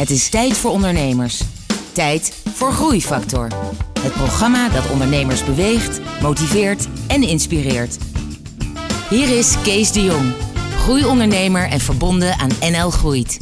Het 0.00 0.10
is 0.10 0.28
tijd 0.28 0.56
voor 0.56 0.70
ondernemers. 0.70 1.40
Tijd 1.92 2.32
voor 2.54 2.72
Groeifactor. 2.72 3.48
Het 4.00 4.12
programma 4.12 4.68
dat 4.68 4.90
ondernemers 4.90 5.44
beweegt, 5.44 6.00
motiveert 6.22 6.88
en 7.06 7.22
inspireert. 7.22 7.98
Hier 9.10 9.38
is 9.38 9.54
Kees 9.62 9.92
de 9.92 10.04
Jong, 10.04 10.32
groeiondernemer 10.78 11.68
en 11.68 11.80
verbonden 11.80 12.38
aan 12.38 12.50
NL 12.60 12.90
Groeit. 12.90 13.38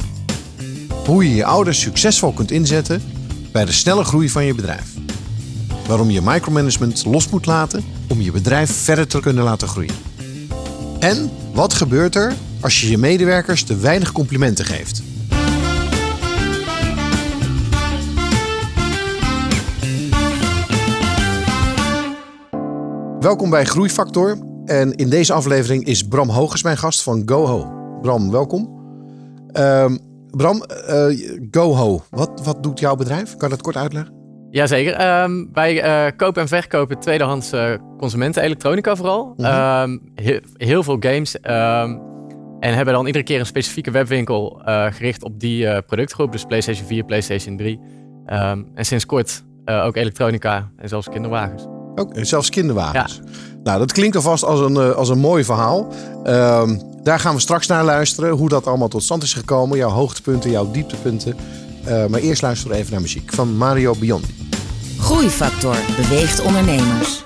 Hoe 1.05 1.29
je 1.29 1.35
je 1.35 1.45
ouders 1.45 1.81
succesvol 1.81 2.31
kunt 2.31 2.51
inzetten 2.51 3.03
bij 3.51 3.65
de 3.65 3.71
snelle 3.71 4.03
groei 4.03 4.29
van 4.29 4.45
je 4.45 4.55
bedrijf. 4.55 4.93
Waarom 5.87 6.09
je 6.09 6.21
micromanagement 6.21 7.05
los 7.05 7.29
moet 7.29 7.45
laten 7.45 7.83
om 8.07 8.21
je 8.21 8.31
bedrijf 8.31 8.71
verder 8.71 9.07
te 9.07 9.19
kunnen 9.19 9.43
laten 9.43 9.67
groeien. 9.67 9.95
En 10.99 11.31
wat 11.53 11.73
gebeurt 11.73 12.15
er 12.15 12.35
als 12.59 12.81
je 12.81 12.89
je 12.89 12.97
medewerkers 12.97 13.63
te 13.63 13.77
weinig 13.77 14.11
complimenten 14.11 14.65
geeft? 14.65 15.01
Welkom 23.19 23.49
bij 23.49 23.65
Groeifactor. 23.65 24.37
En 24.65 24.93
in 24.93 25.09
deze 25.09 25.33
aflevering 25.33 25.85
is 25.85 26.07
Bram 26.07 26.29
Hogers 26.29 26.63
mijn 26.63 26.77
gast 26.77 27.03
van 27.03 27.21
GoHo. 27.25 27.71
Bram, 28.01 28.31
welkom. 28.31 28.69
Ehm, 29.51 29.97
Bram, 30.29 30.63
uh, 30.89 31.37
GoHo, 31.51 32.03
wat, 32.09 32.41
wat 32.43 32.63
doet 32.63 32.79
jouw 32.79 32.95
bedrijf? 32.95 33.35
Kan 33.35 33.49
je 33.49 33.55
dat 33.55 33.63
kort 33.63 33.75
uitleggen? 33.75 34.13
Jazeker. 34.49 35.21
Um, 35.23 35.49
wij 35.53 35.83
uh, 36.07 36.11
kopen 36.17 36.41
en 36.41 36.47
verkopen 36.47 36.99
tweedehands 36.99 37.53
uh, 37.53 37.73
consumenten-elektronica 37.97 38.95
vooral. 38.95 39.33
Mm 39.37 39.45
-hmm. 39.45 40.01
he 40.15 40.39
heel 40.53 40.83
veel 40.83 40.97
games. 40.99 41.35
Um, 41.35 42.01
en 42.59 42.73
hebben 42.73 42.93
dan 42.93 43.05
iedere 43.05 43.23
keer 43.23 43.39
een 43.39 43.45
specifieke 43.45 43.91
webwinkel 43.91 44.61
gericht 44.65 45.23
op 45.23 45.39
die 45.39 45.81
productgroep. 45.81 46.31
Dus 46.31 46.45
PlayStation 46.45 46.87
4, 46.87 47.03
PlayStation 47.03 47.57
3. 47.57 47.79
en 48.25 48.85
sinds 48.85 49.05
kort 49.05 49.43
ook 49.65 49.95
elektronica 49.95 50.71
en 50.77 50.89
zelfs 50.89 51.09
kinderwagens. 51.09 51.78
Ook, 51.99 52.11
zelfs 52.21 52.49
kinderwagens. 52.49 53.21
Ja. 53.23 53.31
Nou, 53.63 53.79
dat 53.79 53.91
klinkt 53.91 54.15
alvast 54.15 54.43
als 54.43 54.59
een, 54.59 54.77
als 54.77 55.09
een 55.09 55.19
mooi 55.19 55.43
verhaal. 55.43 55.87
Um, 56.27 56.81
daar 57.03 57.19
gaan 57.19 57.35
we 57.35 57.41
straks 57.41 57.67
naar 57.67 57.83
luisteren. 57.83 58.29
Hoe 58.29 58.49
dat 58.49 58.67
allemaal 58.67 58.87
tot 58.87 59.03
stand 59.03 59.23
is 59.23 59.33
gekomen. 59.33 59.77
Jouw 59.77 59.89
hoogtepunten, 59.89 60.51
jouw 60.51 60.71
dieptepunten. 60.71 61.35
Uh, 61.87 62.05
maar 62.05 62.19
eerst 62.19 62.41
luisteren 62.41 62.73
we 62.73 62.79
even 62.79 62.91
naar 62.91 63.01
muziek 63.01 63.33
van 63.33 63.57
Mario 63.57 63.95
Biondi. 63.99 64.35
Groeifactor 64.99 65.75
beweegt 65.95 66.41
ondernemers. 66.41 67.23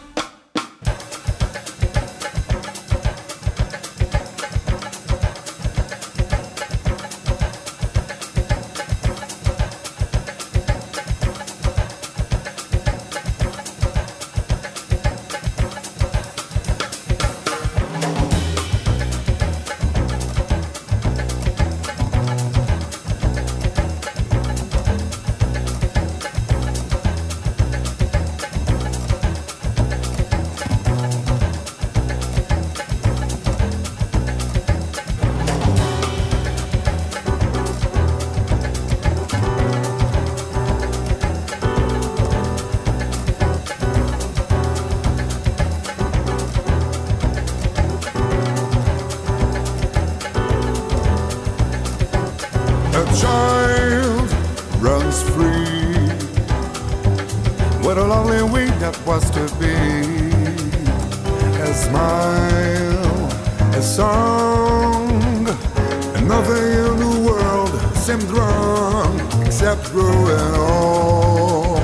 seemed 68.03 68.23
wrong 68.31 69.17
except 69.45 69.87
through 69.87 70.27
it 70.27 70.53
all. 70.59 71.77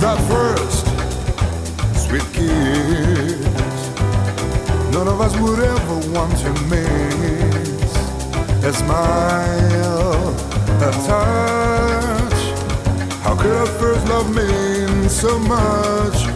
That 0.00 0.18
first 0.32 0.84
sweet 1.96 2.26
kiss, 2.32 3.80
none 4.92 5.06
of 5.06 5.20
us 5.20 5.36
would 5.38 5.60
ever 5.60 5.96
want 6.12 6.36
to 6.38 6.50
miss. 6.66 7.94
A 8.64 8.72
smile, 8.72 10.34
a 10.82 10.90
touch. 11.06 12.40
How 13.22 13.36
could 13.36 13.52
our 13.52 13.66
first 13.78 14.08
love 14.08 14.34
mean 14.34 15.08
so 15.08 15.38
much? 15.38 16.29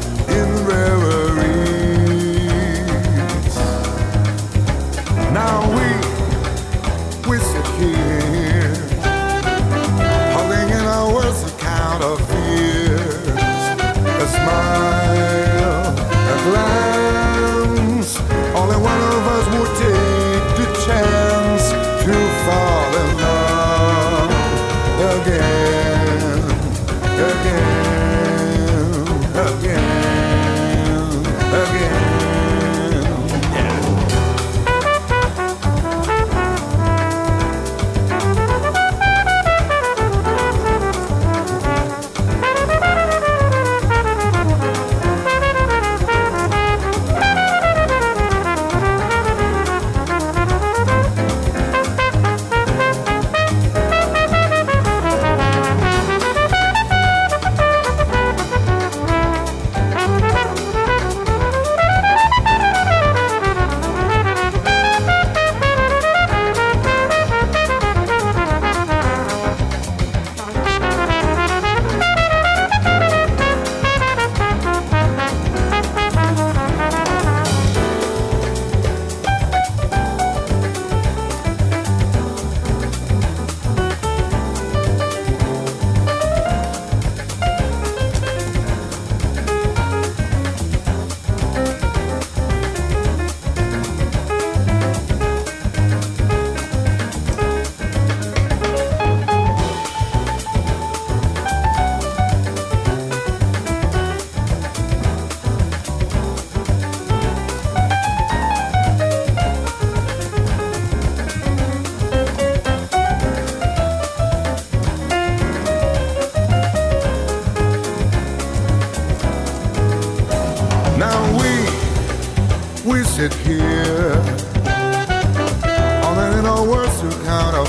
Words 126.67 127.01
to 127.01 127.11
count 127.25 127.55
our 127.55 127.67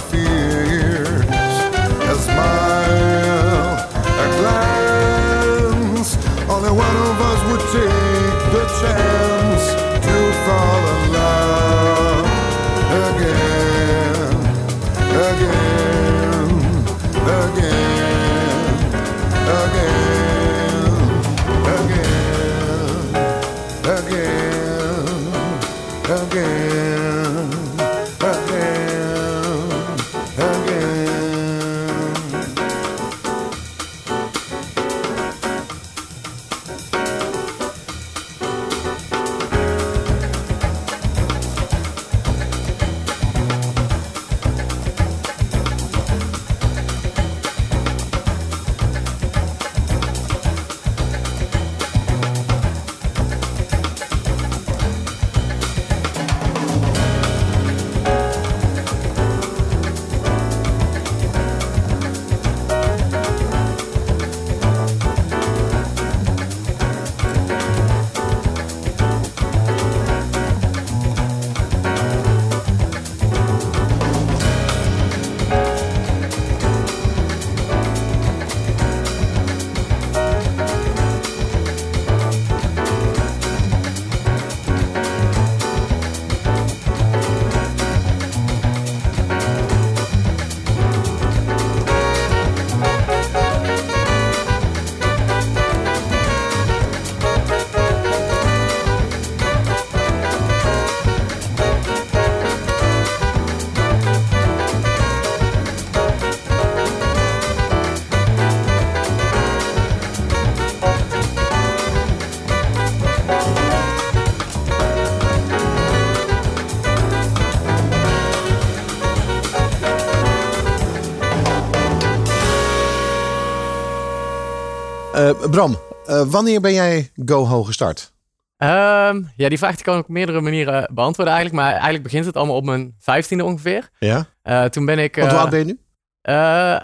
Bram, 125.56 125.78
uh, 126.08 126.26
wanneer 126.26 126.62
ben 126.62 126.74
jij 126.74 127.12
GoHo 127.26 127.64
gestart? 127.64 128.14
Um, 128.58 129.32
ja, 129.36 129.50
die 129.50 129.58
vraag 129.58 129.76
kan 129.76 129.98
ik 129.98 130.04
op 130.04 130.10
meerdere 130.10 130.42
manieren 130.42 130.90
beantwoorden 130.94 131.34
eigenlijk. 131.34 131.64
Maar 131.64 131.74
eigenlijk 131.74 132.04
begint 132.04 132.26
het 132.26 132.36
allemaal 132.36 132.56
op 132.56 132.66
mijn 132.66 132.96
vijftiende 133.00 133.44
ongeveer. 133.44 133.90
Ja? 134.00 134.26
Uh, 134.44 134.64
toen 134.64 134.86
ben 134.86 135.00
ik... 135.00 135.16
Want 135.16 135.32
hoe 135.32 135.40
oud 135.40 135.50
ben 135.50 135.60
je 135.60 135.66
nu? 135.66 135.80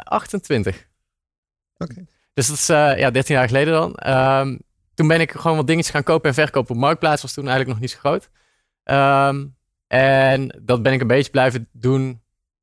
28. 0.04 0.88
Oké. 1.78 1.92
Okay. 1.92 2.08
Dus 2.34 2.48
dat 2.48 2.58
is 2.58 2.68
ja, 2.68 3.12
13 3.12 3.36
jaar 3.36 3.48
geleden 3.48 3.74
dan. 3.74 4.18
Um, 4.40 4.60
toen 4.94 5.08
ben 5.08 5.22
ik 5.22 5.32
gewoon 5.32 5.58
wat 5.58 5.68
dingetjes 5.68 5.94
gaan 5.94 6.04
kopen 6.04 6.30
en 6.30 6.36
verkopen 6.36 6.76
op 6.76 6.82
Marktplaats. 6.82 7.22
Was 7.22 7.34
toen 7.34 7.48
eigenlijk 7.48 7.80
nog 7.80 7.80
niet 7.80 7.92
zo 7.92 8.00
groot. 8.00 8.30
Um, 8.84 9.56
en 9.88 10.60
dat 10.62 10.84
ben 10.84 10.94
ik 10.94 11.02
een 11.02 11.08
beetje 11.08 11.32
blijven 11.32 11.70
doen 11.72 12.22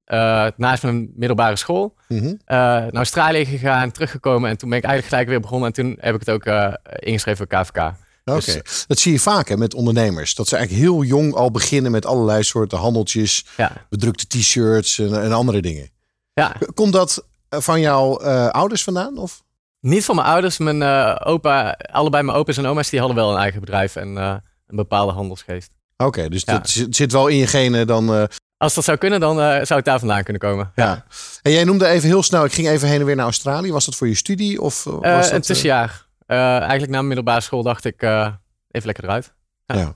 uh, 0.08 0.46
naast 0.56 0.82
mijn 0.82 1.10
middelbare 1.14 1.56
school. 1.56 1.94
Mm 2.08 2.18
-hmm. 2.18 2.26
uh, 2.26 2.36
naar 2.46 2.94
Australië 2.94 3.44
gegaan, 3.44 3.90
teruggekomen. 3.90 4.50
En 4.50 4.58
toen 4.58 4.68
ben 4.68 4.78
ik 4.78 4.84
eigenlijk 4.84 5.14
gelijk 5.14 5.28
weer 5.28 5.40
begonnen. 5.40 5.68
En 5.68 5.74
toen 5.74 5.96
heb 6.00 6.14
ik 6.14 6.20
het 6.20 6.30
ook 6.30 6.46
uh, 6.46 6.72
ingeschreven 6.98 7.46
voor 7.48 7.60
KVK. 7.60 7.76
Oké, 7.76 8.38
okay. 8.38 8.62
dus, 8.62 8.84
dat 8.86 8.98
zie 8.98 9.12
je 9.12 9.18
vaak 9.18 9.48
hè, 9.48 9.56
met 9.56 9.74
ondernemers. 9.74 10.34
Dat 10.34 10.48
ze 10.48 10.56
eigenlijk 10.56 10.86
heel 10.86 11.02
jong 11.02 11.34
al 11.34 11.50
beginnen 11.50 11.90
met 11.90 12.06
allerlei 12.06 12.42
soorten 12.42 12.78
handeltjes. 12.78 13.46
Ja. 13.56 13.72
Bedrukte 13.88 14.26
t-shirts 14.26 14.98
en, 14.98 15.22
en, 15.22 15.32
andere 15.32 15.60
dingen. 15.60 15.90
Ja. 16.34 16.56
Komt 16.74 16.92
dat 16.92 17.24
van 17.48 17.80
jouw 17.80 18.18
ouders 18.50 18.82
vandaan? 18.82 19.18
Of? 19.18 19.42
Niet 19.80 20.04
van 20.04 20.14
mijn 20.14 20.28
ouders. 20.28 20.58
Mijn 20.58 20.82
opa, 21.24 21.78
allebei 21.90 22.22
mijn 22.22 22.36
opa's 22.36 22.56
en 22.56 22.66
oma's, 22.66 22.90
die 22.90 22.98
hadden 22.98 23.16
wel 23.16 23.32
een 23.32 23.40
eigen 23.40 23.60
bedrijf. 23.60 23.96
En 23.96 24.16
een 24.16 24.42
bepaalde 24.66 25.12
handelsgeest. 25.12 25.70
Oké, 25.96 26.04
okay, 26.04 26.28
dus 26.28 26.42
ja. 26.44 26.52
dat 26.52 26.86
zit 26.90 27.12
wel 27.12 27.26
in 27.26 27.36
je 27.36 27.46
genen 27.46 27.86
dan... 27.86 28.28
Als 28.58 28.74
dat 28.74 28.84
zou 28.84 28.98
kunnen, 28.98 29.20
dan 29.20 29.38
uh, 29.38 29.44
zou 29.44 29.74
het 29.74 29.84
daar 29.84 29.98
vandaan 29.98 30.22
kunnen 30.22 30.42
komen. 30.42 30.72
Ja. 30.74 30.84
ja. 30.84 31.04
En 31.42 31.52
jij 31.52 31.64
noemde 31.64 31.86
even 31.86 32.08
heel 32.08 32.22
snel, 32.22 32.44
ik 32.44 32.52
ging 32.52 32.68
even 32.68 32.88
heen 32.88 33.00
en 33.00 33.06
weer 33.06 33.16
naar 33.16 33.24
Australië. 33.24 33.72
Was 33.72 33.84
dat 33.84 33.94
voor 33.94 34.08
je 34.08 34.14
studie? 34.14 34.60
Of 34.60 34.84
was 34.84 35.04
uh, 35.04 35.20
dat, 35.20 35.30
een 35.30 35.40
tussenjaar. 35.40 36.06
Uh, 36.26 36.36
eigenlijk 36.38 36.86
na 36.86 36.96
mijn 36.96 37.06
middelbare 37.06 37.40
school 37.40 37.62
dacht 37.62 37.84
ik, 37.84 38.02
even 38.02 38.40
lekker 38.70 39.04
eruit. 39.04 39.34
Ja. 39.66 39.76
ja. 39.76 39.94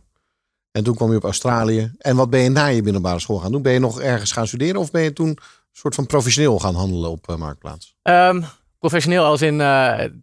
En 0.70 0.84
toen 0.84 0.94
kwam 0.94 1.10
je 1.10 1.16
op 1.16 1.24
Australië. 1.24 1.92
En 1.98 2.16
wat 2.16 2.30
ben 2.30 2.40
je 2.40 2.48
na 2.48 2.66
je 2.66 2.82
middelbare 2.82 3.20
school 3.20 3.38
gaan 3.38 3.52
doen? 3.52 3.62
Ben 3.62 3.72
je 3.72 3.78
nog 3.78 4.00
ergens 4.00 4.32
gaan 4.32 4.46
studeren 4.46 4.80
of 4.80 4.90
ben 4.90 5.02
je 5.02 5.12
toen 5.12 5.28
een 5.28 5.38
soort 5.72 5.94
van 5.94 6.06
professioneel 6.06 6.58
gaan 6.58 6.74
handelen 6.74 7.10
op 7.10 7.36
Marktplaats? 7.38 7.96
Um, 8.02 8.44
professioneel 8.78 9.24
als 9.24 9.42
in, 9.42 9.60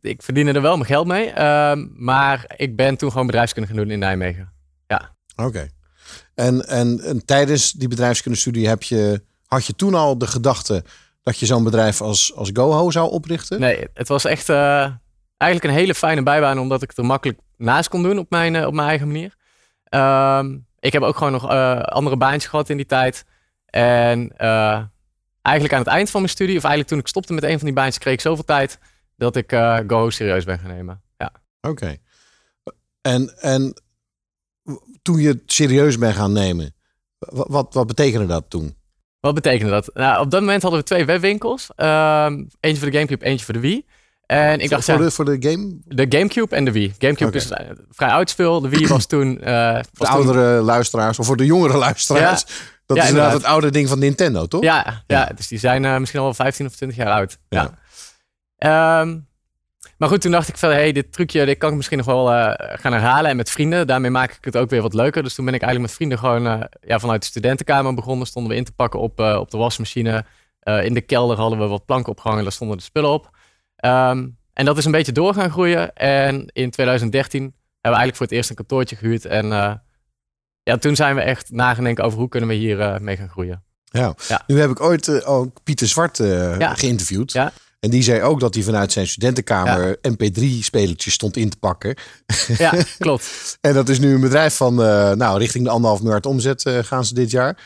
ik 0.02 0.24
verdiende 0.24 0.52
er 0.52 0.62
wel 0.62 0.76
mijn 0.76 0.90
geld 0.90 1.08
mee. 1.08 1.44
Um, 1.46 1.92
maar 1.96 2.54
ik 2.56 2.76
ben 2.76 2.98
toen 2.98 3.12
gewoon 3.12 3.26
bedrijfskunde 3.26 3.68
gaan 3.68 3.78
doen 3.78 3.92
in 3.92 4.00
Nijmegen. 4.00 4.54
Ja. 4.88 5.16
Oké. 5.36 5.48
Okay. 5.48 5.70
En, 6.40 6.68
en, 6.68 7.00
en, 7.00 7.26
tijdens 7.26 7.72
die 7.72 7.88
bedrijfskundestudie 7.88 8.68
heb 8.68 8.84
je, 8.84 9.24
had 9.46 9.66
je 9.66 9.76
toen 9.76 9.94
al 9.94 10.18
de 10.18 10.28
gedachte 10.28 10.84
dat 11.24 11.40
je 11.40 11.46
zo'n 11.46 11.64
bedrijf 11.64 12.02
als, 12.02 12.36
als 12.36 12.50
GoHo 12.54 12.92
zou 12.92 13.12
oprichten? 13.12 13.60
Nee, 13.60 13.88
het 13.94 14.08
was 14.08 14.26
echt 14.26 14.50
uh, 14.50 14.92
eigenlijk 15.38 15.64
een 15.64 15.80
hele 15.80 15.96
fijne 15.96 16.24
bijbaan, 16.24 16.60
omdat 16.60 16.82
ik 16.82 16.90
het 16.90 16.98
er 16.98 17.06
makkelijk 17.06 17.40
naast 17.58 17.90
kon 17.90 18.04
doen 18.04 18.18
op 18.18 18.30
mijn, 18.30 18.54
uh, 18.54 18.66
op 18.66 18.74
mijn 18.74 18.88
eigen 18.88 19.08
manier. 19.08 19.36
Um, 19.90 20.68
ik 20.80 20.94
heb 20.94 21.02
ook 21.02 21.18
gewoon 21.18 21.32
nog 21.32 21.52
uh, 21.52 21.80
andere 21.80 22.18
baantjes 22.18 22.46
gehad 22.46 22.70
in 22.70 22.78
die 22.78 22.86
tijd. 22.86 23.26
En 23.66 24.38
eigenlijk 25.42 25.74
aan 25.74 25.80
het 25.80 25.88
eind 25.88 26.10
van 26.10 26.22
mijn 26.22 26.34
studie, 26.34 26.58
of 26.58 26.64
eigenlijk 26.64 26.92
toen 26.92 27.00
ik 27.00 27.08
stopte 27.08 27.34
met 27.34 27.44
een 27.44 27.58
van 27.58 27.66
die 27.66 27.76
baantjes, 27.76 27.98
kreeg 27.98 28.14
ik 28.14 28.22
zoveel 28.22 28.46
tijd 28.46 28.80
dat 29.16 29.36
ik 29.36 29.52
GoHo 29.88 30.10
serieus 30.10 30.46
ben 30.46 30.60
gaan 30.60 30.72
nemen. 30.72 31.02
Ja. 31.18 31.32
Oké. 31.62 31.70
Okay. 31.70 32.00
En, 33.02 33.42
en 33.42 33.82
toen 35.02 35.20
je 35.20 35.28
het 35.28 35.42
serieus 35.46 35.98
bent 35.98 36.16
gaan 36.16 36.32
nemen. 36.32 36.76
Wat, 37.20 37.48
wat, 37.50 37.74
wat 37.74 37.88
betekende 37.88 38.26
dat 38.26 38.46
toen? 38.48 38.78
Wat 39.20 39.34
betekende 39.34 39.72
dat? 39.72 39.90
Nou, 39.94 40.22
op 40.22 40.32
dat 40.32 40.40
moment 40.40 40.62
hadden 40.62 40.80
we 40.80 40.86
twee 40.86 41.06
webwinkels. 41.06 41.70
Um, 41.76 42.48
eentje 42.60 42.82
voor 42.82 42.92
de 42.92 42.98
Gamecube, 42.98 43.26
eentje 43.26 43.46
voor 43.46 43.54
de 43.54 43.60
Wii. 43.60 43.86
En 44.26 44.60
ik 44.60 44.70
dacht, 44.70 44.86
voor, 44.86 44.98
de, 44.98 45.12
voor 45.12 45.26
de 45.26 45.38
game? 45.40 45.78
De 45.86 46.06
Gamecube 46.10 46.56
en 46.56 46.66
de 46.66 46.72
Wii. 46.72 46.94
Gamecube 46.98 47.38
okay. 47.38 47.42
is 47.42 47.52
uh, 47.52 47.58
vrij 47.90 48.10
oud 48.10 48.30
speel. 48.30 48.62
De 48.62 48.70
Wii 48.70 48.88
was 48.88 49.06
toen... 49.06 49.40
Uh, 49.44 49.74
was 49.74 49.84
de 49.94 50.08
oudere 50.08 50.58
toen... 50.58 50.66
luisteraars, 50.66 51.20
of 51.20 51.26
voor 51.26 51.38
de 51.38 51.46
jongere 51.46 51.78
luisteraars. 51.78 52.46
Ja. 52.48 52.54
Dat 52.86 52.98
ja, 52.98 53.04
is 53.04 53.10
inderdaad 53.10 53.34
het 53.34 53.44
oude 53.44 53.70
ding 53.70 53.90
van 53.90 54.00
Nintendo, 54.00 54.46
toch? 54.46 54.64
Ja, 54.64 54.84
ja, 54.86 55.04
ja. 55.08 55.32
dus 55.36 55.48
die 55.48 55.60
zijn 55.60 55.84
uh, 55.84 55.98
misschien 55.98 56.20
al 56.20 56.26
wel 56.26 56.36
15 56.36 56.66
of 56.66 56.76
20 56.76 56.98
jaar 56.98 57.12
oud. 57.12 57.38
Ja. 57.50 57.78
ja. 58.58 59.02
Um, 59.02 59.28
maar 60.00 60.10
goed, 60.10 60.22
toen 60.22 60.32
dacht 60.32 60.48
ik 60.48 60.58
van, 60.58 60.70
hey, 60.70 60.92
dit 60.92 61.12
trucje 61.14 61.46
dit 61.46 61.58
kan 61.58 61.70
ik 61.70 61.76
misschien 61.76 61.98
nog 61.98 62.06
wel 62.06 62.34
uh, 62.34 62.54
gaan 62.56 62.92
herhalen. 62.92 63.30
En 63.30 63.36
met 63.36 63.50
vrienden, 63.50 63.88
daarmee 63.88 64.12
maak 64.12 64.32
ik 64.32 64.46
het 64.46 64.58
ook 64.58 64.70
weer 64.70 64.82
wat 64.82 64.94
leuker. 64.94 65.24
Dus 65.24 65.34
toen 65.34 65.46
ben 65.46 65.54
ik 65.54 65.62
eigenlijk 65.62 65.92
met 65.92 65.98
vrienden 65.98 66.20
gewoon 66.20 66.46
uh, 66.46 66.64
ja, 66.82 67.00
vanuit 67.00 67.22
de 67.22 67.28
studentenkamer 67.28 67.94
begonnen. 67.94 68.28
Stonden 68.28 68.52
we 68.52 68.58
in 68.58 68.64
te 68.64 68.72
pakken 68.72 69.00
op, 69.00 69.20
uh, 69.20 69.38
op 69.40 69.52
de 69.52 69.58
wasmachine. 69.58 70.26
in 70.64 70.94
de 70.94 71.02
kelder 71.02 71.38
hadden 71.38 71.60
we 71.60 71.68
wat 71.68 71.86
planken 71.86 72.12
opgehangen, 72.12 72.44
daar 72.44 72.52
stonden 72.52 72.78
de 72.78 72.84
spullen 72.84 73.10
op. 73.10 73.30
Um, 73.86 74.38
en 74.54 74.66
dat 74.66 74.78
is 74.78 74.86
een 74.86 74.92
beetje 74.92 75.12
door 75.12 75.34
gaan 75.34 75.52
groeien. 75.52 75.96
En 75.96 76.50
in 76.54 76.70
2013 76.70 77.42
hebben 77.42 77.54
we 77.82 77.88
eigenlijk 77.88 78.16
voor 78.16 78.26
het 78.26 78.36
eerst 78.36 78.50
een 78.50 78.56
kantoortje 78.56 78.96
gehuurd. 78.96 79.26
En 79.26 79.48
ja, 80.64 80.78
toen 80.80 80.96
zijn 80.96 81.16
we 81.16 81.22
echt 81.22 81.52
nagedenken 81.52 82.04
over 82.04 82.20
hoe 82.20 82.30
kunnen 82.30 82.50
we 82.50 82.56
hier 82.56 83.02
mee 83.02 83.18
gaan 83.18 83.30
groeien. 83.30 83.64
Ja. 83.84 84.16
ja. 84.28 84.44
nu 84.48 84.60
heb 84.60 84.70
ik 84.70 84.82
ooit 84.82 85.26
ook 85.26 85.64
Pieter 85.64 85.88
Zwart 85.88 86.18
ja. 86.18 86.74
geïnterviewd. 86.74 87.32
Ja. 87.32 87.52
En 87.80 87.90
die 87.90 88.04
zei 88.04 88.22
ook 88.22 88.40
dat 88.40 88.54
hij 88.54 88.64
vanuit 88.64 88.92
zijn 88.92 89.08
studentenkamer 89.08 89.98
ja. 90.02 90.12
MP3-spelertjes 90.12 91.14
stond 91.14 91.38
in 91.38 91.50
te 91.50 91.58
pakken. 91.58 91.96
Ja, 92.58 92.74
klopt. 92.98 93.58
en 93.62 93.74
dat 93.74 93.90
is 93.90 94.00
nu 94.00 94.14
een 94.14 94.22
bedrijf 94.22 94.56
van, 94.56 94.82
uh, 94.82 95.12
nou, 95.12 95.40
richting 95.40 95.64
de 95.64 95.70
anderhalf 95.70 96.02
miljard 96.02 96.26
omzet 96.26 96.66
uh, 96.66 96.78
gaan 96.84 97.06
ze 97.06 97.14
dit 97.14 97.32
jaar. 97.32 97.58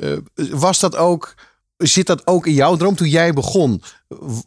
Uh, 0.00 0.16
was 0.50 0.80
dat 0.80 0.96
ook, 0.96 1.34
zit 1.76 2.06
dat 2.06 2.26
ook 2.26 2.46
in 2.46 2.52
jouw 2.52 2.76
droom 2.76 2.96
toen 2.96 3.08
jij 3.08 3.32
begon? 3.32 3.82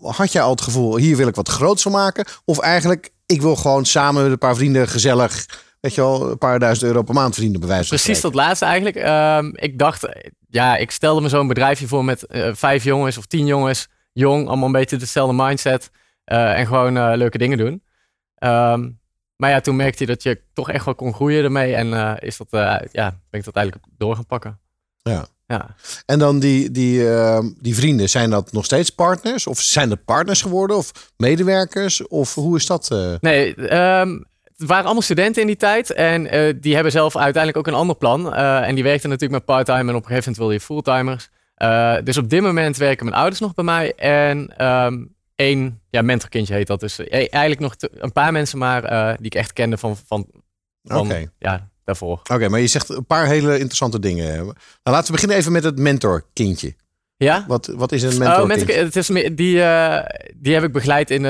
Had 0.01 0.31
jij 0.31 0.41
al 0.41 0.51
het 0.51 0.61
gevoel, 0.61 0.97
hier 0.97 1.17
wil 1.17 1.27
ik 1.27 1.35
wat 1.35 1.49
groots 1.49 1.81
van 1.81 1.91
maken? 1.91 2.25
Of 2.45 2.59
eigenlijk, 2.59 3.09
ik 3.25 3.41
wil 3.41 3.55
gewoon 3.55 3.85
samen 3.85 4.23
met 4.23 4.31
een 4.31 4.37
paar 4.37 4.55
vrienden 4.55 4.87
gezellig 4.87 5.45
weet 5.81 5.95
je 5.95 6.01
wel, 6.01 6.31
een 6.31 6.37
paar 6.37 6.59
duizend 6.59 6.87
euro 6.91 7.01
per 7.01 7.13
maand 7.13 7.33
verdienen 7.33 7.59
bij 7.59 7.69
wijze 7.69 7.87
van 7.87 7.97
Precies 7.97 8.21
dat 8.21 8.33
laatste 8.33 8.65
eigenlijk. 8.65 8.95
Um, 9.43 9.51
ik 9.55 9.79
dacht, 9.79 10.07
ja, 10.49 10.77
ik 10.77 10.91
stelde 10.91 11.21
me 11.21 11.29
zo'n 11.29 11.47
bedrijfje 11.47 11.87
voor 11.87 12.05
met 12.05 12.25
eh, 12.25 12.49
vijf 12.53 12.83
jongens 12.83 13.17
of 13.17 13.25
tien 13.25 13.45
jongens. 13.45 13.87
Jong, 14.13 14.47
allemaal 14.47 14.65
een 14.65 14.71
beetje 14.71 14.97
dezelfde 14.97 15.43
mindset. 15.43 15.91
eh, 16.23 16.59
en 16.59 16.67
gewoon 16.67 16.97
eh, 16.97 17.11
leuke 17.15 17.37
dingen 17.37 17.57
doen. 17.57 17.83
Ehm, 18.35 18.89
maar 19.35 19.49
ja, 19.49 19.59
toen 19.61 19.75
merkte 19.75 20.03
je 20.03 20.09
dat 20.09 20.23
je 20.23 20.41
toch 20.53 20.69
echt 20.69 20.85
wel 20.85 20.95
kon 20.95 21.13
groeien 21.13 21.43
ermee. 21.43 21.75
En 21.75 21.93
eh, 21.93 22.13
is 22.19 22.37
dat, 22.37 22.47
ja, 22.91 23.19
ben 23.29 23.39
ik 23.39 23.43
dat 23.45 23.55
eigenlijk 23.55 23.85
door 23.97 24.15
gaan 24.15 24.25
pakken. 24.25 24.59
Ja. 25.01 25.25
Ja. 25.47 25.75
En 26.05 26.19
dan 26.19 26.39
die, 26.39 26.71
die, 26.71 27.09
ehm, 27.09 27.49
die 27.59 27.75
vrienden, 27.75 28.09
zijn 28.09 28.29
dat 28.29 28.51
nog 28.51 28.65
steeds 28.65 28.89
partners? 28.89 29.47
Of 29.47 29.59
zijn 29.59 29.89
dat 29.89 30.05
partners 30.05 30.41
geworden? 30.41 30.77
Of 30.77 31.11
medewerkers? 31.17 32.07
Of 32.07 32.35
hoe 32.35 32.57
is 32.57 32.65
dat? 32.65 32.89
Nee, 33.21 33.55
ehm, 33.55 34.19
het 34.57 34.67
waren 34.67 34.83
allemaal 34.83 35.01
studenten 35.01 35.41
in 35.41 35.47
die 35.47 35.55
tijd. 35.57 35.91
En 35.91 36.23
die 36.61 36.73
hebben 36.73 36.91
zelf 36.91 37.15
uiteindelijk 37.15 37.57
ook 37.57 37.73
een 37.73 37.79
ander 37.79 37.95
plan. 37.95 38.33
En 38.35 38.75
die 38.75 38.83
werkten 38.83 39.09
natuurlijk 39.09 39.45
met 39.45 39.55
part-time. 39.55 39.89
En 39.89 39.95
op 39.95 40.01
een 40.01 40.07
gegeven 40.07 40.17
moment 40.19 40.37
wilde 40.37 40.53
je 40.53 40.59
fulltimers. 40.59 41.29
Eh, 41.61 41.95
dus 42.03 42.17
op 42.17 42.29
dit 42.29 42.41
moment 42.41 42.77
werken 42.77 43.05
mijn 43.05 43.17
ouders 43.17 43.39
nog 43.39 43.53
bij 43.53 43.63
mij. 43.63 43.93
En 43.95 44.57
ehm 44.57 45.03
één 45.35 45.79
ja, 45.89 46.01
mentorkindje 46.01 46.53
heet 46.53 46.67
dat. 46.67 46.79
Dus 46.79 46.99
eh, 46.99 47.27
eigenlijk 47.31 47.59
nog 47.59 47.75
te- 47.75 47.91
een 47.93 48.11
paar 48.11 48.31
mensen 48.31 48.57
maar 48.57 48.83
eh, 48.83 49.13
die 49.17 49.25
ik 49.25 49.35
echt 49.35 49.53
kende 49.53 49.77
van, 49.77 49.97
van, 50.05 50.27
van 50.83 51.29
ja, 51.39 51.69
daarvoor. 51.83 52.21
Oké, 52.33 52.49
maar 52.49 52.59
je 52.59 52.67
zegt 52.67 52.89
een 52.89 53.05
paar 53.05 53.25
hele 53.27 53.53
interessante 53.53 53.99
dingen. 53.99 54.33
Nou, 54.35 54.53
laten 54.83 55.05
we 55.05 55.11
beginnen 55.11 55.37
even 55.37 55.51
met 55.51 55.63
het 55.63 55.77
mentorkindje. 55.79 56.75
Ja? 57.17 57.45
Wat, 57.47 57.67
wat 57.67 57.91
is 57.91 58.03
een 58.03 58.11
Oh, 58.11 58.17
mentorkindje? 58.19 58.65
mentor, 58.65 58.83
het 58.85 58.95
is, 58.95 59.07
die, 59.35 59.61
die 60.35 60.53
heb 60.53 60.63
ik 60.63 60.71
begeleid 60.71 61.11
in, 61.11 61.21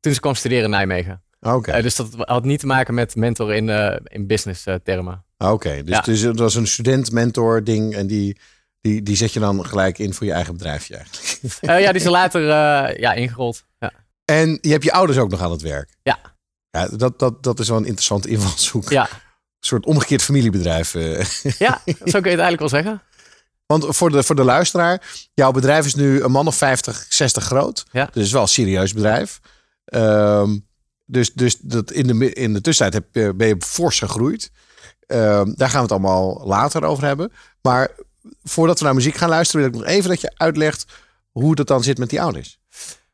toen 0.00 0.12
ze 0.14 0.20
kwam 0.20 0.34
studeren 0.34 0.64
in 0.64 0.70
Nijmegen. 0.70 1.22
Oké, 1.40 1.82
dus 1.82 1.96
dat 1.96 2.08
had 2.18 2.44
niet 2.44 2.60
te 2.60 2.66
maken 2.66 2.94
met 2.94 3.16
mentor 3.16 3.54
in, 3.54 3.68
in 4.04 4.26
business 4.26 4.66
termen. 4.82 5.24
Oké, 5.38 5.82
dus, 5.82 5.94
ja. 5.96 6.00
dus 6.00 6.20
het 6.20 6.38
was 6.38 6.54
een 6.54 6.66
student-mentor 6.66 7.64
ding 7.64 7.94
en 7.94 8.06
die, 8.06 8.36
die, 8.84 9.02
die 9.02 9.16
zet 9.16 9.32
je 9.32 9.40
dan 9.40 9.66
gelijk 9.66 9.98
in 9.98 10.14
voor 10.14 10.26
je 10.26 10.32
eigen 10.32 10.52
bedrijfje 10.52 10.96
eigenlijk. 10.96 11.38
Eh, 11.60 11.80
ja, 11.80 11.86
die 11.92 12.00
is 12.00 12.04
er 12.04 12.10
later 12.10 12.42
eh, 12.42 12.98
ja, 13.00 13.12
ingerold. 13.12 13.64
Ja. 13.78 13.92
En 14.24 14.58
je 14.60 14.70
hebt 14.70 14.84
je 14.84 14.92
ouders 14.92 15.18
ook 15.18 15.30
nog 15.30 15.40
aan 15.40 15.50
het 15.50 15.62
werk. 15.62 15.96
Ja. 16.02 16.18
Ja, 16.70 16.88
dat, 16.88 17.18
dat, 17.18 17.42
dat 17.42 17.58
is 17.60 17.68
wel 17.68 17.76
een 17.76 17.84
interessante 17.84 18.28
invalshoek. 18.28 18.90
Ja. 18.90 19.02
Een 19.02 19.18
soort 19.60 19.86
omgekeerd 19.86 20.22
familiebedrijf. 20.22 20.94
eh. 20.94 21.24
ja, 21.58 21.82
zo 21.86 22.20
kun 22.20 22.30
je 22.30 22.36
het 22.36 22.40
eigenlijk 22.40 22.58
wel 22.60 22.68
zeggen. 22.68 23.02
Want 23.66 23.96
voor 23.96 24.10
de, 24.10 24.22
voor 24.22 24.36
de 24.36 24.44
luisteraar, 24.44 25.02
jouw 25.34 25.50
bedrijf 25.50 25.86
is 25.86 25.94
nu 25.94 26.22
een 26.22 26.30
man 26.30 26.46
of 26.46 26.56
50, 26.56 27.06
60 27.08 27.44
groot. 27.44 27.84
Ja. 27.92 28.04
Dus 28.04 28.14
het 28.14 28.24
is 28.24 28.32
wel 28.32 28.42
een 28.42 28.48
serieus 28.48 28.92
bedrijf. 28.92 29.40
Ehm, 29.84 30.58
dus 31.04 31.32
dus 31.32 31.56
dat 31.58 31.90
in, 31.90 32.06
de, 32.06 32.32
in 32.32 32.52
de 32.52 32.60
tussentijd 32.60 33.04
heb, 33.04 33.24
je- 33.24 33.34
ben 33.34 33.48
je 33.48 33.56
fors 33.58 33.98
gegroeid. 33.98 34.50
Ehm, 35.06 35.52
daar 35.54 35.68
gaan 35.68 35.76
we 35.86 35.94
het 35.94 36.02
allemaal 36.04 36.46
later 36.46 36.84
over 36.84 37.04
hebben. 37.04 37.32
Maar 37.62 37.90
voordat 38.42 38.78
we 38.78 38.84
naar 38.84 38.94
muziek 38.94 39.14
gaan 39.14 39.28
luisteren, 39.28 39.60
wil 39.60 39.74
ik 39.74 39.86
nog 39.86 39.94
even 39.94 40.10
dat 40.10 40.20
je 40.20 40.32
uitlegt 40.36 40.86
hoe 41.30 41.54
dat 41.54 41.66
dan 41.66 41.82
zit 41.82 41.98
met 41.98 42.10
die 42.10 42.22
ouders. 42.22 42.58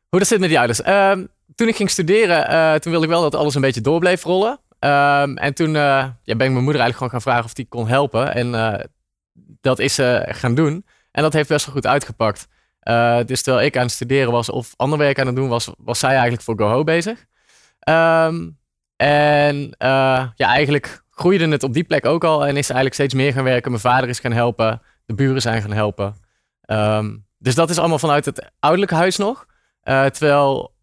Hoe 0.09 0.19
dat 0.19 0.27
zit 0.27 0.39
met 0.39 0.49
die 0.49 0.57
ouders. 0.57 0.81
Ehm, 0.81 1.25
toen 1.55 1.67
ik 1.67 1.75
ging 1.75 1.89
studeren, 1.89 2.47
eh, 2.47 2.73
toen 2.73 2.91
wilde 2.91 3.05
ik 3.05 3.11
wel 3.11 3.21
dat 3.21 3.35
alles 3.35 3.55
een 3.55 3.61
beetje 3.61 3.81
door 3.81 3.99
bleef 3.99 4.23
rollen. 4.23 4.59
Ehm, 4.79 5.37
en 5.37 5.53
toen 5.53 5.75
eh, 5.75 6.07
ja, 6.23 6.35
ben 6.35 6.47
ik 6.47 6.51
mijn 6.51 6.53
moeder 6.53 6.81
eigenlijk 6.81 6.95
gewoon 6.95 7.09
gaan 7.09 7.21
vragen 7.21 7.45
of 7.45 7.53
die 7.53 7.65
kon 7.69 7.87
helpen. 7.87 8.33
En 8.33 8.55
eh, 8.55 8.85
dat 9.61 9.79
is 9.79 9.95
ze 9.95 10.27
gaan 10.29 10.55
doen. 10.55 10.85
En 11.11 11.23
dat 11.23 11.33
heeft 11.33 11.49
best 11.49 11.65
wel 11.65 11.75
goed 11.75 11.87
uitgepakt. 11.87 12.47
Dus 13.25 13.41
terwijl 13.41 13.65
ik 13.65 13.77
aan 13.77 13.83
het 13.83 13.91
studeren 13.91 14.31
was 14.31 14.49
of 14.49 14.73
ander 14.75 14.97
werk 14.97 15.19
aan 15.19 15.25
het 15.25 15.35
doen 15.35 15.47
was, 15.47 15.69
was 15.77 15.99
zij 15.99 16.09
eigenlijk 16.09 16.41
voor 16.41 16.59
GoHo 16.59 16.83
bezig. 16.83 17.25
Ehm, 17.79 18.49
en 18.95 19.75
ja, 19.77 20.33
eigenlijk 20.35 21.03
groeide 21.09 21.47
het 21.47 21.63
op 21.63 21.73
die 21.73 21.83
plek 21.83 22.05
ook 22.05 22.23
al. 22.23 22.45
En 22.45 22.57
is 22.57 22.65
ze 22.65 22.73
eigenlijk 22.73 22.93
steeds 22.93 23.13
meer 23.13 23.33
gaan 23.33 23.43
werken. 23.43 23.71
Mijn 23.71 23.83
vader 23.83 24.09
is 24.09 24.19
gaan 24.19 24.31
helpen. 24.31 24.81
De 25.05 25.13
buren 25.13 25.41
zijn 25.41 25.61
gaan 25.61 25.71
helpen. 25.71 26.15
Ehm, 26.61 27.17
dus 27.37 27.55
dat 27.55 27.69
is 27.69 27.77
allemaal 27.77 27.99
vanuit 27.99 28.25
het 28.25 28.51
ouderlijke 28.59 28.95
huis 28.95 29.17
nog. 29.17 29.45
Eh, 29.81 30.05
terwijl 30.05 30.73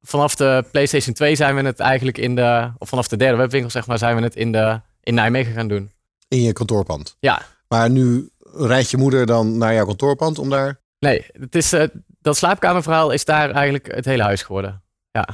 vanaf 0.00 0.34
de 0.34 0.64
PlayStation 0.70 1.14
2 1.14 1.34
zijn 1.34 1.54
we 1.54 1.62
het 1.62 1.80
eigenlijk 1.80 2.18
in 2.18 2.34
de, 2.34 2.72
of 2.78 2.88
vanaf 2.88 3.08
de 3.08 3.16
derde 3.16 3.36
webwinkel 3.36 3.70
zeg 3.70 3.86
maar, 3.86 3.98
zijn 3.98 4.16
we 4.16 4.22
het 4.22 4.36
in, 4.36 4.52
de, 4.52 4.80
in 5.02 5.14
Nijmegen 5.14 5.52
gaan 5.52 5.68
doen. 5.68 5.90
In 6.28 6.42
je 6.42 6.52
kantoorpand. 6.52 7.16
Ja, 7.20 7.42
Maar 7.68 7.90
nu 7.90 8.30
rijdt 8.52 8.90
je 8.90 8.96
moeder 8.96 9.26
dan 9.26 9.58
naar 9.58 9.74
jouw 9.74 9.86
kantoorpand 9.86 10.38
om 10.38 10.50
daar... 10.50 10.80
nee, 10.98 11.26
het 11.32 11.54
is, 11.54 11.72
eh, 11.72 11.88
dat 12.20 12.36
slaapkamerverhaal 12.36 13.10
is 13.10 13.24
daar 13.24 13.50
eigenlijk 13.50 13.94
het 13.94 14.04
hele 14.04 14.22
huis 14.22 14.42
geworden. 14.42 14.82
Ja, 15.10 15.28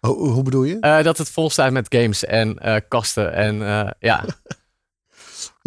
Hoe, 0.00 0.30
hoe 0.30 0.42
bedoel 0.42 0.64
je? 0.64 0.80
Eh, 0.80 1.02
dat 1.02 1.18
het 1.18 1.30
vol 1.30 1.50
staat 1.50 1.72
met 1.72 1.94
games 1.94 2.24
en 2.24 2.58
kasten 2.88 3.32
en 3.32 3.56
ja. 3.98 4.24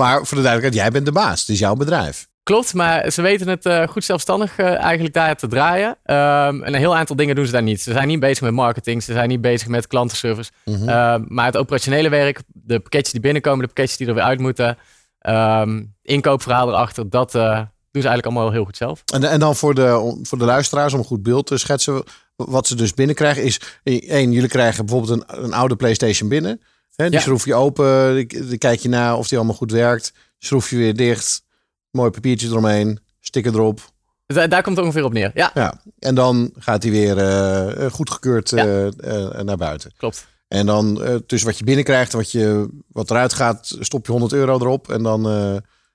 Maar 0.01 0.25
voor 0.25 0.37
de 0.37 0.43
duidelijkheid, 0.43 0.73
jij 0.73 0.91
bent 0.91 1.05
de 1.05 1.11
baas. 1.11 1.39
Het 1.39 1.49
is 1.49 1.59
jouw 1.59 1.75
bedrijf. 1.75 2.27
Klopt, 2.43 2.73
maar 2.73 3.11
ze 3.11 3.21
weten 3.21 3.47
het 3.47 3.65
eh, 3.65 3.87
goed 3.87 4.03
zelfstandig 4.03 4.57
eh, 4.57 4.75
eigenlijk 4.75 5.13
daar 5.13 5.35
te 5.35 5.47
draaien. 5.47 5.97
Ehm, 6.03 6.63
en 6.63 6.73
een 6.73 6.79
heel 6.79 6.95
aantal 6.95 7.15
dingen 7.15 7.35
doen 7.35 7.45
ze 7.45 7.51
daar 7.51 7.63
niet. 7.63 7.81
Ze 7.81 7.91
zijn 7.91 8.07
niet 8.07 8.19
bezig 8.19 8.41
met 8.41 8.53
marketing, 8.53 9.03
ze 9.03 9.13
zijn 9.13 9.29
niet 9.29 9.41
bezig 9.41 9.67
met 9.67 9.87
klantenservice. 9.87 10.51
Mhm. 10.65 10.89
Ehm, 10.89 11.23
maar 11.27 11.45
het 11.45 11.57
operationele 11.57 12.09
werk, 12.09 12.41
de 12.47 12.79
pakketjes 12.79 13.11
die 13.11 13.21
binnenkomen, 13.21 13.59
de 13.59 13.65
pakketjes 13.65 13.97
die 13.97 14.07
er 14.07 14.13
weer 14.13 14.23
uit 14.23 14.39
moeten, 14.39 14.77
ehm, 15.19 15.83
inkoopverhaal 16.01 16.69
erachter, 16.69 17.09
dat 17.09 17.35
eh, 17.35 17.55
doen 17.91 18.01
ze 18.01 18.07
eigenlijk 18.07 18.25
allemaal 18.25 18.51
heel 18.51 18.65
goed 18.65 18.77
zelf. 18.77 19.03
En, 19.13 19.23
en 19.23 19.39
dan 19.39 19.55
voor 19.55 19.73
de, 19.73 20.19
voor 20.23 20.37
de 20.37 20.45
luisteraars, 20.45 20.93
om 20.93 20.99
een 20.99 21.05
goed 21.05 21.23
beeld 21.23 21.47
te 21.47 21.57
schetsen. 21.57 22.03
Wat 22.35 22.67
ze 22.67 22.75
dus 22.75 22.93
binnenkrijgen 22.93 23.43
is... 23.43 23.59
één, 23.83 24.31
jullie 24.31 24.49
krijgen 24.49 24.85
bijvoorbeeld 24.85 25.21
een, 25.27 25.43
een 25.43 25.53
oude 25.53 25.75
PlayStation 25.75 26.29
binnen. 26.29 26.61
Hè, 26.97 27.05
die 27.05 27.13
Ja. 27.13 27.19
schroef 27.19 27.45
je 27.45 27.55
open, 27.55 28.15
die 28.27 28.57
kijk 28.57 28.79
je 28.79 28.89
na 28.89 29.17
of 29.17 29.27
die 29.27 29.37
allemaal 29.37 29.55
goed 29.55 29.71
werkt. 29.71 30.13
Schroef 30.37 30.69
je 30.69 30.77
weer 30.77 30.95
dicht. 30.95 31.43
Mooi 31.91 32.09
papiertje 32.09 32.47
eromheen. 32.47 32.99
Sticker 33.19 33.53
erop. 33.53 33.79
Dus 34.25 34.47
daar, 34.49 34.61
komt 34.63 34.75
het 34.77 34.85
ongeveer 34.85 35.03
op 35.03 35.13
neer. 35.13 35.31
Ja, 35.33 35.51
Ja. 35.53 35.81
En 35.99 36.15
dan 36.15 36.51
gaat 36.57 36.83
hij 36.83 36.91
weer 36.91 37.17
eh, 37.17 37.91
goedgekeurd 37.91 38.49
Ja. 38.49 38.65
eh, 38.89 39.41
naar 39.41 39.57
buiten. 39.57 39.91
klopt. 39.97 40.27
En 40.47 40.65
dan 40.65 41.03
eh, 41.03 41.15
tussen 41.15 41.49
wat 41.49 41.57
je 41.57 41.63
binnenkrijgt 41.63 42.11
en 42.11 42.17
wat, 42.17 42.31
je, 42.31 42.69
wat 42.87 43.09
eruit 43.11 43.33
gaat, 43.33 43.75
stop 43.79 44.05
je 44.05 44.11
100 44.11 44.33
euro 44.33 44.55
erop. 44.59 44.89
En 44.89 45.03
dan, 45.03 45.23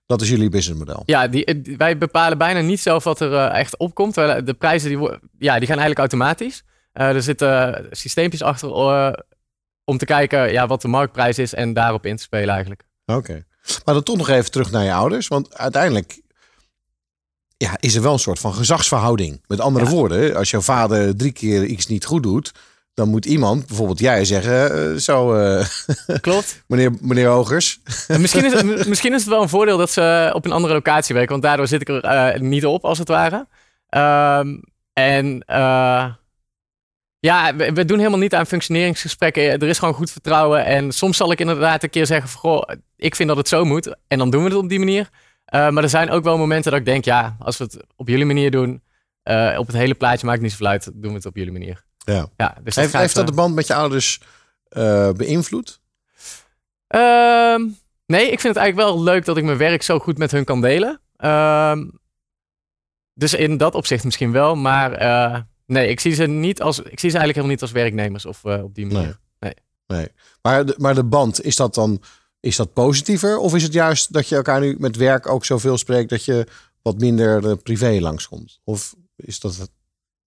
dat 0.07 0.21
is 0.21 0.29
jullie 0.29 0.49
businessmodel. 0.49 1.03
Ja, 1.07 1.29
die, 1.29 1.75
wij 1.79 1.99
bepalen 1.99 2.39
bijna 2.39 2.61
niet 2.61 2.81
zelf 2.81 3.05
wat 3.05 3.21
er 3.21 3.35
echt 3.51 3.77
opkomt. 3.77 4.15
De 4.15 4.55
prijzen 4.59 4.89
die, 4.89 4.99
ja, 5.39 5.59
die 5.59 5.67
gaan 5.69 5.79
eigenlijk 5.79 5.99
automatisch. 5.99 6.63
Er 6.93 7.23
zitten 7.23 7.87
systeempjes 7.91 8.43
achter 8.43 8.69
om 9.93 9.99
te 9.99 10.05
kijken 10.05 10.53
ja, 10.53 10.67
wat 10.67 10.83
de 10.83 10.89
marktprijs 10.89 11.39
is 11.39 11.55
en 11.55 11.73
daarop 11.73 12.07
in 12.07 12.17
te 12.17 12.23
spelen 12.23 12.49
eigenlijk. 12.49 12.83
Oké. 13.07 13.45
Maar 13.85 13.95
dan 13.95 14.03
toch 14.03 14.17
nog 14.17 14.29
even 14.29 14.51
terug 14.51 14.71
naar 14.71 14.85
je 14.85 14.93
ouders. 14.93 15.29
Want 15.29 15.55
uiteindelijk 15.59 16.21
ja, 17.57 17.77
is 17.81 17.95
er 17.95 18.03
wel 18.03 18.13
een 18.13 18.19
soort 18.19 18.39
van 18.39 18.55
gezagsverhouding. 18.55 19.43
Met 19.47 19.61
andere 19.61 19.85
Ja. 19.85 19.91
woorden, 19.91 20.35
als 20.37 20.51
jouw 20.51 20.61
vader 20.61 21.17
drie 21.17 21.33
keer 21.33 21.65
iets 21.65 21.87
niet 21.87 22.05
goed 22.05 22.23
doet... 22.23 22.53
dan 22.95 23.09
moet 23.09 23.25
iemand, 23.27 23.67
bijvoorbeeld 23.67 23.99
jij, 23.99 24.25
zeggen... 24.25 24.91
eh, 24.93 24.97
zo, 24.99 25.35
eh, 25.35 25.67
Klopt. 26.21 26.63
meneer, 26.67 26.93
meneer 27.01 27.29
Hogers. 27.29 27.81
En 28.09 28.21
misschien, 28.21 28.45
is, 28.45 28.53
het- 28.53 28.89
misschien 28.93 29.13
is 29.13 29.21
het 29.21 29.31
wel 29.31 29.43
een 29.43 29.49
voordeel 29.49 29.77
dat 29.79 29.91
ze 29.91 30.31
op 30.35 30.45
een 30.45 30.53
andere 30.53 30.75
locatie 30.75 31.15
werken, 31.15 31.31
want 31.33 31.43
daardoor 31.43 31.67
zit 31.69 31.81
ik 31.81 31.89
er 31.89 32.01
eh, 32.05 32.41
niet 32.41 32.67
op, 32.67 32.85
als 32.85 32.99
het 32.99 33.09
ware. 33.09 33.47
Ehm, 33.89 34.57
en 34.93 35.45
ja, 37.27 37.57
we, 37.57 37.73
we 37.73 37.85
doen 37.85 37.99
helemaal 37.99 38.19
niet 38.19 38.35
aan 38.35 38.47
functioneringsgesprekken. 38.47 39.43
Er 39.43 39.69
is 39.69 39.79
gewoon 39.79 39.95
goed 39.95 40.11
vertrouwen. 40.11 40.65
En 40.65 40.93
soms 40.93 41.17
zal 41.17 41.33
ik 41.33 41.41
inderdaad 41.41 41.83
een 41.83 41.91
keer 41.91 42.07
zeggen 42.07 42.29
van, 42.29 42.41
goh, 42.41 42.63
ik 42.97 43.15
vind 43.15 43.29
dat 43.29 43.39
het 43.39 43.49
zo 43.49 43.65
moet. 43.65 43.97
En 44.09 44.19
dan 44.19 44.31
doen 44.31 44.43
we 44.43 44.49
het 44.49 44.59
op 44.59 44.69
die 44.69 44.79
manier. 44.79 45.09
Eh, 45.45 45.69
maar 45.69 45.83
er 45.83 45.89
zijn 45.89 46.11
ook 46.11 46.25
wel 46.25 46.39
momenten 46.39 46.71
dat 46.71 46.81
ik 46.81 46.87
denk, 46.87 47.05
ja, 47.05 47.37
als 47.39 47.59
we 47.59 47.65
het 47.65 47.85
op 47.97 48.09
jullie 48.09 48.25
manier 48.25 48.51
doen, 48.51 48.83
eh, 49.23 49.55
op 49.59 49.67
het 49.67 49.77
hele 49.77 49.95
plaatje 49.95 50.27
maakt 50.27 50.41
niet 50.41 50.51
zoveel 50.51 50.67
uit, 50.67 50.91
doen 50.95 51.11
we 51.11 51.17
het 51.17 51.27
op 51.27 51.37
jullie 51.37 51.53
manier. 51.53 51.85
Ja. 51.99 52.27
Ja, 52.37 52.57
dus 52.63 52.77
Heeft, 52.77 52.91
gaat, 52.91 53.01
heeft 53.01 53.15
dat 53.15 53.27
de 53.27 53.33
band 53.33 53.55
met 53.55 53.67
je 53.67 53.75
ouders 53.75 54.21
eh, 54.69 55.11
beïnvloed? 55.13 55.81
Ehm, 56.87 57.61
nee, 58.07 58.31
ik 58.31 58.41
vind 58.41 58.55
het 58.55 58.57
eigenlijk 58.57 58.77
wel 58.77 59.03
leuk 59.03 59.25
dat 59.25 59.37
ik 59.37 59.45
mijn 59.45 59.59
werk 59.59 59.83
zo 59.83 59.99
goed 59.99 60.19
met 60.19 60.31
hun 60.31 60.45
kan 60.45 60.61
delen. 60.61 61.01
Ehm, 61.17 61.85
dus 63.15 63.35
in 63.35 63.57
dat 63.57 63.75
opzicht 63.75 64.05
misschien 64.05 64.33
wel. 64.33 64.57
Maar 64.57 64.93
nee, 65.73 65.89
ik 65.89 66.01
zie 66.01 66.15
ze 66.15 66.27
niet 66.27 66.63
als. 66.63 66.79
Ik 66.79 66.85
zie 67.01 67.11
ze 67.11 67.17
eigenlijk 67.19 67.35
helemaal 67.35 67.51
niet 67.51 67.63
als 67.63 67.73
werknemers 67.73 68.27
of 68.27 68.45
eh, 68.45 68.63
op 68.63 68.75
die 68.75 68.87
manier. 68.87 69.19
Nee. 69.87 70.09
Maar 70.43 70.67
de, 70.67 70.75
maar 70.79 70.95
de 70.95 71.05
band, 71.05 71.45
is 71.45 71.57
dat 71.57 71.75
dan 71.75 72.03
is 72.41 72.57
dat 72.57 72.73
positiever? 72.73 73.39
Of 73.39 73.55
is 73.55 73.63
het 73.63 73.73
juist 73.73 74.13
dat 74.13 74.29
je 74.29 74.37
elkaar 74.37 74.61
nu 74.61 74.77
met 74.79 74.97
werk 74.97 75.29
ook 75.29 75.45
zoveel 75.45 75.79
spreekt... 75.79 76.11
dat 76.11 76.25
je 76.25 76.47
wat 76.83 76.99
minder 76.99 77.57
privé 77.57 77.99
langskomt? 78.01 78.61
Of 78.65 78.95
is 79.17 79.41
dat 79.41 79.57
het 79.57 79.71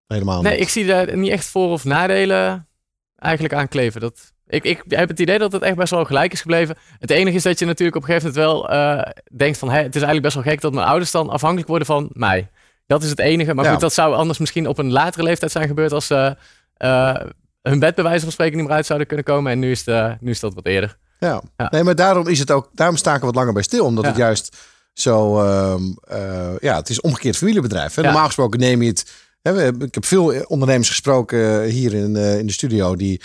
helemaal 0.06 0.42
Nee, 0.42 0.52
niet? 0.52 0.60
ik 0.62 0.68
zie 0.68 0.86
daar 0.86 1.16
niet 1.16 1.30
echt 1.30 1.46
voor- 1.46 1.70
of 1.70 1.84
nadelen 1.84 2.68
eigenlijk 3.16 3.54
aan 3.54 3.68
kleven. 3.68 4.00
Dat, 4.00 4.32
ik, 4.46 4.64
ik 4.64 4.82
heb 4.88 5.08
het 5.08 5.20
idee 5.20 5.38
dat 5.38 5.52
het 5.52 5.62
echt 5.62 5.76
best 5.76 5.90
wel 5.90 6.04
gelijk 6.04 6.32
is 6.32 6.40
gebleven. 6.40 6.76
Het 6.98 7.10
enige 7.10 7.36
is 7.36 7.42
dat 7.42 7.58
je 7.58 7.66
natuurlijk 7.66 7.96
op 7.96 8.02
een 8.02 8.08
gegeven 8.08 8.32
moment 8.42 8.68
wel 8.68 8.68
eh, 8.70 9.10
denkt 9.36 9.58
van... 9.58 9.68
Hè, 9.70 9.76
het 9.76 9.94
is 9.96 10.02
eigenlijk 10.02 10.22
best 10.22 10.34
wel 10.34 10.44
gek 10.52 10.60
dat 10.60 10.72
mijn 10.72 10.86
ouders 10.86 11.10
dan 11.10 11.28
afhankelijk 11.28 11.68
worden 11.68 11.86
van 11.86 12.10
mij. 12.12 12.50
Dat 12.94 13.02
is 13.02 13.10
het 13.10 13.18
enige. 13.18 13.54
Maar 13.54 13.64
Ja. 13.64 13.70
goed, 13.70 13.80
dat 13.80 13.94
zou 13.94 14.14
anders 14.14 14.38
misschien 14.38 14.66
op 14.68 14.78
een 14.78 14.92
latere 14.92 15.24
leeftijd 15.24 15.52
zijn 15.52 15.68
gebeurd... 15.68 15.92
als 15.92 16.06
ze 16.06 16.36
eh, 16.76 17.14
hun 17.62 17.78
bed 17.78 17.94
bij 17.94 18.04
wijze 18.04 18.22
van 18.22 18.32
spreken 18.32 18.56
niet 18.56 18.66
meer 18.66 18.76
uit 18.76 18.86
zouden 18.86 19.06
kunnen 19.06 19.26
komen. 19.26 19.52
En 19.52 19.58
nu 19.58 19.70
is, 19.70 19.78
het, 19.78 19.88
eh, 19.88 20.12
nu 20.20 20.30
is 20.30 20.40
dat 20.40 20.54
wat 20.54 20.66
eerder. 20.66 20.96
Ja. 21.18 21.42
Ja. 21.56 21.68
nee, 21.70 21.82
maar 21.82 21.94
daarom 21.94 22.28
is 22.28 22.38
het 22.38 22.50
ook, 22.50 22.70
daarom 22.72 22.96
sta 22.96 23.14
ik 23.14 23.20
er 23.20 23.26
wat 23.26 23.34
langer 23.34 23.52
bij 23.52 23.62
stil. 23.62 23.84
Omdat 23.84 24.04
het 24.06 24.16
juist 24.16 24.56
zo, 24.92 25.42
ehm, 25.42 25.82
eh, 26.08 26.58
ja, 26.60 26.76
het 26.76 26.88
is 26.88 27.00
omgekeerd 27.00 27.36
familiebedrijf. 27.36 27.94
Hè? 27.94 28.02
Normaal 28.02 28.26
gesproken 28.26 28.60
neem 28.60 28.82
je 28.82 28.88
het. 28.88 29.12
Hè, 29.42 29.66
ik 29.84 29.94
heb 29.94 30.04
veel 30.04 30.44
ondernemers 30.46 30.88
gesproken 30.88 31.62
hier 31.62 31.94
in, 31.94 32.16
eh, 32.16 32.38
in 32.38 32.46
de 32.46 32.52
studio 32.52 32.96
die 32.96 33.20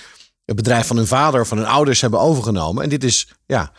het 0.45 0.55
bedrijf 0.55 0.87
van 0.87 0.97
hun 0.97 1.07
vader 1.07 1.41
of 1.41 1.47
van 1.47 1.57
hun 1.57 1.67
ouders 1.67 2.01
hebben 2.01 2.19
overgenomen. 2.19 2.83
En 2.83 2.89
dit 2.89 3.03
is 3.03 3.27
ja, 3.45 3.71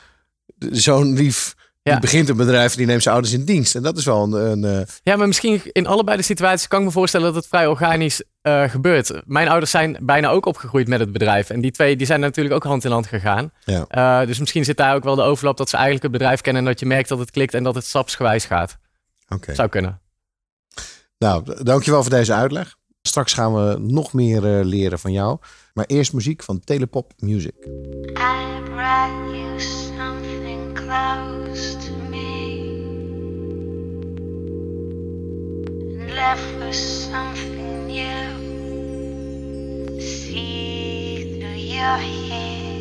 zo'n 0.71 1.13
lief. 1.15 1.55
Ja. 1.83 1.93
Die 1.93 2.01
begint 2.01 2.29
een 2.29 2.37
bedrijf 2.37 2.73
en 2.73 2.79
die 2.79 2.87
neemt 2.87 3.03
zijn 3.03 3.15
ouders 3.15 3.35
in 3.35 3.45
dienst. 3.45 3.75
En 3.75 3.83
dat 3.83 3.99
is 3.99 4.05
wel 4.05 4.23
een. 4.23 4.33
een 4.33 4.65
eh, 4.65 4.87
Ja, 5.03 5.17
maar 5.17 5.27
misschien 5.27 5.61
in 5.73 5.87
allebei 5.87 6.17
de 6.17 6.23
situaties 6.23 6.69
kan 6.69 6.79
ik 6.79 6.85
me 6.85 6.93
voorstellen 6.93 7.27
dat 7.27 7.35
het 7.35 7.47
vrij 7.47 7.67
organisch 7.67 8.23
eh, 8.43 8.71
gebeurt. 8.71 9.23
Mijn 9.25 9.49
ouders 9.49 9.71
zijn 9.71 9.97
bijna 10.01 10.29
ook 10.29 10.47
opgegroeid 10.47 10.89
met 10.89 11.01
het 11.01 11.13
bedrijf. 11.13 11.51
En 11.51 11.61
die 11.61 11.71
twee 11.71 11.97
die 11.97 12.07
zijn 12.07 12.21
natuurlijk 12.21 12.55
ook 12.55 12.65
hand 12.65 12.85
in 12.85 12.91
hand 12.91 13.07
gegaan. 13.07 13.53
ja. 13.65 13.85
Eh, 13.89 14.27
dus 14.27 14.39
misschien 14.39 14.65
zit 14.65 14.77
daar 14.77 14.95
ook 14.95 15.05
wel 15.05 15.15
de 15.15 15.23
overlap 15.23 15.57
dat 15.57 15.69
ze 15.69 15.75
eigenlijk 15.75 16.05
het 16.05 16.13
bedrijf 16.13 16.41
kennen 16.41 16.63
en 16.63 16.69
dat 16.69 16.81
je 16.81 16.87
merkt 16.87 17.09
dat 17.09 17.19
het 17.19 17.31
klikt 17.31 17.55
en 17.55 17.63
dat 17.63 17.75
het 17.75 17.85
stapsgewijs 17.85 18.45
gaat. 18.45 18.79
Oké. 19.29 19.55
Zou 19.55 19.69
kunnen. 19.69 20.01
Nou, 21.19 21.63
dankjewel 21.63 22.03
voor 22.03 22.11
deze 22.11 22.33
uitleg. 22.33 22.77
Straks 23.03 23.33
gaan 23.33 23.55
we 23.55 23.79
nog 23.79 24.13
meer 24.13 24.59
eh, 24.59 24.65
leren 24.65 24.99
van 24.99 25.13
jou. 25.13 25.39
Maar 25.73 25.85
eerst 25.87 26.13
muziek 26.13 26.43
van 26.43 26.61
Telepop 26.61 27.13
Music. 27.17 27.55
I 27.59 28.63
brought 28.65 29.31
you 29.33 29.61
something 29.61 30.75
close 30.75 31.40
left 36.11 36.55
with 36.59 36.75
something 36.75 37.87
new. 37.87 38.27
See 40.01 41.39
through 41.39 41.51
your 41.51 41.97
hair. 41.97 42.81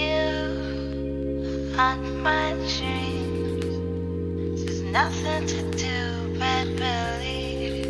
You 0.00 1.74
haunt 1.74 2.04
my 2.22 2.52
dreams. 2.76 4.64
There's 4.64 4.82
nothing 4.82 5.46
to 5.46 5.62
do 5.76 6.38
but 6.38 6.66
believe. 6.76 7.86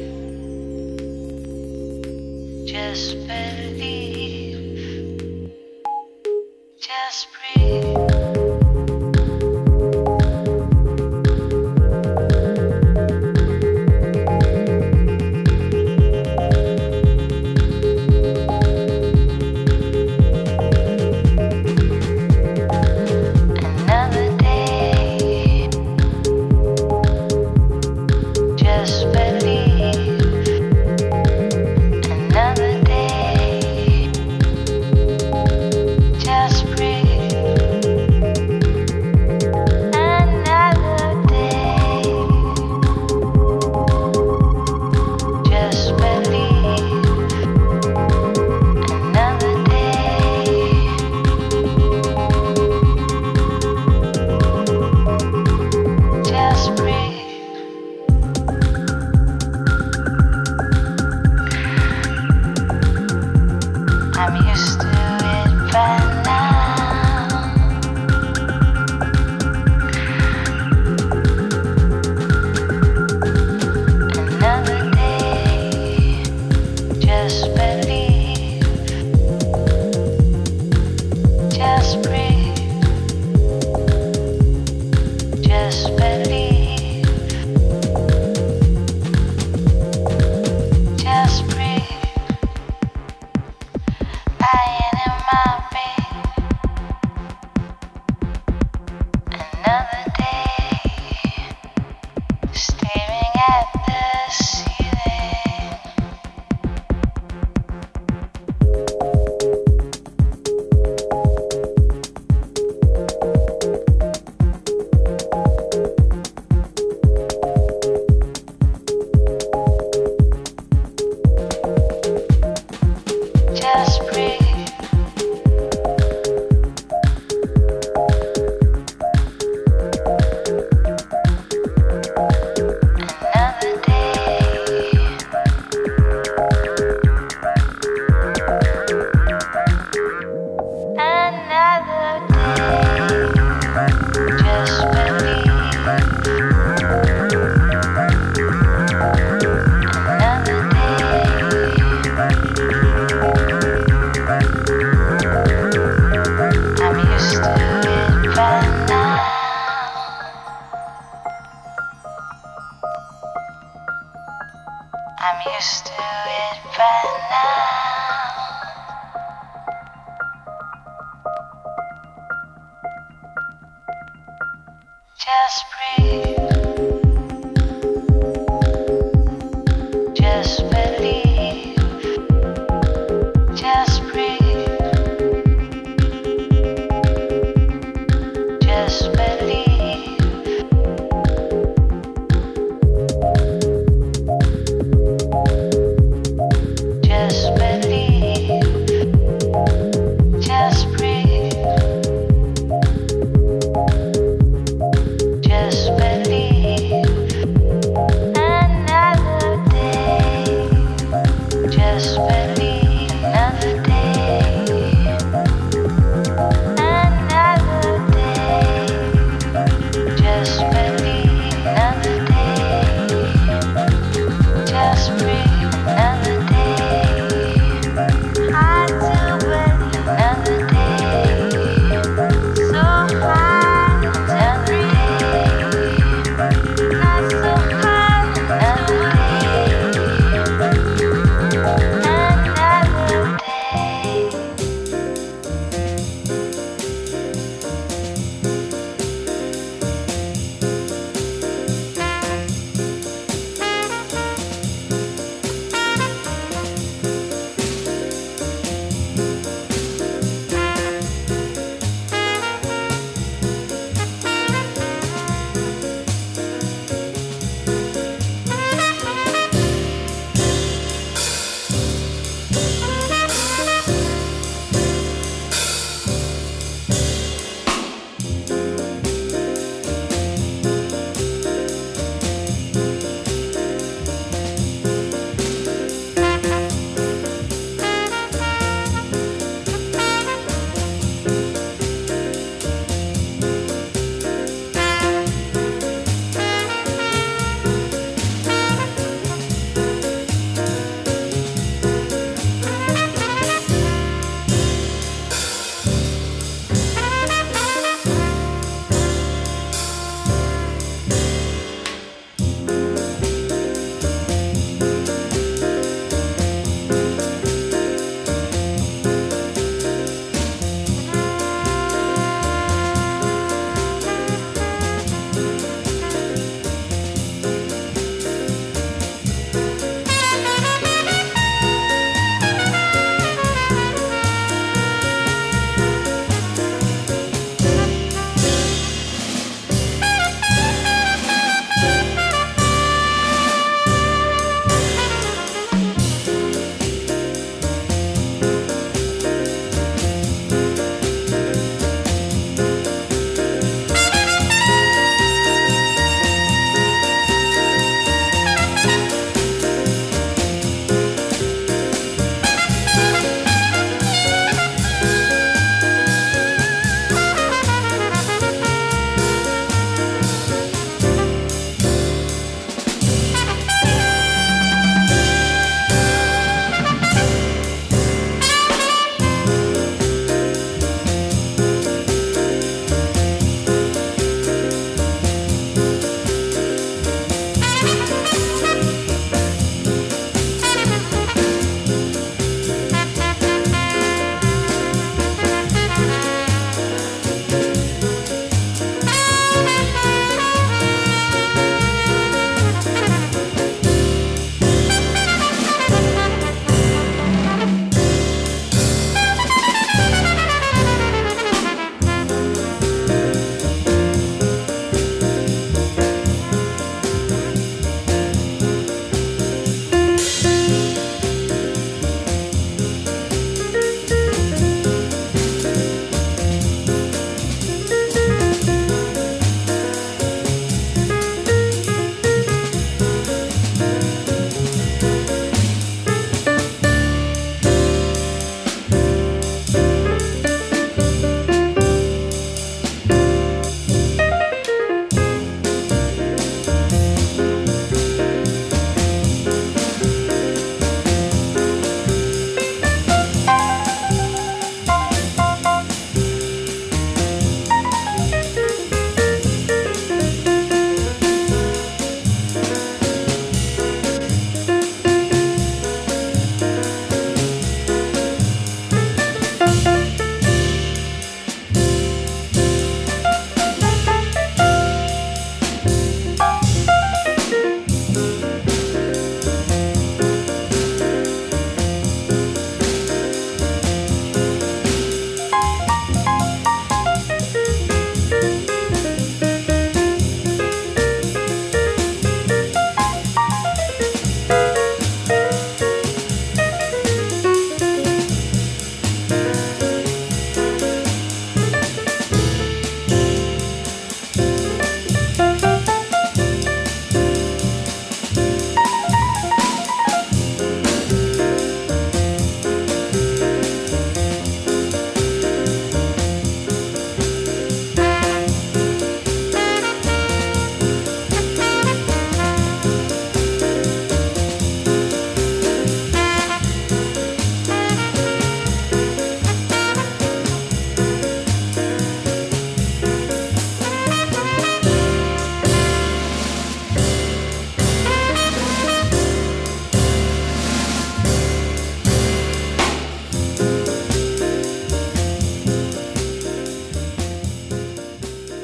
Just 2.66 3.26
believe. 3.26 4.72
Just 6.80 7.28
breathe. 7.32 8.01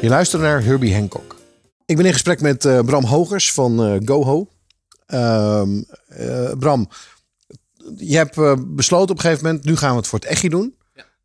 Je 0.08 0.14
luistert 0.14 0.42
naar 0.42 0.64
Herbie 0.64 0.94
Hancock. 0.94 1.36
Ik 1.86 1.96
ben 1.96 2.04
in 2.04 2.12
gesprek 2.12 2.40
met 2.40 2.64
eh, 2.64 2.80
Bram 2.80 3.04
Hogers 3.04 3.52
van 3.52 3.84
eh, 3.84 3.96
GoHo. 4.04 4.48
Ehm, 5.06 5.82
eh, 6.08 6.52
Bram, 6.58 6.88
je 7.96 8.16
hebt 8.16 8.34
besloten 8.74 9.10
op 9.10 9.16
een 9.16 9.20
gegeven 9.20 9.44
moment, 9.44 9.64
nu 9.64 9.76
gaan 9.76 9.90
we 9.90 9.96
het 9.96 10.06
voor 10.06 10.18
het 10.18 10.28
echtje 10.28 10.48
doen. 10.48 10.76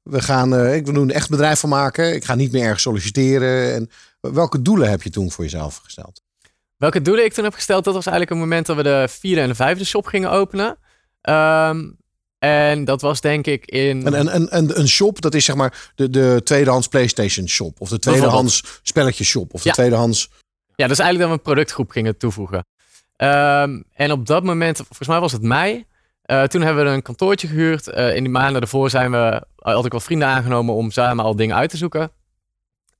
We 0.02 0.22
gaan, 0.22 0.74
ik 0.74 0.86
wil 0.86 0.96
er 0.96 1.02
een 1.02 1.12
echt 1.12 1.30
bedrijf 1.30 1.60
van 1.60 1.70
maken. 1.70 2.14
Ik 2.14 2.24
ga 2.24 2.36
niet 2.36 2.52
meer 2.52 2.64
ergens 2.64 2.82
solliciteren. 2.82 3.74
En 3.74 3.90
welke 4.32 4.62
doelen 4.62 4.90
heb 4.90 5.02
je 5.02 5.10
toen 5.10 5.32
voor 5.32 5.44
jezelf 5.44 5.78
gesteld? 5.84 6.22
Welke 6.78 7.02
doelen 7.02 7.26
ik 7.26 7.34
toen 7.34 7.44
heb 7.44 7.54
gesteld, 7.54 7.84
dat 7.84 7.94
was 7.94 8.06
eigenlijk 8.06 8.36
een 8.36 8.48
moment 8.48 8.66
dat 8.66 8.76
we 8.76 8.84
de 8.84 9.08
vierde 9.10 9.42
en 9.42 9.48
de 9.48 9.56
vijfde 9.56 9.86
shop 9.86 10.06
gingen 10.06 10.32
openen. 10.32 10.78
Ehm, 11.22 11.90
en 12.44 12.86
dat 12.86 13.02
was 13.02 13.22
denk 13.22 13.48
ik 13.48 13.66
in... 13.66 14.06
En, 14.06 14.14
en, 14.14 14.28
en, 14.28 14.50
en 14.50 14.80
een 14.80 14.88
shop, 14.88 15.22
dat 15.22 15.34
is 15.34 15.46
zeg 15.46 15.56
maar 15.56 15.92
de, 15.96 16.10
de 16.10 16.42
tweedehands 16.44 16.88
PlayStation 16.88 17.48
shop. 17.48 17.82
Of 17.82 17.90
de 17.90 18.00
tweedehands 18.00 18.80
spelletjes 18.82 19.28
shop. 19.28 19.54
Of 19.54 19.62
de 19.62 19.68
Ja. 19.68 19.74
tweedehands... 19.74 20.30
Ja, 20.76 20.88
dus 20.88 21.00
eigenlijk 21.00 21.20
dat 21.20 21.28
we 21.28 21.34
een 21.34 21.54
productgroep 21.54 21.92
gingen 21.92 22.18
toevoegen. 22.18 22.66
Ehm, 23.16 23.82
en 23.94 24.12
op 24.12 24.26
dat 24.26 24.44
moment, 24.44 24.78
volgens 24.78 25.08
mij 25.08 25.20
was 25.20 25.32
het 25.32 25.42
mei, 25.42 25.86
eh, 26.22 26.44
toen 26.44 26.62
hebben 26.62 26.86
we 26.86 26.90
een 26.90 27.02
kantoortje 27.02 27.48
gehuurd. 27.48 27.88
Eh, 27.88 28.16
in 28.16 28.24
die 28.24 28.32
maanden 28.32 28.62
daarvoor 28.62 28.90
zijn 28.90 29.12
we, 29.12 29.44
had 29.56 29.86
ik 29.86 29.92
wat 29.92 30.04
vrienden 30.04 30.28
aangenomen 30.28 30.76
om 30.76 30.92
samen 30.92 31.26
al 31.26 31.36
dingen 31.36 31.56
uit 31.56 31.70
te 31.70 31.78
zoeken. 31.78 32.12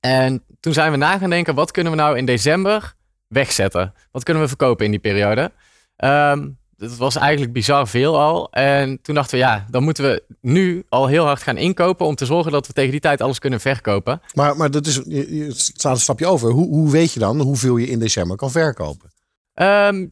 En 0.00 0.44
toen 0.60 0.72
zijn 0.72 0.90
we 0.90 0.96
na 0.96 1.18
gaan 1.18 1.30
denken, 1.30 1.54
wat 1.54 1.70
kunnen 1.70 1.92
we 1.92 1.98
nou 1.98 2.16
in 2.16 2.26
december 2.26 2.94
wegzetten? 3.28 3.94
Wat 4.10 4.22
kunnen 4.22 4.42
we 4.42 4.48
verkopen 4.48 4.84
in 4.84 4.90
die 4.90 5.00
periode? 5.00 5.52
Ehm 5.96 6.46
dat 6.76 6.96
was 6.96 7.16
eigenlijk 7.16 7.52
bizar 7.52 7.88
veel 7.88 8.20
al. 8.20 8.50
En 8.50 8.98
toen 9.02 9.14
dachten 9.14 9.38
we, 9.38 9.44
ja, 9.44 9.66
dan 9.70 9.82
moeten 9.82 10.04
we 10.04 10.22
nu 10.40 10.84
al 10.88 11.06
heel 11.06 11.24
hard 11.24 11.42
gaan 11.42 11.56
inkopen 11.56 12.06
om 12.06 12.14
te 12.14 12.26
zorgen 12.26 12.52
dat 12.52 12.66
we 12.66 12.72
tegen 12.72 12.90
die 12.90 13.00
tijd 13.00 13.20
alles 13.20 13.38
kunnen 13.38 13.60
verkopen. 13.60 14.20
Maar, 14.34 14.56
maar 14.56 14.70
dat 14.70 14.86
is, 14.86 15.00
je, 15.06 15.50
staat 15.54 15.94
een 15.94 16.00
stapje 16.00 16.26
over. 16.26 16.50
Hoe, 16.50 16.66
hoe 16.66 16.90
weet 16.90 17.12
je 17.12 17.20
dan 17.20 17.40
hoeveel 17.40 17.76
je 17.76 17.86
in 17.86 17.98
december 17.98 18.36
kan 18.36 18.50
verkopen? 18.50 19.10
Ehm, 19.54 20.06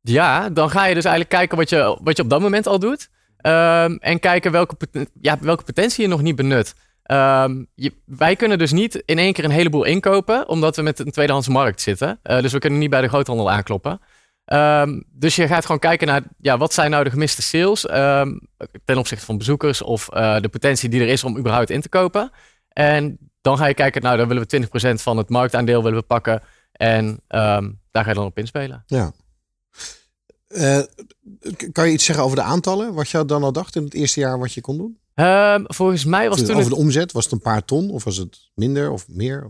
ja, 0.00 0.50
dan 0.50 0.70
ga 0.70 0.86
je 0.86 0.94
dus 0.94 1.04
eigenlijk 1.04 1.34
kijken 1.34 1.58
wat 1.58 1.70
je, 1.70 1.98
wat 2.02 2.16
je 2.16 2.22
op 2.22 2.30
dat 2.30 2.40
moment 2.40 2.66
al 2.66 2.78
doet. 2.78 3.08
Ehm, 3.36 3.96
en 4.00 4.20
kijken 4.20 4.52
welke, 4.52 4.76
ja, 5.20 5.38
welke 5.40 5.64
potentie 5.64 6.02
je 6.02 6.08
nog 6.08 6.22
niet 6.22 6.36
benut. 6.36 6.74
Ehm, 7.02 7.64
je, 7.74 7.92
wij 8.06 8.36
kunnen 8.36 8.58
dus 8.58 8.72
niet 8.72 9.02
in 9.04 9.18
één 9.18 9.32
keer 9.32 9.44
een 9.44 9.50
heleboel 9.50 9.84
inkopen, 9.84 10.48
omdat 10.48 10.76
we 10.76 10.82
met 10.82 10.98
een 10.98 11.10
tweedehands 11.10 11.48
markt 11.48 11.80
zitten. 11.80 12.18
Eh, 12.22 12.40
dus 12.40 12.52
we 12.52 12.58
kunnen 12.58 12.78
niet 12.78 12.90
bij 12.90 13.00
de 13.00 13.08
groothandel 13.08 13.50
aankloppen. 13.50 14.00
Ehm, 14.52 15.00
dus 15.12 15.36
je 15.36 15.46
gaat 15.46 15.64
gewoon 15.64 15.80
kijken 15.80 16.06
naar, 16.06 16.22
ja, 16.38 16.58
wat 16.58 16.72
zijn 16.72 16.90
nou 16.90 17.04
de 17.04 17.10
gemiste 17.10 17.42
sales 17.42 17.86
ehm, 17.86 18.38
ten 18.84 18.98
opzichte 18.98 19.24
van 19.24 19.38
bezoekers 19.38 19.82
of 19.82 20.08
eh, 20.08 20.40
de 20.40 20.48
potentie 20.48 20.88
die 20.88 21.00
er 21.00 21.08
is 21.08 21.24
om 21.24 21.38
überhaupt 21.38 21.70
in 21.70 21.80
te 21.80 21.88
kopen. 21.88 22.30
En 22.68 23.18
dan 23.40 23.56
ga 23.56 23.66
je 23.66 23.74
kijken, 23.74 24.02
nou, 24.02 24.16
dan 24.16 24.28
willen 24.28 24.46
we 24.48 24.48
20% 24.48 25.02
van 25.02 25.16
het 25.16 25.28
marktaandeel 25.28 25.82
willen 25.82 25.98
we 25.98 26.04
pakken. 26.04 26.42
En 26.72 27.20
ehm, 27.28 27.70
daar 27.90 28.02
ga 28.02 28.08
je 28.08 28.16
dan 28.16 28.24
op 28.26 28.38
inspelen. 28.38 28.82
Ja. 28.86 29.12
Eh, 30.48 30.80
kan 31.72 31.86
je 31.86 31.92
iets 31.92 32.04
zeggen 32.04 32.24
over 32.24 32.36
de 32.36 32.42
aantallen? 32.42 32.94
Wat 32.94 33.08
je 33.08 33.24
dan 33.24 33.42
al 33.42 33.52
dacht 33.52 33.76
in 33.76 33.84
het 33.84 33.94
eerste 33.94 34.20
jaar 34.20 34.38
wat 34.38 34.52
je 34.52 34.60
kon 34.60 34.76
doen? 34.76 34.98
Volgens 35.66 36.04
mij 36.04 36.28
was 36.28 36.38
toen 36.38 36.50
over 36.50 36.60
het, 36.60 36.70
de 36.70 36.76
omzet, 36.76 37.12
was 37.12 37.24
het 37.24 37.32
een 37.32 37.40
paar 37.40 37.64
ton? 37.64 37.90
Of 37.90 38.04
was 38.04 38.16
het 38.16 38.50
minder 38.54 38.90
of 38.90 39.08
meer? 39.08 39.44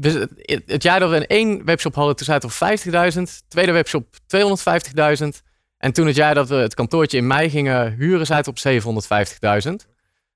We- 0.00 0.28
het- 0.66 0.82
jaar 0.82 1.00
dat 1.00 1.10
we 1.10 1.16
een 1.16 1.26
één 1.26 1.64
webshop 1.64 1.94
hadden, 1.94 2.16
toen 2.16 2.26
zaten 2.26 2.48
we 2.48 2.54
op 2.54 2.60
50.000. 2.60 3.42
Tweede 3.48 3.72
webshop 3.72 4.06
250.000. 4.26 5.42
En 5.78 5.92
toen 5.92 6.06
het 6.06 6.16
jaar 6.16 6.34
dat 6.34 6.48
we 6.48 6.54
het 6.54 6.74
kantoortje 6.74 7.16
in 7.16 7.26
mei 7.26 7.50
gingen 7.50 7.94
huren, 7.98 8.26
zaten 8.26 8.44
we 8.44 8.50
op 8.50 8.58
750.000. 8.58 9.86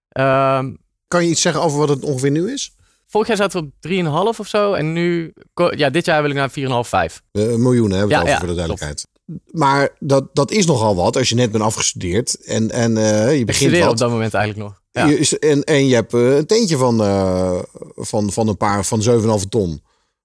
Ehm, 0.09 0.72
Kan 1.09 1.25
je 1.25 1.31
iets 1.31 1.40
zeggen 1.40 1.62
over 1.62 1.79
wat 1.79 1.88
het 1.88 2.05
ongeveer 2.05 2.31
nu 2.31 2.53
is? 2.53 2.75
vorig 3.07 3.29
jaar 3.29 3.37
zaten 3.37 3.61
we 3.61 3.66
op 3.66 3.72
3,5 3.81 4.38
of 4.40 4.46
zo. 4.48 4.72
En 4.72 4.92
nu, 4.92 5.33
ja, 5.77 5.90
dit 5.90 6.05
jaar 6.05 6.22
wil 6.22 6.31
ik 6.31 6.37
naar 6.37 6.51
4,5, 6.51 6.88
5. 6.88 7.22
Eh, 7.33 7.42
een 7.51 7.62
miljoen 7.62 7.90
hebben 7.90 8.09
we 8.09 8.14
het 8.14 8.14
Ja, 8.14 8.18
over 8.20 8.31
ja, 8.31 8.38
voor 8.38 8.48
de 8.48 8.55
duidelijkheid. 8.55 9.07
Maar 9.51 9.88
dat, 9.98 10.29
dat 10.33 10.51
is 10.51 10.66
nogal 10.66 10.96
wat 10.96 11.16
als 11.16 11.29
je 11.29 11.35
net 11.35 11.51
bent 11.53 11.64
afgestudeerd. 11.64 12.44
En, 12.44 12.70
en 12.70 12.96
eh, 12.96 13.33
je 13.33 13.38
Ik 13.38 13.46
begint 13.46 13.75
op 13.77 13.81
wat. 13.81 13.98
dat 13.98 14.11
moment 14.11 14.35
eigenlijk 14.35 14.68
nog. 14.68 14.82
Ja. 14.92 15.07
Je 15.07 15.18
is- 15.18 15.38
en, 15.38 15.64
en 15.64 15.87
je 15.87 15.94
hebt 15.94 16.14
eh, 16.14 16.37
een 16.37 16.46
teentje 16.46 16.76
van, 16.76 17.00
eh, 17.02 17.59
van, 17.94 18.33
van 18.33 18.48
een 18.48 18.57
paar 18.57 18.85
van 18.85 19.02
7,5 19.02 19.48
ton. 19.48 19.83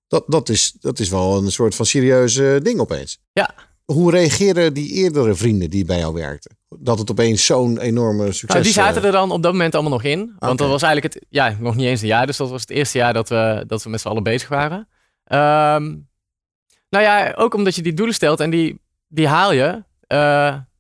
Dat, 0.07 0.23
dat, 0.27 0.49
is, 0.49 0.71
dat 0.79 0.99
is 0.99 1.09
wel 1.09 1.37
een 1.37 1.51
soort 1.51 1.75
van 1.75 1.85
serieus 1.85 2.37
eh, 2.37 2.55
ding 2.61 2.79
opeens. 2.79 3.19
Ja. 3.33 3.53
Hoe 3.85 4.11
reageren 4.11 4.73
die 4.73 4.91
eerdere 4.93 5.35
vrienden 5.35 5.69
die 5.69 5.85
bij 5.85 5.97
jou 5.99 6.13
werkten? 6.13 6.57
Dat 6.69 6.99
het 6.99 7.11
opeens 7.11 7.45
zo'n 7.45 7.77
enorme 7.79 8.25
succes 8.25 8.49
Nou, 8.49 8.61
die 8.63 8.71
zaten 8.73 9.01
eh, 9.01 9.05
er 9.07 9.11
dan 9.11 9.31
op 9.31 9.43
dat 9.43 9.51
moment 9.51 9.73
allemaal 9.73 9.91
nog 9.91 10.03
in. 10.03 10.35
Want 10.39 10.57
dat 10.57 10.69
was 10.69 10.81
eigenlijk 10.81 11.13
het, 11.13 11.25
ja, 11.29 11.55
nog 11.59 11.75
niet 11.75 11.85
eens 11.85 12.01
een 12.01 12.07
jaar. 12.07 12.25
Dus 12.25 12.37
dat 12.37 12.49
was 12.49 12.61
het 12.61 12.69
eerste 12.69 12.97
jaar 12.97 13.13
dat 13.13 13.29
we, 13.29 13.63
dat 13.67 13.83
we 13.83 13.89
met 13.89 14.01
z'n 14.01 14.07
allen 14.07 14.23
bezig 14.23 14.49
waren. 14.49 14.87
Ehm, 15.23 15.83
nou 16.89 17.03
ja, 17.03 17.33
ook 17.37 17.53
omdat 17.53 17.75
je 17.75 17.81
die 17.81 17.93
doelen 17.93 18.15
stelt 18.15 18.39
en 18.39 18.49
die, 18.49 18.81
die 19.07 19.27
haal 19.27 19.51
je, 19.51 19.83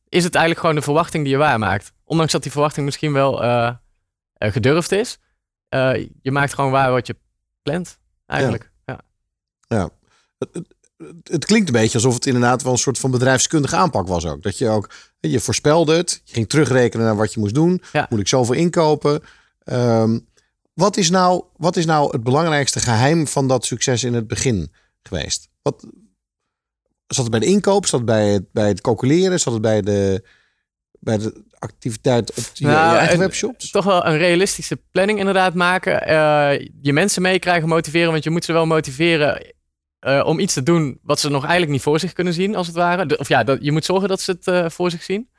is 0.09 0.23
het 0.23 0.35
eigenlijk 0.35 0.59
gewoon 0.59 0.75
de 0.75 0.81
verwachting 0.81 1.23
die 1.23 1.33
je 1.33 1.39
waarmaakt. 1.39 1.93
Ondanks 2.03 2.31
dat 2.31 2.43
die 2.43 2.51
verwachting 2.51 2.85
misschien 2.85 3.13
wel 3.13 3.43
eh, 3.43 3.73
eh, 4.33 4.51
gedurfd 4.51 4.91
is. 4.91 5.19
eh, 5.69 6.07
je 6.21 6.31
maakt 6.31 6.53
gewoon 6.53 6.71
waar 6.71 6.91
wat 6.91 7.07
je 7.07 7.15
plant, 7.61 7.99
eigenlijk. 8.25 8.71
Ja. 8.85 9.01
Ja. 9.67 9.89
Het, 10.37 10.49
het, 10.53 10.75
het 11.23 11.45
klinkt 11.45 11.67
een 11.67 11.73
beetje 11.73 11.93
alsof 11.97 12.13
het 12.13 12.25
inderdaad 12.25 12.63
wel 12.63 12.71
een 12.71 12.77
soort 12.77 12.99
van 12.99 13.11
bedrijfskundige 13.11 13.75
aanpak 13.75 14.07
was 14.07 14.25
ook. 14.25 14.43
Dat 14.43 14.57
je 14.57 14.69
ook, 14.69 14.89
je 15.19 15.39
voorspelde 15.39 15.95
het, 15.95 16.21
je 16.23 16.33
ging 16.33 16.49
terugrekenen 16.49 17.05
naar 17.05 17.15
wat 17.15 17.33
je 17.33 17.39
moest 17.39 17.53
doen. 17.53 17.81
Ja. 17.91 18.07
Moet 18.09 18.19
ik 18.19 18.27
zoveel 18.27 18.55
inkopen? 18.55 19.23
Ehm, 19.63 20.19
wat, 20.73 20.97
is 20.97 21.09
nou, 21.09 21.43
wat 21.55 21.75
is 21.75 21.85
nou 21.85 22.11
het 22.11 22.23
belangrijkste 22.23 22.79
geheim 22.79 23.27
van 23.27 23.47
dat 23.47 23.65
succes 23.65 24.03
in 24.03 24.13
het 24.13 24.27
begin 24.27 24.71
geweest? 25.01 25.49
Wat, 25.61 25.87
zat 27.07 27.23
het 27.23 27.29
bij 27.31 27.39
de 27.39 27.45
inkoop? 27.45 27.85
Zat 27.85 27.99
het 27.99 28.09
bij 28.09 28.27
het, 28.27 28.51
bij 28.51 28.67
het 28.67 28.81
calculeren? 28.81 29.39
Zat 29.39 29.53
het 29.53 29.61
bij 29.61 29.81
de, 29.81 30.23
bij 30.99 31.17
de 31.17 31.43
activiteit 31.59 32.29
op 32.29 32.43
je, 32.53 32.65
Nou, 32.65 32.91
je 32.91 32.97
eigen 32.97 33.13
en- 33.15 33.19
webshops? 33.19 33.71
Toch 33.71 33.85
wel 33.85 34.05
een 34.05 34.17
realistische 34.17 34.79
planning 34.91 35.19
inderdaad 35.19 35.53
maken. 35.53 36.01
Eh, 36.01 36.67
je 36.81 36.93
mensen 36.93 37.21
meekrijgen, 37.21 37.67
motiveren. 37.69 38.11
Want 38.11 38.23
je 38.23 38.29
moet 38.29 38.45
ze 38.45 38.53
wel 38.53 38.65
motiveren 38.65 39.53
eh, 39.99 40.23
om 40.25 40.39
iets 40.39 40.53
te 40.53 40.63
doen 40.63 40.99
wat 41.01 41.19
ze 41.19 41.29
nog 41.29 41.41
eigenlijk 41.41 41.71
niet 41.71 41.81
voor 41.81 41.99
zich 41.99 42.13
kunnen 42.13 42.33
zien, 42.33 42.55
als 42.55 42.67
het 42.67 42.75
ware. 42.75 43.05
De- 43.05 43.17
of 43.17 43.27
ja, 43.27 43.43
dat, 43.43 43.57
je 43.61 43.71
moet 43.71 43.85
zorgen 43.85 44.07
dat 44.09 44.21
ze 44.21 44.31
het 44.31 44.47
eh, 44.47 44.69
voor 44.69 44.91
zich 44.91 45.03
zien. 45.03 45.29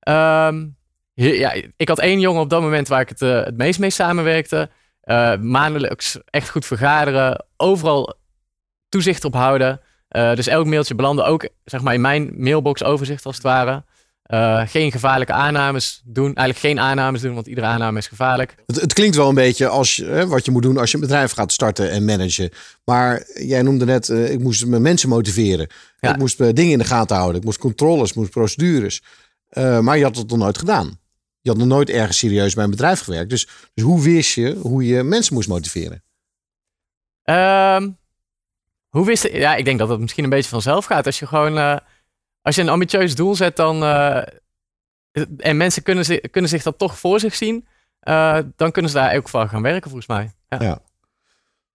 Ehm, 0.00 0.66
ja, 1.14 1.52
ik 1.76 1.88
had 1.88 1.98
één 1.98 2.20
jongen 2.20 2.40
op 2.42 2.50
dat 2.50 2.60
moment 2.62 2.88
waar 2.88 3.00
ik 3.00 3.08
het, 3.08 3.22
eh, 3.22 3.44
het 3.44 3.56
meest 3.56 3.78
mee 3.78 3.90
samenwerkte. 3.90 4.70
Eh, 5.00 5.36
maandelijks 5.36 6.18
echt 6.24 6.48
goed 6.50 6.66
vergaderen. 6.66 7.44
Overal 7.56 8.14
toezicht 8.88 9.24
op 9.24 9.34
houden. 9.34 9.80
Eh, 10.08 10.34
dus 10.34 10.46
elk 10.46 10.66
mailtje 10.66 10.94
belandde 10.94 11.22
ook 11.22 11.48
zeg 11.64 11.80
maar, 11.80 11.94
in 11.94 12.00
mijn 12.00 12.32
mailbox 12.36 12.84
overzicht 12.84 13.26
als 13.26 13.34
het 13.34 13.44
ware. 13.44 13.84
Eh, 14.22 14.62
geen 14.66 14.92
gevaarlijke 14.92 15.32
aannames 15.32 16.02
doen. 16.04 16.34
Eigenlijk 16.34 16.58
geen 16.58 16.80
aannames 16.80 17.20
doen, 17.20 17.34
want 17.34 17.46
iedere 17.46 17.66
aanname 17.66 17.98
is 17.98 18.06
gevaarlijk. 18.06 18.54
Het, 18.66 18.80
het 18.80 18.92
klinkt 18.92 19.16
wel 19.16 19.28
een 19.28 19.34
beetje 19.34 19.68
als 19.68 19.96
hè, 19.96 20.26
wat 20.26 20.44
je 20.44 20.50
moet 20.50 20.62
doen 20.62 20.78
als 20.78 20.90
je 20.90 20.96
een 20.96 21.02
bedrijf 21.02 21.32
gaat 21.32 21.52
starten 21.52 21.90
en 21.90 22.04
managen. 22.04 22.50
Maar 22.84 23.26
jij 23.34 23.62
noemde 23.62 23.84
net, 23.84 24.08
eh, 24.08 24.32
ik 24.32 24.40
moest 24.40 24.66
mijn 24.66 24.82
mensen 24.82 25.08
motiveren. 25.08 25.68
Ja. 26.00 26.10
Ik 26.10 26.18
moest 26.18 26.38
dingen 26.38 26.72
in 26.72 26.78
de 26.78 26.84
gaten 26.84 27.16
houden. 27.16 27.38
Ik 27.38 27.44
moest 27.44 27.58
controles, 27.58 28.10
ik 28.10 28.16
moest 28.16 28.30
procedures. 28.30 29.02
Maar 29.80 29.98
je 29.98 30.04
had 30.04 30.16
het 30.16 30.28
nog 30.28 30.38
nooit 30.38 30.58
gedaan. 30.58 30.98
Je 31.40 31.50
had 31.50 31.58
nog 31.58 31.68
nooit 31.68 31.90
ergens 31.90 32.18
serieus 32.18 32.54
bij 32.54 32.64
een 32.64 32.70
bedrijf 32.70 33.00
gewerkt. 33.00 33.30
Dus, 33.30 33.48
dus 33.74 33.84
hoe 33.84 34.02
wist 34.02 34.34
je 34.34 34.54
hoe 34.54 34.86
je 34.86 35.02
mensen 35.02 35.34
moest 35.34 35.48
motiveren? 35.48 36.02
Ehm, 37.22 37.88
hoe 38.88 39.06
wist 39.06 39.22
je? 39.22 39.32
Ja, 39.38 39.54
ik 39.54 39.64
denk 39.64 39.78
dat 39.78 39.88
het 39.88 40.00
misschien 40.00 40.24
een 40.24 40.30
beetje 40.30 40.50
vanzelf 40.50 40.84
gaat. 40.84 41.06
Als 41.06 41.18
je 41.18 41.26
gewoon, 41.26 41.58
eh, 41.58 41.76
als 42.42 42.54
je 42.54 42.62
een 42.62 42.68
ambitieus 42.68 43.14
doel 43.14 43.34
zet, 43.34 43.56
dan 43.56 43.82
eh, 43.82 44.22
en 45.38 45.56
mensen 45.56 45.82
kunnen, 45.82 46.04
zi- 46.04 46.20
kunnen 46.30 46.50
zich 46.50 46.62
dat 46.62 46.78
toch 46.78 46.98
voor 46.98 47.20
zich 47.20 47.34
zien, 47.34 47.66
eh, 48.00 48.38
dan 48.56 48.70
kunnen 48.72 48.90
ze 48.90 48.96
daar 48.96 49.16
ook 49.16 49.28
voor 49.28 49.48
gaan 49.48 49.62
werken, 49.62 49.90
volgens 49.90 50.08
mij. 50.08 50.30
Ja. 50.48 50.58
Ja. 50.66 50.78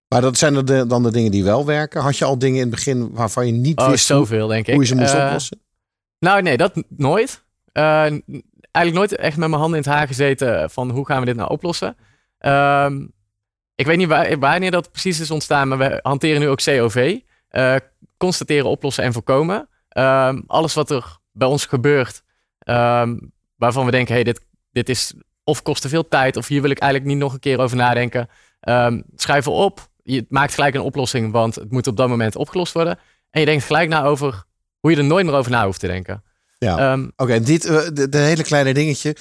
Maar 0.08 0.21
dat 0.21 0.38
zijn 0.38 0.65
de- 0.65 0.86
dan 0.88 1.04
de 1.04 1.12
dingen 1.12 1.32
die 1.32 1.43
wel 1.43 1.65
werken. 1.65 2.02
Had 2.02 2.17
je 2.17 2.26
al 2.26 2.38
dingen 2.39 2.56
in 2.56 2.62
het 2.62 2.69
begin 2.69 3.12
waarvan 3.12 3.45
je 3.45 3.52
niet 3.52 3.80
Oh, 3.80 3.89
wist 3.89 4.10
hoe, 4.10 4.17
zoveel, 4.17 4.47
denk 4.47 4.67
ik. 4.67 4.74
hoe 4.74 4.82
je 4.84 4.88
ze 4.88 4.95
moest 4.95 5.15
oplossen? 5.15 5.62
Nou, 6.19 6.41
nee, 6.41 6.58
dat 6.58 6.84
nooit. 6.88 7.43
Eigenlijk 7.71 8.26
nooit 8.93 9.15
echt 9.15 9.38
met 9.38 9.50
mijn 9.50 9.62
handen 9.62 9.80
in 9.80 9.86
het 9.89 9.93
haar 9.97 10.08
gezeten 10.08 10.69
van 10.69 10.89
hoe 10.89 11.06
gaan 11.06 11.19
we 11.19 11.26
dit 11.26 11.36
nou 11.36 11.50
oplossen. 11.50 11.95
Ehm, 12.38 13.06
ik 13.82 13.88
weet 13.88 13.98
niet 13.98 14.08
waar, 14.08 14.39
wanneer 14.39 14.72
dat 14.72 14.91
precies 14.91 15.20
is 15.20 15.32
ontstaan, 15.32 15.67
maar 15.67 15.78
we 15.78 16.00
hanteren 16.02 16.39
nu 16.39 16.48
ook 16.48 16.63
COV. 16.63 17.20
Eh, 17.48 17.76
constateren, 18.17 18.70
oplossen 18.70 19.04
en 19.04 19.13
voorkomen. 19.13 19.70
Ehm, 19.89 20.41
alles 20.48 20.74
wat 20.74 20.89
er 20.91 21.17
bij 21.32 21.48
ons 21.48 21.65
gebeurt, 21.65 22.24
ehm, 22.60 23.17
waarvan 23.56 23.86
we 23.86 23.91
denken, 23.91 24.13
hey, 24.13 24.24
dit, 24.24 24.41
dit 24.72 24.89
is 24.89 25.13
of 25.44 25.62
kost 25.62 25.82
te 25.82 25.89
veel 25.89 26.08
tijd, 26.08 26.38
of 26.38 26.48
hier 26.48 26.62
wil 26.62 26.70
ik 26.70 26.80
eigenlijk 26.80 27.12
niet 27.12 27.22
nog 27.22 27.34
een 27.34 27.39
keer 27.39 27.60
over 27.60 27.78
nadenken. 27.78 28.30
Ehm 28.60 29.02
schrijven 29.15 29.52
op, 29.52 29.89
je 30.04 30.26
maakt 30.30 30.54
gelijk 30.54 30.76
een 30.76 30.82
oplossing, 30.82 31.32
want 31.32 31.56
het 31.56 31.72
moet 31.72 31.88
op 31.88 31.98
dat 31.98 32.10
moment 32.10 32.36
opgelost 32.36 32.74
worden. 32.74 33.00
En 33.30 33.39
je 33.39 33.46
denkt 33.46 33.63
gelijk 33.63 33.89
na 33.89 34.04
over 34.04 34.44
hoe 34.80 34.91
je 34.91 34.98
er 34.98 35.04
nooit 35.04 35.26
meer 35.26 35.36
over 35.36 35.52
na 35.52 35.65
hoeft 35.65 35.80
te 35.80 35.88
denken. 35.88 36.24
Ja. 36.58 36.98
Oké, 37.15 37.39
dit 37.39 37.65
eh, 37.65 37.88
de, 37.94 38.10
de 38.10 38.17
hele 38.17 38.44
kleine 38.44 38.74
dingetje, 38.74 39.15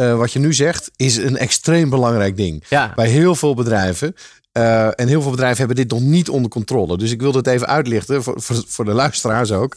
eh, 0.00 0.16
wat 0.16 0.32
je 0.32 0.38
nu 0.38 0.54
zegt, 0.54 0.90
is 0.96 1.16
een 1.16 1.36
extreem 1.36 1.90
belangrijk 1.90 2.36
ding. 2.36 2.64
ja, 2.68 2.92
Bij 2.94 3.08
heel 3.08 3.34
veel 3.34 3.54
bedrijven 3.54 4.14
Eh, 4.52 4.86
en 5.00 5.08
heel 5.08 5.22
veel 5.22 5.30
bedrijven 5.30 5.58
hebben 5.58 5.76
dit 5.76 5.90
nog 5.90 6.00
niet 6.00 6.28
onder 6.28 6.50
controle. 6.50 6.98
Dus 6.98 7.10
ik 7.10 7.20
wil 7.20 7.32
dit 7.32 7.46
even 7.46 7.66
uitlichten 7.66 8.22
voor, 8.22 8.42
voor, 8.42 8.64
voor 8.66 8.84
de 8.84 8.92
luisteraars 8.92 9.52
ook. 9.52 9.76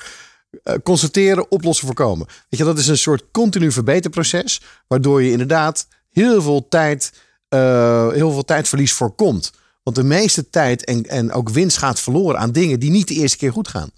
Eh, 0.63 0.75
constateren, 0.83 1.51
oplossen, 1.51 1.85
voorkomen. 1.85 2.27
Weet 2.27 2.59
je, 2.59 2.65
dat 2.65 2.77
is 2.77 2.87
een 2.87 2.97
soort 2.97 3.23
continu 3.31 3.71
verbeterproces. 3.71 4.61
Waardoor 4.87 5.23
je 5.23 5.31
inderdaad 5.31 5.87
heel 6.11 6.41
veel 6.41 6.67
tijd, 6.69 7.13
heel 8.13 8.31
veel 8.31 8.45
tijdverlies 8.45 8.93
voorkomt. 8.93 9.51
Want 9.83 9.95
de 9.95 10.03
meeste 10.03 10.49
tijd 10.49 10.85
en, 10.85 11.05
en 11.05 11.31
ook 11.31 11.49
winst 11.49 11.77
gaat 11.77 11.99
verloren 11.99 12.39
aan 12.39 12.51
dingen 12.51 12.79
die 12.79 12.91
niet 12.91 13.07
de 13.07 13.13
eerste 13.13 13.37
keer 13.37 13.51
goed 13.51 13.67
gaan. 13.67 13.91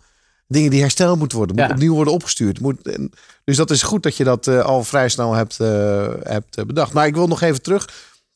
Dingen 0.48 0.70
die 0.72 0.82
hersteld 0.82 1.18
moeten 1.20 1.38
worden, 1.38 1.56
moet 1.56 1.66
Ja. 1.66 1.72
opnieuw 1.72 1.94
worden 1.94 2.14
opgestuurd. 2.14 2.60
Moet, 2.60 2.98
dus 3.44 3.58
dat 3.58 3.72
is 3.72 3.82
goed 3.84 4.04
dat 4.04 4.18
je 4.18 4.24
dat 4.24 4.48
eh, 4.48 4.62
al 4.62 4.84
vrij 4.84 5.10
snel 5.10 5.34
hebt, 5.34 5.60
eh, 5.60 6.08
hebt 6.24 6.58
eh, 6.58 6.66
bedacht. 6.66 6.94
Maar 6.94 7.08
ik 7.08 7.14
wil 7.16 7.28
nog 7.28 7.42
even 7.42 7.62
terug 7.62 7.90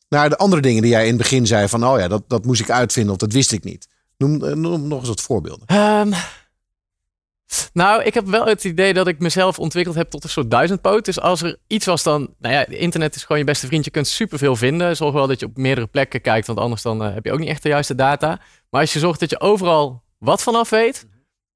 naar 0.09 0.29
de 0.29 0.37
andere 0.37 0.61
dingen 0.61 0.81
die 0.81 0.91
jij 0.91 1.01
in 1.03 1.07
het 1.07 1.17
begin 1.17 1.47
zei. 1.47 1.67
Van, 1.67 1.85
oh 1.85 1.99
ja, 1.99 2.07
dat, 2.07 2.23
dat 2.27 2.45
moest 2.45 2.61
ik 2.61 2.69
uitvinden 2.69 3.11
of 3.13 3.17
dat 3.19 3.31
wist 3.33 3.51
ik 3.51 3.63
niet. 3.63 3.87
Noem, 4.17 4.59
noem 4.59 4.87
nog 4.87 4.99
eens 4.99 5.07
wat 5.07 5.21
voorbeelden. 5.21 5.67
Ehm, 5.67 6.11
nou, 7.73 8.03
ik 8.03 8.13
heb 8.13 8.27
wel 8.27 8.45
het 8.45 8.63
idee 8.63 8.93
dat 8.93 9.07
ik 9.07 9.19
mezelf 9.19 9.59
ontwikkeld 9.59 9.95
heb 9.95 10.09
tot 10.09 10.23
een 10.23 10.29
soort 10.29 10.51
duizendpoot. 10.51 11.05
Dus 11.05 11.19
als 11.19 11.41
er 11.41 11.57
iets 11.67 11.85
was 11.85 12.03
dan... 12.03 12.33
Nou 12.39 12.53
ja, 12.53 12.65
internet 12.65 13.15
is 13.15 13.21
gewoon 13.21 13.37
je 13.37 13.43
beste 13.43 13.67
vriend. 13.67 13.85
Je 13.85 13.91
kunt 13.91 14.07
superveel 14.07 14.55
vinden. 14.55 14.95
Zorg 14.95 15.13
wel 15.13 15.27
dat 15.27 15.39
je 15.39 15.45
op 15.45 15.57
meerdere 15.57 15.87
plekken 15.87 16.21
kijkt. 16.21 16.47
Want 16.47 16.59
anders 16.59 16.81
dan 16.81 17.01
heb 17.01 17.25
je 17.25 17.31
ook 17.31 17.39
niet 17.39 17.47
echt 17.49 17.63
de 17.63 17.69
juiste 17.69 17.95
data. 17.95 18.39
Maar 18.69 18.81
als 18.81 18.93
je 18.93 18.99
zorgt 18.99 19.19
dat 19.19 19.29
je 19.29 19.39
overal 19.39 20.03
wat 20.17 20.41
vanaf 20.43 20.69
weet... 20.69 21.05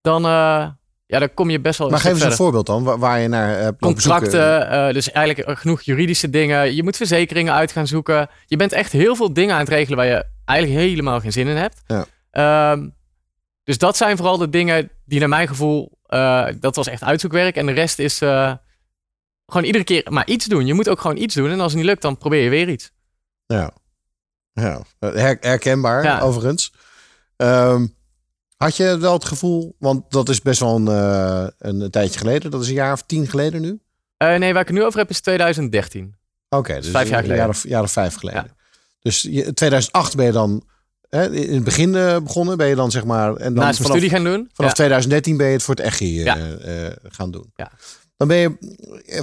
Dan, 0.03 0.25
eh, 0.25 0.67
ja, 1.05 1.19
dan 1.19 1.33
kom 1.33 1.49
je 1.49 1.59
best 1.59 1.79
wel 1.79 1.89
Maar 1.89 1.99
geef 1.99 2.11
eens 2.11 2.21
een 2.23 2.31
voorbeeld 2.31 2.65
dan, 2.65 2.83
waar, 2.83 2.97
waar 2.99 3.19
je 3.19 3.27
naar 3.27 3.61
zoeken. 3.61 3.77
Contracten, 3.77 4.69
eh, 4.69 4.93
dus 4.93 5.11
eigenlijk 5.11 5.59
genoeg 5.59 5.81
juridische 5.81 6.29
dingen. 6.29 6.75
Je 6.75 6.83
moet 6.83 6.97
verzekeringen 6.97 7.53
uit 7.53 7.71
gaan 7.71 7.87
zoeken. 7.87 8.29
Je 8.45 8.55
bent 8.55 8.71
echt 8.71 8.91
heel 8.91 9.15
veel 9.15 9.33
dingen 9.33 9.53
aan 9.53 9.59
het 9.59 9.69
regelen 9.69 9.97
waar 9.97 10.07
je 10.07 10.25
eigenlijk 10.45 10.79
helemaal 10.79 11.19
geen 11.19 11.31
zin 11.31 11.47
in 11.47 11.55
hebt. 11.55 11.81
Ja. 11.87 12.05
Ehm, 12.31 12.89
dus 13.63 13.77
dat 13.77 13.97
zijn 13.97 14.17
vooral 14.17 14.37
de 14.37 14.49
dingen 14.49 14.89
die 15.05 15.19
naar 15.19 15.29
mijn 15.29 15.47
gevoel, 15.47 15.91
dat 16.59 16.75
was 16.75 16.87
echt 16.87 17.03
uitzoekwerk. 17.03 17.55
En 17.55 17.65
de 17.65 17.71
rest 17.71 17.99
is 17.99 18.17
gewoon 19.45 19.63
iedere 19.63 19.83
keer 19.83 20.05
maar 20.09 20.27
iets 20.27 20.45
doen. 20.45 20.65
Je 20.65 20.73
moet 20.73 20.89
ook 20.89 21.01
gewoon 21.01 21.17
iets 21.17 21.35
doen. 21.35 21.49
En 21.49 21.59
als 21.59 21.71
het 21.71 21.81
niet 21.81 21.89
lukt, 21.89 22.01
dan 22.01 22.17
probeer 22.17 22.43
je 22.43 22.49
weer 22.49 22.69
iets. 22.69 22.91
Ja, 23.45 23.71
ja. 24.53 24.81
Her- 24.99 25.37
herkenbaar 25.39 26.03
Ja. 26.03 26.19
overigens. 26.19 26.73
Ehm, 27.35 27.85
had 28.63 28.77
je 28.77 28.97
wel 28.97 29.13
het 29.13 29.25
gevoel, 29.25 29.75
want 29.79 30.11
dat 30.11 30.29
is 30.29 30.41
best 30.41 30.59
wel 30.59 30.75
een, 30.75 30.87
eh, 30.87 31.47
een 31.57 31.89
tijdje 31.89 32.19
geleden. 32.19 32.51
Dat 32.51 32.61
is 32.61 32.67
een 32.67 32.73
jaar 32.73 32.93
of 32.93 33.01
tien 33.01 33.27
geleden 33.27 33.61
nu. 33.61 33.79
Eh, 34.17 34.35
nee, 34.35 34.53
waar 34.53 34.61
ik 34.61 34.67
het 34.67 34.77
nu 34.77 34.83
over 34.83 34.99
heb 34.99 35.09
is 35.09 35.21
2013. 35.21 36.15
Oké, 36.49 36.73
dus 36.73 36.89
vijf 36.89 37.09
jaar 37.09 37.21
geleden. 37.21 37.41
jaar 37.41 37.49
of, 37.49 37.63
jaar 37.67 37.83
of 37.83 37.91
vijf 37.91 38.15
geleden. 38.15 38.51
Dus 38.99 39.21
je, 39.21 39.53
2008 39.53 40.15
ben 40.15 40.25
je 40.25 40.31
dan 40.31 40.63
hè, 41.09 41.31
in 41.31 41.53
het 41.53 41.63
begin 41.63 41.95
eh, 41.95 42.19
begonnen. 42.19 42.57
Ben 42.57 42.67
je 42.67 42.75
dan 42.75 42.91
zeg 42.91 43.03
maar... 43.03 43.35
En 43.35 43.53
dan 43.53 43.63
Naast 43.63 43.77
vanaf, 43.77 43.91
studie 43.91 44.09
gaan 44.09 44.23
doen. 44.23 44.49
vanaf 44.53 44.71
Ja. 44.71 44.75
2013 44.75 45.37
ben 45.37 45.47
je 45.47 45.53
het 45.53 45.63
voor 45.63 45.75
het 45.75 45.83
echi 45.83 46.23
eh, 46.23 46.25
Ja. 46.25 46.37
gaan 47.03 47.31
doen. 47.31 47.51
Ja. 47.55 47.71
Dan 48.17 48.27
ben 48.27 48.37
je 48.37 48.57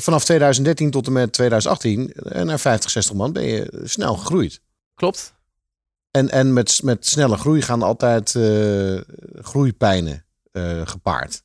vanaf 0.01 0.25
2013 0.25 0.91
tot 0.91 1.07
en 1.07 1.13
met 1.13 1.33
2018 1.33 2.13
eh, 2.13 2.43
naar 2.43 2.61
50, 2.61 2.91
60 2.91 3.15
man 3.15 3.33
ben 3.33 3.45
je 3.45 3.81
snel 3.85 4.17
gegroeid. 4.17 4.61
Klopt. 4.95 5.35
En, 6.11 6.31
en 6.31 6.53
met, 6.53 6.81
met 6.83 7.07
snelle 7.07 7.37
groei 7.37 7.63
gaan 7.63 7.83
altijd 7.83 8.35
eh, 8.35 9.01
groeipijnen 9.45 10.25
eh, 10.53 10.81
gepaard. 10.85 11.43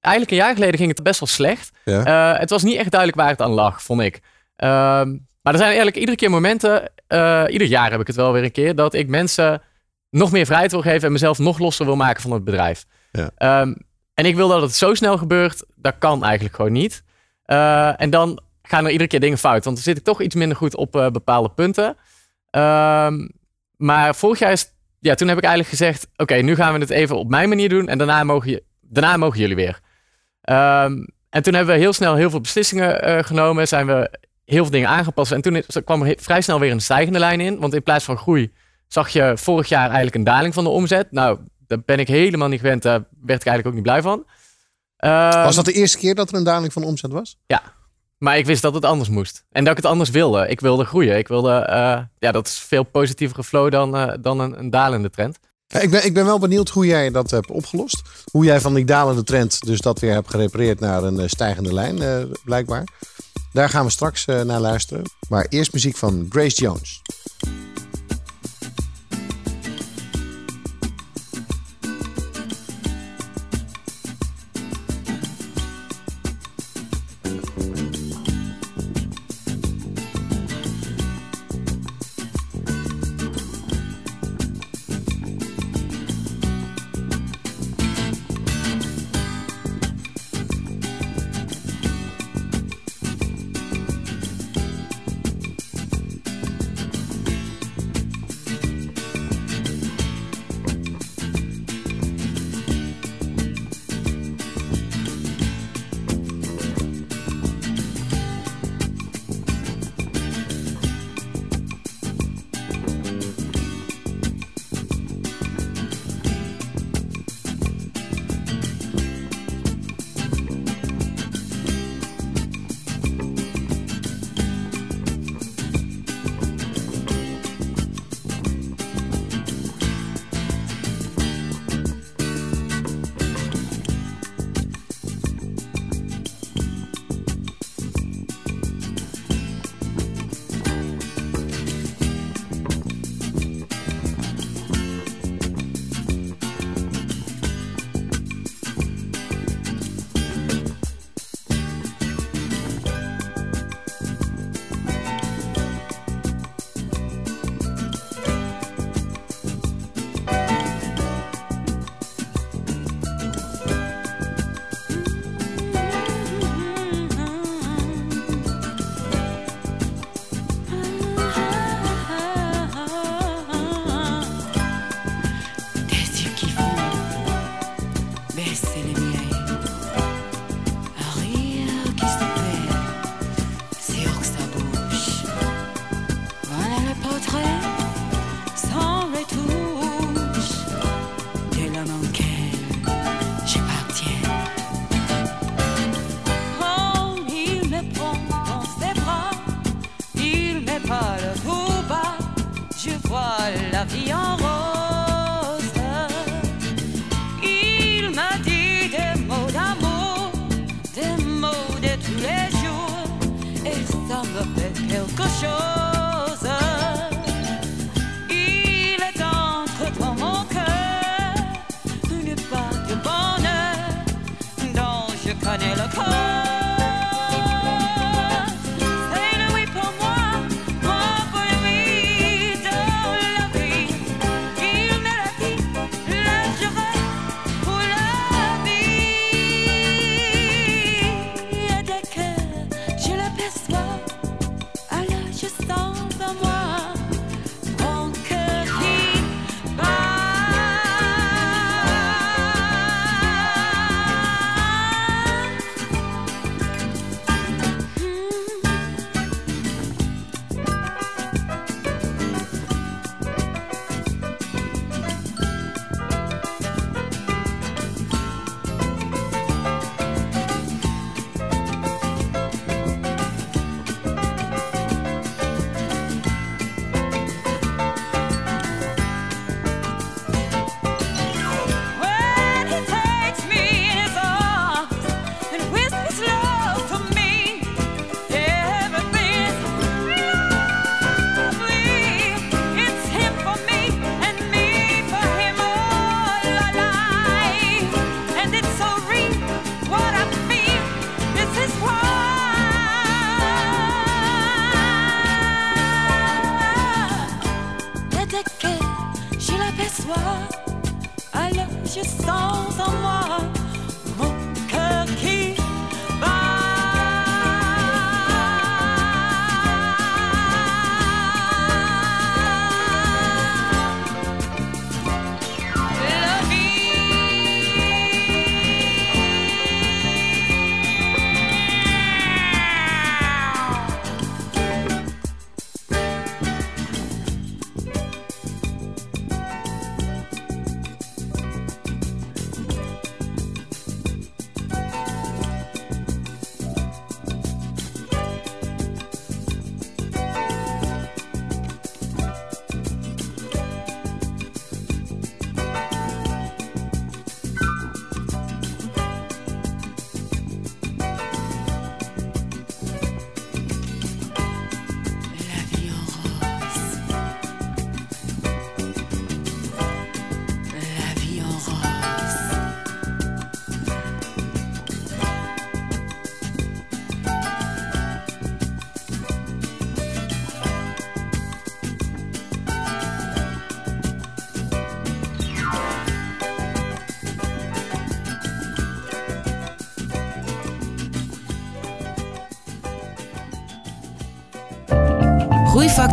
Eigenlijk 0.00 0.34
een 0.34 0.46
jaar 0.46 0.54
geleden 0.54 0.78
ging 0.78 0.90
het 0.90 1.02
best 1.02 1.20
wel 1.20 1.28
slecht. 1.28 1.70
Ja. 1.84 2.04
Eh, 2.04 2.40
het 2.40 2.50
was 2.50 2.62
niet 2.62 2.76
echt 2.76 2.90
duidelijk 2.90 3.20
waar 3.20 3.30
het 3.30 3.42
aan 3.42 3.50
lag, 3.50 3.82
vond 3.82 4.00
ik. 4.00 4.20
Ehm, 4.56 5.08
maar 5.42 5.52
er 5.52 5.58
zijn 5.58 5.66
eigenlijk 5.68 5.96
iedere 5.96 6.16
keer 6.16 6.30
momenten, 6.30 6.82
ieder 7.48 7.66
jaar 7.66 7.90
heb 7.90 8.00
ik 8.00 8.06
het 8.06 8.16
wel 8.16 8.32
weer 8.32 8.44
een 8.44 8.52
keer, 8.52 8.74
dat 8.74 8.94
ik 8.94 9.08
mensen 9.08 9.62
nog 10.10 10.32
meer 10.32 10.46
vrijheid 10.46 10.70
wil 10.70 10.80
geven 10.80 11.06
en 11.06 11.12
mezelf 11.12 11.38
nog 11.38 11.58
losser 11.58 11.86
wil 11.86 11.96
maken 11.96 12.22
van 12.22 12.30
het 12.30 12.44
bedrijf. 12.44 12.84
Ja. 13.12 13.30
Ehm, 13.36 13.74
en 14.14 14.24
ik 14.24 14.36
wil 14.36 14.48
dat 14.48 14.62
het 14.62 14.74
zo 14.74 14.94
snel 14.94 15.18
gebeurt, 15.18 15.64
dat 15.74 15.94
kan 15.98 16.24
eigenlijk 16.24 16.54
gewoon 16.56 16.72
niet. 16.72 17.02
En 17.96 18.10
dan 18.10 18.40
gaan 18.62 18.84
er 18.84 18.90
iedere 18.90 19.08
keer 19.08 19.20
dingen 19.20 19.38
fout, 19.38 19.64
want 19.64 19.76
dan 19.76 19.84
zit 19.84 19.96
ik 19.96 20.04
toch 20.04 20.22
iets 20.22 20.34
minder 20.34 20.56
goed 20.56 20.76
op 20.76 20.92
bepaalde 20.92 21.50
punten. 21.50 21.96
Ehm, 22.56 23.26
maar 23.76 24.14
vorig 24.14 24.38
jaar 24.38 24.52
is, 24.52 24.72
ja, 24.98 25.14
toen 25.14 25.28
heb 25.28 25.38
ik 25.38 25.44
eigenlijk 25.44 25.76
gezegd, 25.76 26.08
oké, 26.16 26.34
nu 26.34 26.54
gaan 26.54 26.72
we 26.72 26.78
het 26.78 26.90
even 26.90 27.18
op 27.18 27.28
mijn 27.28 27.48
manier 27.48 27.68
doen 27.68 27.88
en 27.88 27.98
daarna 27.98 28.24
mogen, 28.24 28.50
je, 28.50 28.62
daarna 28.80 29.16
mogen 29.16 29.40
jullie 29.40 29.56
weer. 29.56 29.80
Ehm, 30.40 31.04
en 31.30 31.42
toen 31.42 31.54
hebben 31.54 31.74
we 31.74 31.80
heel 31.80 31.92
snel 31.92 32.14
heel 32.14 32.30
veel 32.30 32.40
beslissingen 32.40 33.02
eh, 33.02 33.24
genomen. 33.24 33.68
Zijn 33.68 33.86
we 33.86 34.10
heel 34.44 34.62
veel 34.62 34.72
dingen 34.72 34.88
aangepast. 34.88 35.32
En 35.32 35.40
toen 35.40 35.62
kwam 35.84 36.02
er 36.02 36.16
vrij 36.20 36.40
snel 36.40 36.60
weer 36.60 36.70
een 36.70 36.80
stijgende 36.80 37.18
lijn 37.18 37.40
in. 37.40 37.58
Want 37.58 37.74
in 37.74 37.82
plaats 37.82 38.04
van 38.04 38.16
groei 38.16 38.52
zag 38.88 39.08
je 39.08 39.32
vorig 39.36 39.68
jaar 39.68 39.86
eigenlijk 39.86 40.14
een 40.14 40.24
daling 40.24 40.54
van 40.54 40.64
de 40.64 40.70
omzet. 40.70 41.12
Nou, 41.12 41.38
daar 41.66 41.82
ben 41.84 41.98
ik 41.98 42.08
helemaal 42.08 42.48
niet 42.48 42.60
gewend. 42.60 42.82
Daar 42.82 43.04
werd 43.22 43.40
ik 43.40 43.46
eigenlijk 43.46 43.66
ook 43.66 43.74
niet 43.74 43.82
blij 43.82 44.02
van. 44.02 44.26
Ehm, 44.96 45.42
Was 45.42 45.56
dat 45.56 45.64
de 45.64 45.72
eerste 45.72 45.98
keer 45.98 46.14
dat 46.14 46.30
er 46.30 46.36
een 46.36 46.44
daling 46.44 46.72
van 46.72 46.82
omzet 46.82 47.12
was? 47.12 47.38
Maar 48.18 48.38
ik 48.38 48.46
wist 48.46 48.62
dat 48.62 48.74
het 48.74 48.84
anders 48.84 49.08
moest. 49.08 49.44
En 49.50 49.64
dat 49.64 49.76
ik 49.76 49.82
het 49.82 49.92
anders 49.92 50.10
wilde. 50.10 50.48
Ik 50.48 50.60
wilde 50.60 50.84
groeien. 50.84 51.18
Ik 51.18 51.28
wilde, 51.28 51.52
eh, 51.52 51.98
ja, 52.18 52.32
dat 52.32 52.46
is 52.46 52.58
veel 52.58 52.82
positievere 52.82 53.44
flow 53.44 53.70
dan, 53.70 53.96
eh, 53.96 54.14
dan 54.20 54.40
een, 54.40 54.70
dalende 54.70 55.10
trend. 55.10 55.38
Ik 55.68 55.90
ben, 55.90 56.04
ik 56.04 56.14
ben 56.14 56.24
wel 56.24 56.38
benieuwd 56.38 56.68
hoe 56.68 56.86
jij 56.86 57.10
dat 57.10 57.30
hebt 57.30 57.50
opgelost. 57.50 58.02
Hoe 58.32 58.44
jij 58.44 58.60
van 58.60 58.74
die 58.74 58.84
dalende 58.84 59.22
trend 59.22 59.66
dus 59.66 59.80
dat 59.80 60.00
weer 60.00 60.12
hebt 60.12 60.30
gerepareerd 60.30 60.80
naar 60.80 61.02
een 61.02 61.20
eh, 61.20 61.28
stijgende 61.28 61.74
lijn, 61.74 62.28
blijkbaar. 62.44 62.84
Daar 63.52 63.68
gaan 63.68 63.84
we 63.84 63.90
straks 63.90 64.24
naar 64.24 64.60
luisteren. 64.60 65.02
Maar 65.28 65.46
eerst 65.48 65.72
muziek 65.72 65.96
van 65.96 66.26
Grace 66.28 66.60
Jones. 66.60 67.02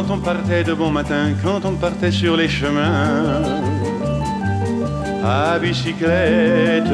Quand 0.00 0.14
on 0.14 0.18
partait 0.18 0.64
de 0.64 0.72
bon 0.72 0.90
matin, 0.90 1.34
quand 1.44 1.66
on 1.66 1.74
partait 1.74 2.10
sur 2.10 2.34
les 2.34 2.48
chemins 2.48 3.42
à 5.22 5.58
bicyclette, 5.58 6.90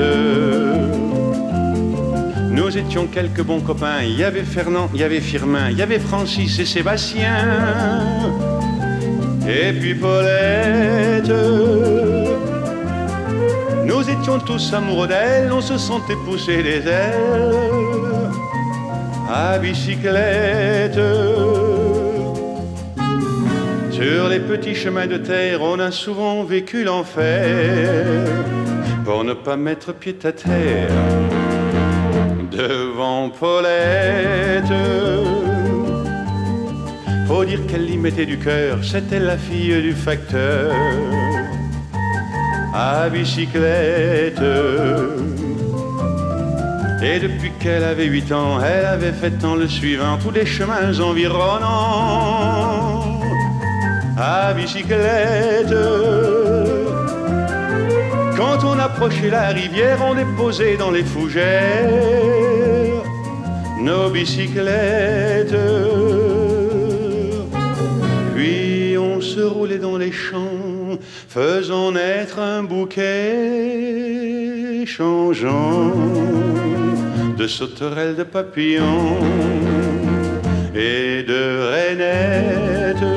nous 2.50 2.76
étions 2.76 3.06
quelques 3.06 3.42
bons 3.42 3.60
copains. 3.60 4.02
Il 4.02 4.18
y 4.18 4.24
avait 4.24 4.42
Fernand, 4.42 4.90
il 4.92 5.00
y 5.00 5.04
avait 5.04 5.20
Firmin, 5.20 5.70
il 5.70 5.78
y 5.78 5.82
avait 5.82 6.00
Francis 6.00 6.58
et 6.58 6.64
Sébastien, 6.64 8.02
et 9.48 9.72
puis 9.72 9.94
Paulette. 9.94 11.32
Nous 13.84 14.10
étions 14.10 14.40
tous 14.40 14.74
amoureux 14.74 15.06
d'elle, 15.06 15.52
on 15.52 15.60
se 15.60 15.78
sentait 15.78 16.16
pousser 16.24 16.60
les 16.60 16.88
ailes 16.88 17.54
à 19.32 19.58
bicyclette. 19.58 20.98
Sur 23.96 24.28
les 24.28 24.40
petits 24.40 24.74
chemins 24.74 25.06
de 25.06 25.16
terre, 25.16 25.62
on 25.62 25.78
a 25.78 25.90
souvent 25.90 26.44
vécu 26.44 26.84
l'enfer 26.84 28.26
pour 29.06 29.24
ne 29.24 29.32
pas 29.32 29.56
mettre 29.56 29.94
pied 29.94 30.18
à 30.22 30.32
terre 30.32 30.90
devant 32.52 33.30
Paulette. 33.30 34.74
Faut 37.26 37.46
dire 37.46 37.66
qu'elle 37.66 37.88
y 37.88 37.96
mettait 37.96 38.26
du 38.26 38.36
cœur, 38.36 38.80
c'était 38.82 39.18
la 39.18 39.38
fille 39.38 39.80
du 39.80 39.94
facteur 39.94 40.74
à 42.74 43.08
bicyclette. 43.08 44.42
Et 47.02 47.18
depuis 47.18 47.52
qu'elle 47.60 47.84
avait 47.84 48.04
huit 48.04 48.30
ans, 48.30 48.60
elle 48.60 48.84
avait 48.84 49.12
fait 49.12 49.42
en 49.42 49.54
le 49.54 49.66
suivant 49.66 50.18
tous 50.18 50.32
les 50.32 50.44
chemins 50.44 51.00
environnants 51.00 52.75
à 54.16 54.54
bicyclette. 54.54 55.74
Quand 58.36 58.64
on 58.64 58.78
approchait 58.78 59.30
la 59.30 59.48
rivière, 59.48 59.98
on 60.04 60.14
déposait 60.14 60.76
dans 60.76 60.90
les 60.90 61.04
fougères 61.04 63.02
nos 63.80 64.10
bicyclettes. 64.10 65.56
Puis 68.34 68.96
on 68.98 69.20
se 69.20 69.40
roulait 69.40 69.78
dans 69.78 69.96
les 69.96 70.12
champs, 70.12 70.98
faisant 71.28 71.92
naître 71.92 72.38
un 72.38 72.62
bouquet 72.62 74.16
changeant 74.86 75.92
de 77.36 77.46
sauterelles, 77.46 78.16
de 78.16 78.22
papillons 78.22 79.18
et 80.74 81.22
de 81.22 81.68
rainettes. 81.70 83.15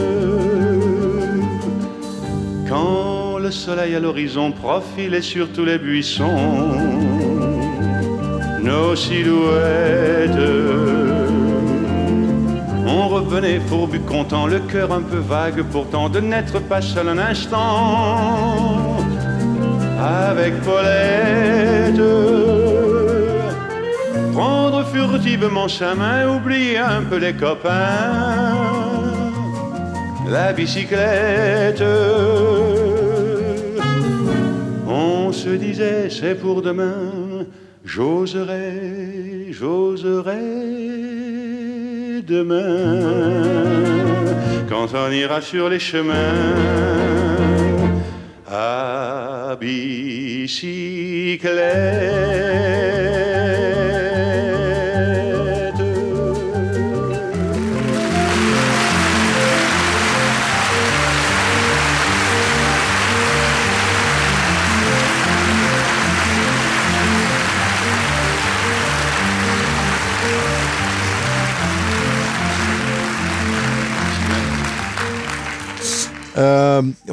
Le 3.49 3.53
soleil 3.53 3.95
à 3.95 3.99
l'horizon 3.99 4.51
profilait 4.51 5.23
sur 5.23 5.51
tous 5.51 5.65
les 5.65 5.79
buissons. 5.79 6.67
Nos 8.61 8.95
silhouettes. 8.95 10.45
On 12.85 13.07
revenait 13.07 13.59
fourbu 13.61 14.01
content, 14.01 14.45
le 14.45 14.59
cœur 14.59 14.93
un 14.93 15.01
peu 15.01 15.17
vague 15.17 15.63
pourtant 15.71 16.09
de 16.09 16.19
n'être 16.19 16.59
pas 16.59 16.79
seul 16.79 17.09
un 17.09 17.17
instant 17.17 18.97
avec 19.99 20.53
Paulette. 20.61 22.03
Prendre 24.33 24.85
furtivement 24.93 25.67
sa 25.67 25.95
main, 25.95 26.27
oublier 26.35 26.77
un 26.77 27.01
peu 27.01 27.17
les 27.17 27.33
copains, 27.33 28.53
la 30.27 30.53
bicyclette. 30.53 31.83
On 35.01 35.31
se 35.31 35.49
disait 35.49 36.09
c'est 36.09 36.35
pour 36.35 36.61
demain, 36.61 37.45
j'oserai, 37.85 39.47
j'oserai 39.49 40.33
demain, 42.27 43.45
quand 44.67 44.93
on 44.93 45.09
ira 45.11 45.39
sur 45.39 45.69
les 45.69 45.79
chemins 45.79 46.15
à 48.51 49.55
bicyclette. 49.57 50.49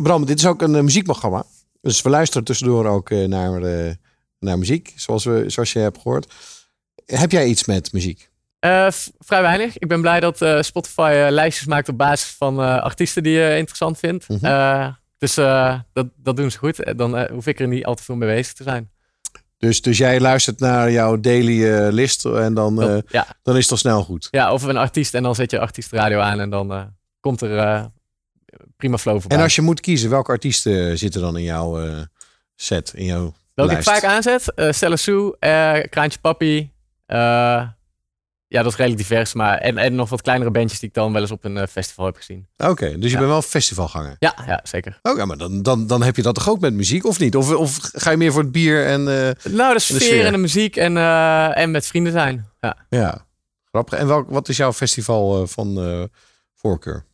Bram, 0.03 0.25
dit 0.25 0.39
is 0.39 0.47
ook 0.47 0.63
een 0.63 0.75
eh, 0.75 0.83
muziekprogramma. 0.83 1.45
Dus 1.81 2.03
we 2.03 2.09
luisteren 2.11 2.45
tussendoor 2.45 2.87
ook 2.87 3.11
eh, 3.11 3.25
naar, 3.25 3.63
eh, 3.63 3.93
naar 4.39 4.59
muziek, 4.59 4.93
zoals, 4.97 5.25
we, 5.25 5.45
zoals 5.47 5.73
je 5.73 5.79
hebt 5.79 5.99
gehoord. 6.01 6.35
Heb 7.07 7.31
jij 7.31 7.47
iets 7.47 7.65
met 7.65 7.93
muziek? 7.93 8.31
Vrij 9.19 9.43
weinig. 9.43 9.79
Ik 9.79 9.89
ben 9.89 10.01
blij 10.01 10.21
dat 10.21 10.65
Spotify 10.67 11.27
lijstjes 11.31 11.67
maakt 11.67 11.89
op 11.89 11.99
basis 11.99 12.29
van 12.31 12.59
artiesten 12.59 13.23
die 13.23 13.33
je 13.33 13.57
interessant 13.57 13.99
vindt. 13.99 14.29
Mhm. 14.29 14.91
Dus 15.19 15.35
dat, 15.35 16.07
dat 16.17 16.37
doen 16.37 16.51
ze 16.51 16.59
goed. 16.59 16.93
Dan 16.97 17.31
hoef 17.33 17.47
ik 17.47 17.61
er 17.61 17.69
niet 17.69 17.85
al 17.85 17.95
te 17.95 18.03
veel 18.03 18.15
mee 18.15 18.29
bezig 18.29 18.53
te 18.53 18.63
zijn. 18.63 18.91
Dus, 19.59 19.83
dus 19.83 19.99
jij 19.99 20.21
luistert 20.21 20.61
naar 20.61 20.91
jouw 20.91 21.21
daily 21.21 21.91
list 21.93 22.25
en 22.25 22.55
dan, 22.55 22.77
Dat- 22.77 23.05
ja. 23.09 23.27
dan 23.43 23.57
is 23.57 23.63
het 23.63 23.71
al 23.71 23.77
snel 23.77 24.03
goed. 24.05 24.29
ja, 24.31 24.53
of 24.53 24.63
een 24.63 24.77
artiest 24.77 25.15
en 25.15 25.23
dan 25.23 25.35
zet 25.35 25.51
je 25.51 25.59
artiestradio 25.61 26.19
aan 26.21 26.41
en 26.41 26.51
dan 26.51 26.95
komt 27.21 27.41
er 27.41 27.91
prima 28.77 28.99
flow 28.99 29.21
voorbij. 29.21 29.37
En 29.39 29.43
als 29.45 29.55
je 29.55 29.63
moet 29.63 29.81
kiezen, 29.81 30.11
welke 30.11 30.31
artiesten 30.31 30.99
zitten 30.99 31.21
dan 31.21 31.37
in 31.37 31.43
jouw 31.45 31.81
eh, 31.87 31.99
set, 32.55 32.93
in 32.95 33.05
jouw 33.05 33.35
Welke 33.55 33.73
lijst? 33.73 33.89
ik 33.89 33.95
vaak 33.95 34.05
aanzet? 34.05 34.53
eh 34.55 34.73
Stella 34.73 34.97
Sue, 34.97 35.37
eh, 35.39 35.83
Kraantje 35.91 36.19
Papi. 36.21 36.73
ja, 38.49 38.63
dat 38.63 38.67
is 38.73 38.77
redelijk 38.79 39.09
divers. 39.09 39.33
Maar, 39.35 39.59
en, 39.59 39.79
en 39.79 39.95
nog 39.95 40.09
wat 40.09 40.23
kleinere 40.23 40.51
bandjes 40.51 40.81
die 40.81 40.89
ik 40.89 40.95
dan 40.95 41.13
wel 41.13 41.21
eens 41.23 41.31
op 41.31 41.45
een 41.45 41.69
festival 41.69 42.05
heb 42.05 42.17
gezien. 42.17 42.47
Oké, 42.57 42.87
dus 42.99 43.05
je 43.05 43.11
Ja. 43.11 43.19
bent 43.19 43.31
wel 43.31 43.43
festivalganger. 43.43 44.17
Ja, 44.19 44.35
ja 44.47 44.61
zeker. 44.63 44.99
Oké, 45.03 45.25
maar 45.25 45.37
dan, 45.37 45.63
dan, 45.63 45.87
dan 45.87 46.03
heb 46.03 46.17
je 46.17 46.23
dat 46.23 46.35
toch 46.35 46.49
ook 46.49 46.61
met 46.61 46.75
muziek, 46.75 47.05
of 47.07 47.19
niet? 47.19 47.37
Of, 47.37 47.55
of 47.55 47.79
ga 47.93 48.11
je 48.11 48.17
meer 48.17 48.33
voor 48.33 48.43
het 48.43 48.53
bier 48.53 48.87
en... 48.87 49.05
Nou, 49.05 49.75
de 49.75 49.79
sfeer, 49.81 50.01
sfeer. 50.01 50.25
en 50.27 50.33
de 50.33 50.39
muziek 50.39 50.77
en, 50.77 50.97
en 51.55 51.71
met 51.71 51.87
vrienden 51.87 52.13
zijn. 52.13 52.49
Ja. 52.61 52.77
ja, 52.89 53.27
grappig. 53.71 53.99
En 53.99 54.07
welk, 54.07 54.31
wat 54.31 54.49
is 54.49 54.57
jouw 54.57 54.73
festival 54.73 55.47
van 55.47 56.09
voorkeur? 56.55 57.05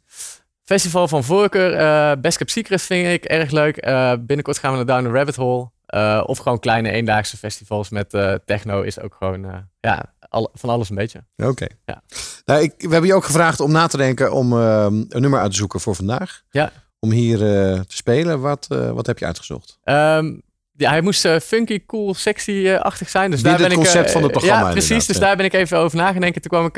Festival 0.64 1.08
van 1.08 1.24
voorkeur. 1.24 1.74
eh 1.74 2.12
Best 2.20 2.38
Kept 2.38 2.50
Secret 2.50 2.82
vind 2.82 3.08
ik 3.08 3.24
erg 3.24 3.50
leuk. 3.50 3.76
Eh, 3.76 4.12
binnenkort 4.20 4.58
gaan 4.58 4.70
we 4.70 4.76
naar 4.76 4.86
Down 4.86 5.04
the 5.04 5.10
Rabbit 5.18 5.36
Hole. 5.36 5.70
Eh, 5.86 6.22
of 6.26 6.38
gewoon 6.38 6.58
kleine 6.58 6.90
eendaagse 6.90 7.36
festivals 7.36 7.90
met 7.90 8.10
techno 8.44 8.80
is 8.82 9.00
ook 9.00 9.14
gewoon 9.18 9.68
ja, 9.80 10.14
al, 10.28 10.50
van 10.54 10.70
alles 10.70 10.90
een 10.90 10.96
beetje. 10.96 11.24
Oké. 11.36 11.66
Ja. 11.84 12.02
Nou, 12.44 12.62
ik, 12.62 12.72
we 12.76 12.88
hebben 12.88 13.06
je 13.06 13.14
ook 13.14 13.24
gevraagd 13.24 13.60
om 13.60 13.72
na 13.72 13.86
te 13.86 13.96
denken 13.96 14.32
om 14.32 14.52
eh, 14.52 14.86
een 14.90 15.20
nummer 15.20 15.40
uit 15.40 15.50
te 15.50 15.56
zoeken 15.56 15.80
voor 15.80 15.94
vandaag. 15.94 16.42
Ja. 16.50 16.72
Om 16.98 17.10
hier 17.10 17.38
te 17.38 17.84
spelen. 17.96 18.40
Wat, 18.40 18.66
wat 18.68 19.06
heb 19.06 19.18
je 19.18 19.26
uitgezocht? 19.26 19.78
Ehm, 19.84 20.32
ja, 20.76 20.90
hij 20.90 21.00
moest 21.00 21.28
funky, 21.28 21.84
cool, 21.86 22.14
sexy-achtig 22.14 23.08
zijn. 23.08 23.30
Dus 23.30 23.42
daar 23.42 23.56
ben 23.56 23.62
het 23.62 23.72
ik, 23.72 23.78
concept 23.78 24.06
eh, 24.06 24.12
van 24.12 24.22
het 24.22 24.32
programma 24.32 24.66
Ja, 24.66 24.70
precies. 24.70 25.06
Dus 25.06 25.16
ja. 25.16 25.22
daar 25.22 25.36
ben 25.36 25.44
ik 25.44 25.52
even 25.52 25.78
over 25.78 25.98
nagedenken. 25.98 26.42
Toen 26.42 26.50
kwam 26.50 26.66
ik... 26.66 26.76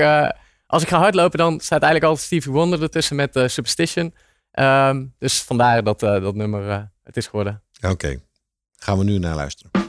als 0.74 0.82
ik 0.82 0.88
ga 0.88 0.98
hardlopen, 0.98 1.38
dan 1.38 1.60
staat 1.60 1.82
eigenlijk 1.82 2.04
altijd 2.04 2.26
Stevie 2.26 2.52
Wonder 2.52 2.82
ertussen 2.82 3.16
met 3.16 3.36
eh, 3.36 3.48
Superstition. 3.48 4.14
Ehm, 4.50 5.04
dus 5.18 5.42
vandaar 5.42 5.84
dat 5.84 6.02
eh, 6.02 6.22
dat 6.22 6.34
nummer 6.34 6.70
eh, 6.70 6.82
het 7.02 7.16
is 7.16 7.26
geworden. 7.26 7.62
Oké. 7.88 8.20
Gaan 8.76 8.98
we 8.98 9.04
nu 9.04 9.18
naar 9.18 9.34
luisteren. 9.34 9.83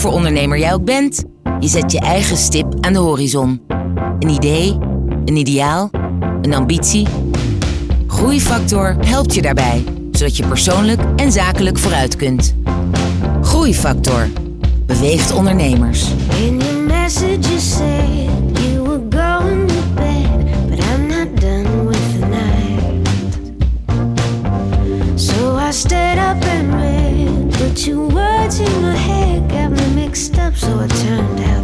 Voor 0.00 0.12
ondernemer 0.12 0.58
jij 0.58 0.72
ook 0.72 0.84
bent, 0.84 1.24
je 1.58 1.68
zet 1.68 1.92
je 1.92 2.00
eigen 2.00 2.36
stip 2.36 2.74
aan 2.80 2.92
de 2.92 2.98
horizon. 2.98 3.60
Een 4.18 4.28
idee, 4.28 4.78
een 5.24 5.36
ideaal, 5.36 5.90
een 6.42 6.54
ambitie. 6.54 7.06
Groeifactor 8.06 8.96
helpt 9.06 9.34
je 9.34 9.42
daarbij, 9.42 9.84
zodat 10.12 10.36
je 10.36 10.46
persoonlijk 10.46 11.00
en 11.16 11.32
zakelijk 11.32 11.78
vooruit 11.78 12.16
kunt. 12.16 12.54
Groeifactor 13.40 14.28
beweegt 14.86 15.32
ondernemers. 15.32 16.06
In 16.36 16.58
your 16.58 16.86
message 16.86 17.54
you 17.54 17.80
you 18.52 18.82
were 18.82 19.02
going 19.10 19.68
to 19.68 19.82
bed, 19.94 20.68
but 20.68 20.84
I'm 20.84 21.06
not 21.06 21.40
done 21.40 21.86
with 21.86 22.20
the 22.20 22.26
night. 22.26 23.08
So 25.14 25.56
I 25.68 25.72
stayed 25.72 26.18
up 26.18 26.44
and 26.44 26.70
in 28.58 28.82
my 28.82 28.96
head 28.96 29.69
me 30.10 30.16
mixed 30.16 30.38
up, 30.38 30.56
so 30.56 30.76
I 30.76 30.88
turned 30.88 31.40
out 31.40 31.59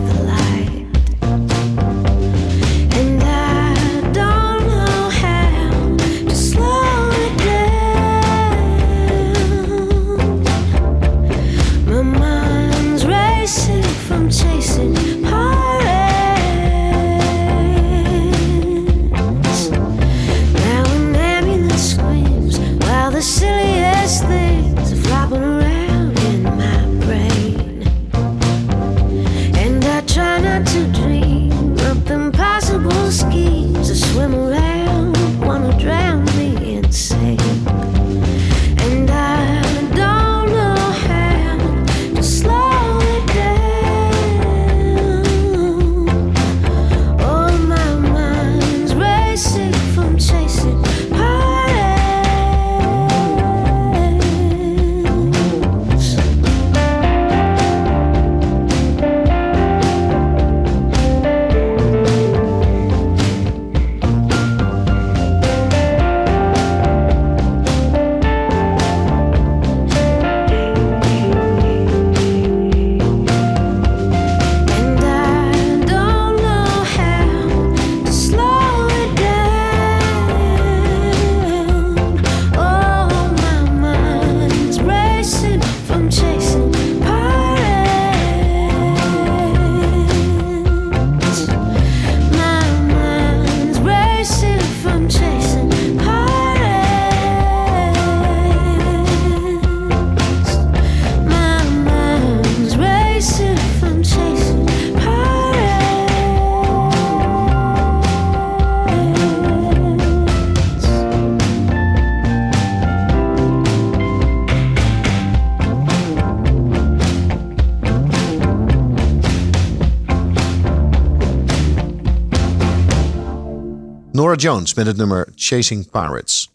Jones 124.37 124.75
met 124.75 124.87
het 124.87 124.97
nummer 124.97 125.29
Chasing 125.35 125.91
Pirates. 125.91 126.51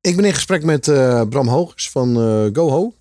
Ik 0.00 0.16
ben 0.16 0.24
in 0.24 0.34
gesprek 0.34 0.64
met 0.64 0.88
eh, 0.88 1.22
Bram 1.28 1.48
Hogers 1.48 1.90
van 1.90 2.08
eh, 2.16 2.46
GoHo. 2.52 2.94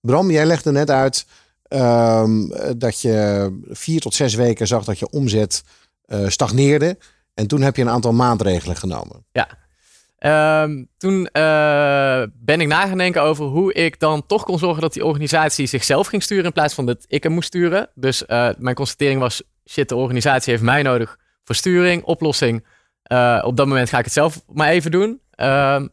Bram, 0.00 0.30
jij 0.30 0.46
legde 0.46 0.72
net 0.72 0.90
uit 0.90 1.26
ehm, 1.62 2.48
dat 2.76 3.00
je 3.00 3.48
vier 3.68 4.00
tot 4.00 4.14
zes 4.14 4.34
weken 4.34 4.66
zag 4.66 4.84
dat 4.84 4.98
je 4.98 5.10
omzet 5.10 5.64
eh, 6.04 6.28
stagneerde. 6.28 6.98
En 7.34 7.46
toen 7.46 7.60
heb 7.60 7.76
je 7.76 7.82
een 7.82 7.90
aantal 7.90 8.12
maatregelen 8.12 8.76
genomen. 8.76 9.24
Ja. 9.32 9.48
Ehm, 10.18 10.84
toen 10.98 11.28
ben 12.32 12.60
ik 12.60 12.66
na 12.66 12.86
gaan 12.86 12.98
denken 12.98 13.22
over 13.22 13.44
hoe 13.44 13.72
ik 13.72 14.00
dan 14.00 14.26
toch 14.26 14.44
kon 14.44 14.58
zorgen 14.58 14.82
dat 14.82 14.92
die 14.92 15.04
organisatie 15.04 15.66
zichzelf 15.66 16.06
ging 16.06 16.22
sturen 16.22 16.44
in 16.44 16.52
plaats 16.52 16.74
van 16.74 16.86
dat 16.86 17.04
ik 17.08 17.22
hem 17.22 17.32
moest 17.32 17.46
sturen. 17.46 17.88
Dus 17.94 18.24
mijn 18.58 18.74
constatering 18.74 19.20
was, 19.20 19.42
shit, 19.70 19.88
de 19.88 19.96
organisatie 19.96 20.52
heeft 20.52 20.64
mij 20.64 20.82
nodig 20.82 21.18
voor 21.44 21.54
sturing, 21.54 22.02
oplossing. 22.04 22.64
Eh, 23.02 23.42
op 23.44 23.56
dat 23.56 23.66
moment 23.66 23.88
ga 23.88 23.98
ik 23.98 24.04
het 24.04 24.12
zelf 24.12 24.42
maar 24.52 24.68
even 24.68 24.90
doen. 24.90 25.20
Ehm, 25.30 25.86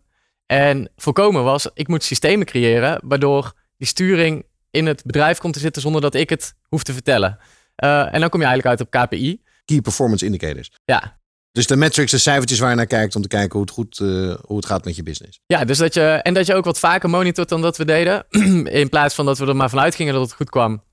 en 0.45 0.91
voorkomen 0.95 1.43
was, 1.43 1.69
ik 1.73 1.87
moet 1.87 2.03
systemen 2.03 2.45
creëren 2.45 2.99
waardoor 3.03 3.53
die 3.77 3.87
sturing 3.87 4.45
in 4.71 4.85
het 4.85 5.03
bedrijf 5.05 5.37
komt 5.37 5.53
te 5.53 5.59
zitten 5.59 5.81
zonder 5.81 6.01
dat 6.01 6.13
ik 6.13 6.29
het 6.29 6.53
hoef 6.67 6.83
te 6.83 6.93
vertellen. 6.93 7.37
Eh, 7.75 8.13
en 8.13 8.19
dan 8.19 8.29
kom 8.29 8.39
je 8.39 8.45
eigenlijk 8.45 8.79
uit 8.79 8.81
op 8.81 8.91
KPI. 8.91 9.41
Key 9.65 9.81
Performance 9.81 10.25
Indicators. 10.25 10.71
Ja, 10.85 11.19
Dus 11.51 11.67
de 11.67 11.75
metrics, 11.75 12.11
de 12.11 12.17
cijfertjes 12.17 12.59
waar 12.59 12.69
je 12.69 12.75
naar 12.75 12.85
kijkt 12.85 13.15
om 13.15 13.21
te 13.21 13.27
kijken 13.27 13.51
hoe 13.51 13.61
het 13.61 13.71
goed 13.71 13.99
eh, 13.99 14.35
hoe 14.45 14.57
het 14.57 14.65
gaat 14.65 14.85
met 14.85 14.95
je 14.95 15.03
business. 15.03 15.39
Ja, 15.45 15.65
dus 15.65 15.77
dat 15.77 15.93
je, 15.93 16.01
en 16.01 16.33
dat 16.33 16.45
je 16.45 16.53
ook 16.53 16.65
wat 16.65 16.79
vaker 16.79 17.09
monitort 17.09 17.49
dan 17.49 17.61
dat 17.61 17.77
we 17.77 17.85
deden. 17.85 18.25
In 18.81 18.89
plaats 18.89 19.15
van 19.15 19.25
dat 19.25 19.37
we 19.37 19.45
er 19.45 19.55
maar 19.55 19.69
vanuit 19.69 19.95
gingen 19.95 20.13
dat 20.13 20.21
het 20.21 20.33
goed 20.33 20.49
kwam, 20.49 20.83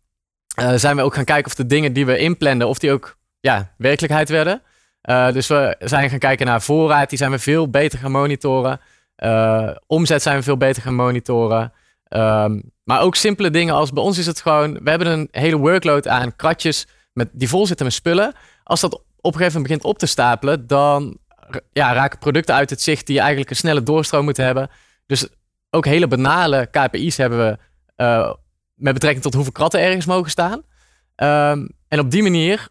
zijn 0.77 0.97
we 0.97 1.03
ook 1.03 1.15
gaan 1.15 1.25
kijken 1.25 1.47
of 1.47 1.55
de 1.55 1.67
dingen 1.67 1.93
die 1.93 2.07
we 2.07 2.19
inplanden, 2.19 2.69
of 2.69 2.79
die 2.79 2.93
ook 2.93 3.17
ja, 3.41 3.75
werkelijkheid 3.79 4.29
werden. 4.29 4.63
Eh, 5.07 5.33
dus 5.33 5.47
we 5.47 5.77
zijn 5.79 6.11
gaan 6.11 6.19
kijken 6.19 6.47
naar 6.47 6.63
voorraad, 6.63 7.09
die 7.09 7.19
zijn 7.19 7.31
we 7.31 7.39
veel 7.39 7.71
beter 7.71 7.99
gaan 7.99 8.11
monitoren. 8.11 8.81
Eh, 9.17 9.71
omzet 9.87 10.23
zijn 10.23 10.37
we 10.37 10.43
veel 10.43 10.57
beter 10.57 10.83
gaan 10.83 10.95
monitoren. 10.95 11.73
Ehm, 12.09 12.61
maar 12.85 13.01
ook 13.01 13.15
simpele 13.15 13.51
dingen 13.51 13.75
als 13.75 13.93
bij 13.93 14.03
ons 14.03 14.19
is 14.19 14.27
het 14.27 14.41
gewoon, 14.41 14.73
we 14.83 14.91
hebben 14.91 15.09
een 15.09 15.29
hele 15.31 15.57
workload 15.57 16.09
aan 16.09 16.37
kratjes 16.37 16.87
met, 17.13 17.29
die 17.33 17.49
vol 17.49 17.67
zitten 17.67 17.87
met 17.87 17.95
spullen. 17.95 18.35
Als 18.63 18.81
dat 18.81 18.95
op 18.95 19.03
een 19.33 19.39
gegeven 19.39 19.53
moment 19.53 19.63
begint 19.63 19.85
op 19.85 19.99
te 19.99 20.07
stapelen, 20.07 20.67
dan 20.67 21.19
ja, 21.73 21.93
raken 21.93 22.19
producten 22.19 22.55
uit 22.55 22.71
het 22.71 22.83
zicht 22.83 23.07
die 23.07 23.19
eigenlijk 23.19 23.51
een 23.51 23.57
snelle 23.57 23.83
doorstroom 23.83 24.25
moeten 24.25 24.45
hebben. 24.45 24.69
Dus 25.07 25.29
ook 25.71 25.85
hele 25.85 26.09
banale 26.09 26.69
KPI's 26.71 27.17
hebben 27.17 27.39
we 27.39 27.59
eh, 27.97 28.33
met 28.75 28.93
betrekking 28.93 29.23
tot 29.23 29.35
hoeveel 29.35 29.53
kratten 29.53 29.81
ergens 29.81 30.07
mogen 30.07 30.31
staan. 30.31 30.63
Ehm, 31.15 31.67
en 31.89 31.99
op 31.99 32.11
die 32.11 32.23
manier 32.23 32.69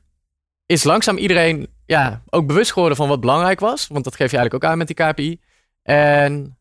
is 0.66 0.84
langzaam 0.84 1.18
iedereen 1.18 1.74
ja, 1.86 2.22
ook 2.30 2.48
bewust 2.48 2.72
geworden 2.72 2.98
van 2.98 3.08
wat 3.08 3.20
belangrijk 3.20 3.60
was. 3.60 3.88
Want 3.88 4.04
dat 4.04 4.16
geef 4.16 4.32
je 4.32 4.38
eigenlijk 4.38 4.66
ook 4.66 4.72
aan 4.72 4.78
met 4.78 4.88
die 4.88 4.96
KPI. 4.96 5.40
En 5.84 6.58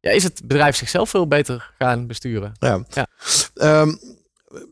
ja, 0.00 0.10
is 0.10 0.22
het 0.22 0.40
bedrijf 0.44 0.76
zichzelf 0.76 1.10
veel 1.10 1.26
beter 1.26 1.74
gaan 1.78 2.06
besturen. 2.06 2.52
Ja. 2.58 2.84
Ja. 2.88 3.06
Ehm, 3.54 3.94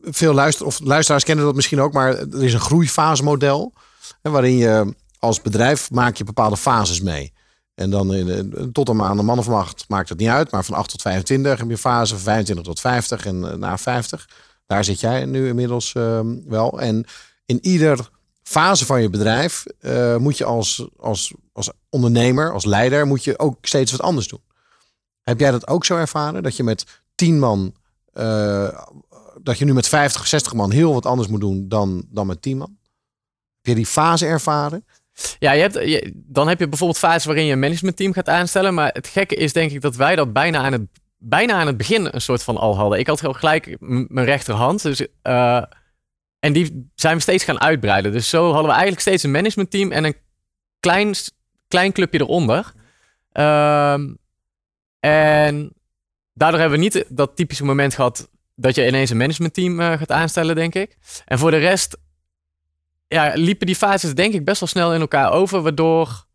veel 0.01 0.33
luister, 0.33 0.65
of 0.65 0.79
luisteraars 0.79 1.23
kennen 1.23 1.45
dat 1.45 1.55
misschien 1.55 1.79
ook, 1.79 1.93
maar 1.93 2.17
er 2.17 2.43
is 2.43 2.53
een 2.53 2.59
groeifasemodel. 2.59 3.73
Hè, 4.21 4.29
waarin 4.29 4.57
je 4.57 4.93
als 5.19 5.41
bedrijf 5.41 5.91
maak 5.91 6.15
je 6.15 6.23
bepaalde 6.23 6.57
fases 6.57 7.01
mee. 7.01 7.33
En 7.75 7.89
dan 7.89 8.13
in, 8.13 8.53
eh, 8.53 8.63
tot 8.63 8.89
een 8.89 9.01
aan 9.01 9.17
de 9.17 9.23
man 9.23 9.39
of 9.39 9.47
macht 9.47 9.85
maakt 9.87 10.09
het 10.09 10.17
niet 10.17 10.29
uit. 10.29 10.51
Maar 10.51 10.65
van 10.65 10.75
8 10.75 10.89
tot 10.89 11.01
25 11.01 11.57
heb 11.57 11.67
je 11.67 11.71
een 11.71 11.77
fase, 11.77 12.13
van 12.13 12.23
25 12.23 12.65
tot 12.65 12.79
50 12.79 13.25
en 13.25 13.51
eh, 13.51 13.57
na 13.57 13.77
50. 13.77 14.29
Daar 14.65 14.83
zit 14.83 14.99
jij 14.99 15.25
nu 15.25 15.47
inmiddels 15.47 15.93
ehm, 15.93 16.35
wel. 16.45 16.79
En 16.81 17.05
in 17.45 17.59
ieder 17.61 18.09
fase 18.47 18.85
van 18.85 19.01
je 19.01 19.09
bedrijf 19.09 19.65
eh, 19.79 20.17
moet 20.17 20.37
je 20.37 20.45
als, 20.45 20.87
als, 20.97 21.33
als 21.53 21.71
ondernemer, 21.89 22.53
als 22.53 22.65
leider, 22.65 23.07
moet 23.07 23.23
je 23.23 23.39
ook 23.39 23.57
steeds 23.61 23.91
wat 23.91 24.01
anders 24.01 24.27
doen. 24.27 24.41
Heb 25.21 25.39
jij 25.39 25.51
dat 25.51 25.67
ook 25.67 25.85
zo 25.85 25.97
ervaren? 25.97 26.43
Dat 26.43 26.55
je 26.55 26.63
met 26.63 27.01
10 27.15 27.39
man, 27.39 27.75
eh, 28.13 28.79
dat 29.41 29.57
je 29.57 29.65
nu 29.65 29.73
met 29.73 29.87
50, 29.87 30.27
60 30.27 30.53
man 30.53 30.71
heel 30.71 30.93
wat 30.93 31.05
anders 31.05 31.27
moet 31.27 31.41
doen 31.41 31.67
dan, 31.67 32.05
dan 32.09 32.27
met 32.27 32.41
10 32.41 32.57
man? 32.57 32.77
Heb 33.55 33.65
je 33.65 33.75
die 33.75 33.85
fase 33.85 34.25
ervaren? 34.25 34.85
Ja, 35.39 35.51
je 35.51 35.61
hebt, 35.61 36.11
dan 36.13 36.47
heb 36.47 36.59
je 36.59 36.67
bijvoorbeeld 36.67 36.99
fases 36.99 37.25
waarin 37.25 37.45
je 37.45 37.51
een 37.51 37.59
managementteam 37.59 38.13
gaat 38.13 38.29
aanstellen. 38.29 38.73
Maar 38.73 38.89
het 38.93 39.07
gekke 39.07 39.35
is 39.35 39.53
denk 39.53 39.71
ik 39.71 39.81
dat 39.81 39.95
wij 39.95 40.15
dat 40.15 40.33
bijna 40.33 40.59
aan 40.59 40.71
het 40.71 40.87
bijna 41.17 41.53
aan 41.53 41.67
het 41.67 41.77
begin 41.77 42.07
een 42.11 42.21
soort 42.21 42.43
van 42.43 42.57
al 42.57 42.77
hadden. 42.77 42.99
Ik 42.99 43.07
had 43.07 43.21
gelijk 43.23 43.77
mijn 43.79 44.25
rechterhand. 44.25 44.81
Dus, 44.81 45.07
eh, 45.21 45.63
en 46.39 46.53
die 46.53 46.91
zijn 46.95 47.15
we 47.15 47.21
steeds 47.21 47.43
gaan 47.43 47.61
uitbreiden. 47.61 48.11
Dus 48.11 48.29
zo 48.29 48.43
hadden 48.43 48.65
we 48.65 48.71
eigenlijk 48.71 49.01
steeds 49.01 49.23
een 49.23 49.31
managementteam 49.31 49.91
en 49.91 50.03
een 50.03 50.15
klein, 50.79 51.15
klein 51.67 51.91
clubje 51.91 52.19
eronder. 52.19 52.73
Ehm, 53.31 54.13
en 54.99 55.73
daardoor 56.33 56.59
hebben 56.59 56.77
we 56.77 56.83
niet 56.83 57.05
dat 57.09 57.35
typische 57.35 57.65
moment 57.65 57.95
gehad 57.95 58.29
dat 58.55 58.75
je 58.75 58.87
ineens 58.87 59.09
een 59.09 59.17
managementteam 59.17 59.79
eh, 59.79 59.97
gaat 59.97 60.11
aanstellen, 60.11 60.55
denk 60.55 60.75
ik. 60.75 60.97
En 61.25 61.39
voor 61.39 61.51
de 61.51 61.57
rest 61.57 61.97
ja, 63.07 63.31
liepen 63.35 63.65
die 63.65 63.75
fases 63.75 64.15
denk 64.15 64.33
ik 64.33 64.45
best 64.45 64.59
wel 64.59 64.69
snel 64.69 64.93
in 64.93 65.01
elkaar 65.01 65.31
over, 65.31 65.61
waardoor 65.61 66.25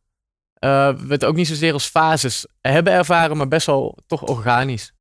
eh, 0.55 0.95
we 0.95 1.13
het 1.13 1.25
ook 1.25 1.37
niet 1.37 1.49
zozeer 1.49 1.73
als 1.73 1.87
fases 1.87 2.47
hebben 2.61 2.93
ervaren, 2.93 3.37
maar 3.37 3.49
best 3.49 3.67
wel 3.67 3.99
toch 4.07 4.23
organisch. 4.23 4.93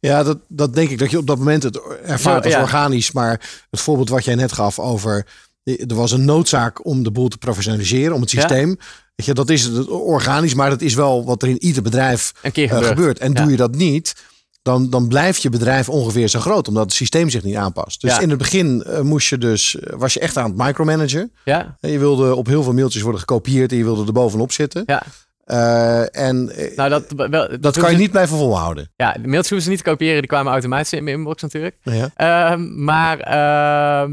Ja, 0.00 0.22
dat, 0.22 0.38
dat 0.48 0.74
denk 0.74 0.90
ik 0.90 0.98
dat 0.98 1.10
je 1.10 1.18
op 1.18 1.26
dat 1.26 1.38
moment 1.38 1.62
het 1.62 1.80
ervaart 2.04 2.44
als 2.44 2.52
ja. 2.54 2.60
organisch. 2.60 3.12
Maar 3.12 3.64
het 3.70 3.80
voorbeeld 3.80 4.08
wat 4.08 4.24
jij 4.24 4.34
net 4.34 4.52
gaf 4.52 4.78
over. 4.78 5.26
Er 5.64 5.94
was 5.94 6.12
een 6.12 6.24
noodzaak 6.24 6.86
om 6.86 7.02
de 7.02 7.10
boel 7.10 7.28
te 7.28 7.38
professionaliseren, 7.38 8.14
om 8.14 8.20
het 8.20 8.30
Ja. 8.30 8.40
systeem. 8.40 8.68
Weet 9.14 9.26
je, 9.26 9.34
dat 9.34 9.50
is 9.50 9.62
het 9.62 9.88
organisch, 9.88 10.54
maar 10.54 10.70
dat 10.70 10.80
is 10.80 10.94
wel 10.94 11.24
wat 11.24 11.42
er 11.42 11.48
in 11.48 11.62
ieder 11.64 11.82
bedrijf 11.82 12.32
Een 12.42 12.52
keer 12.52 12.64
eh, 12.64 12.70
gebeurd. 12.74 12.88
gebeurt. 12.88 13.18
En 13.18 13.32
doe 13.34 13.50
je 13.50 13.56
dat 13.56 13.74
niet, 13.74 14.14
dan, 14.62 14.90
dan 14.90 15.08
blijft 15.08 15.42
je 15.42 15.48
bedrijf 15.48 15.88
ongeveer 15.88 16.28
zo 16.28 16.40
groot, 16.40 16.68
omdat 16.68 16.84
het 16.84 16.92
systeem 16.92 17.30
zich 17.30 17.42
niet 17.42 17.54
aanpast. 17.56 18.00
Dus 18.00 18.10
Ja. 18.10 18.20
in 18.20 18.28
het 18.28 18.38
begin 18.38 18.82
eh, 18.82 19.00
moest 19.00 19.28
je 19.28 19.38
dus, 19.38 19.78
eh, 19.78 19.94
was 19.96 20.12
je 20.14 20.20
echt 20.20 20.36
aan 20.36 20.50
het 20.50 20.56
micromanagen. 20.66 21.32
Ja, 21.44 21.76
En 21.80 21.90
Je 21.90 21.98
wilde 21.98 22.34
op 22.34 22.46
heel 22.46 22.62
veel 22.62 22.72
mailtjes 22.72 23.02
worden 23.02 23.20
gekopieerd 23.20 23.70
en 23.72 23.78
je 23.78 23.84
wilde 23.84 24.06
er 24.06 24.12
bovenop 24.12 24.52
zitten. 24.52 24.82
ja. 24.86 25.02
Eh, 25.46 26.16
en 26.16 26.50
eh, 26.50 26.76
Nou, 26.76 26.88
dat, 26.90 27.12
wel, 27.30 27.60
dat 27.60 27.78
kan 27.78 27.90
je 27.90 27.96
niet 27.96 28.10
blijven 28.10 28.36
volhouden. 28.36 28.92
Ja, 28.96 29.12
de 29.12 29.18
mailtjes 29.18 29.48
hoeven 29.48 29.62
ze 29.62 29.68
niet 29.68 29.78
te 29.78 29.90
kopiëren, 29.90 30.18
die 30.18 30.26
kwamen 30.26 30.52
automatisch 30.52 30.92
in 30.92 31.04
mijn 31.04 31.16
inbox 31.16 31.42
natuurlijk. 31.42 31.76
Ja. 31.82 32.10
Ehm, 32.16 32.84
maar 32.84 33.20
ehm, 33.20 34.12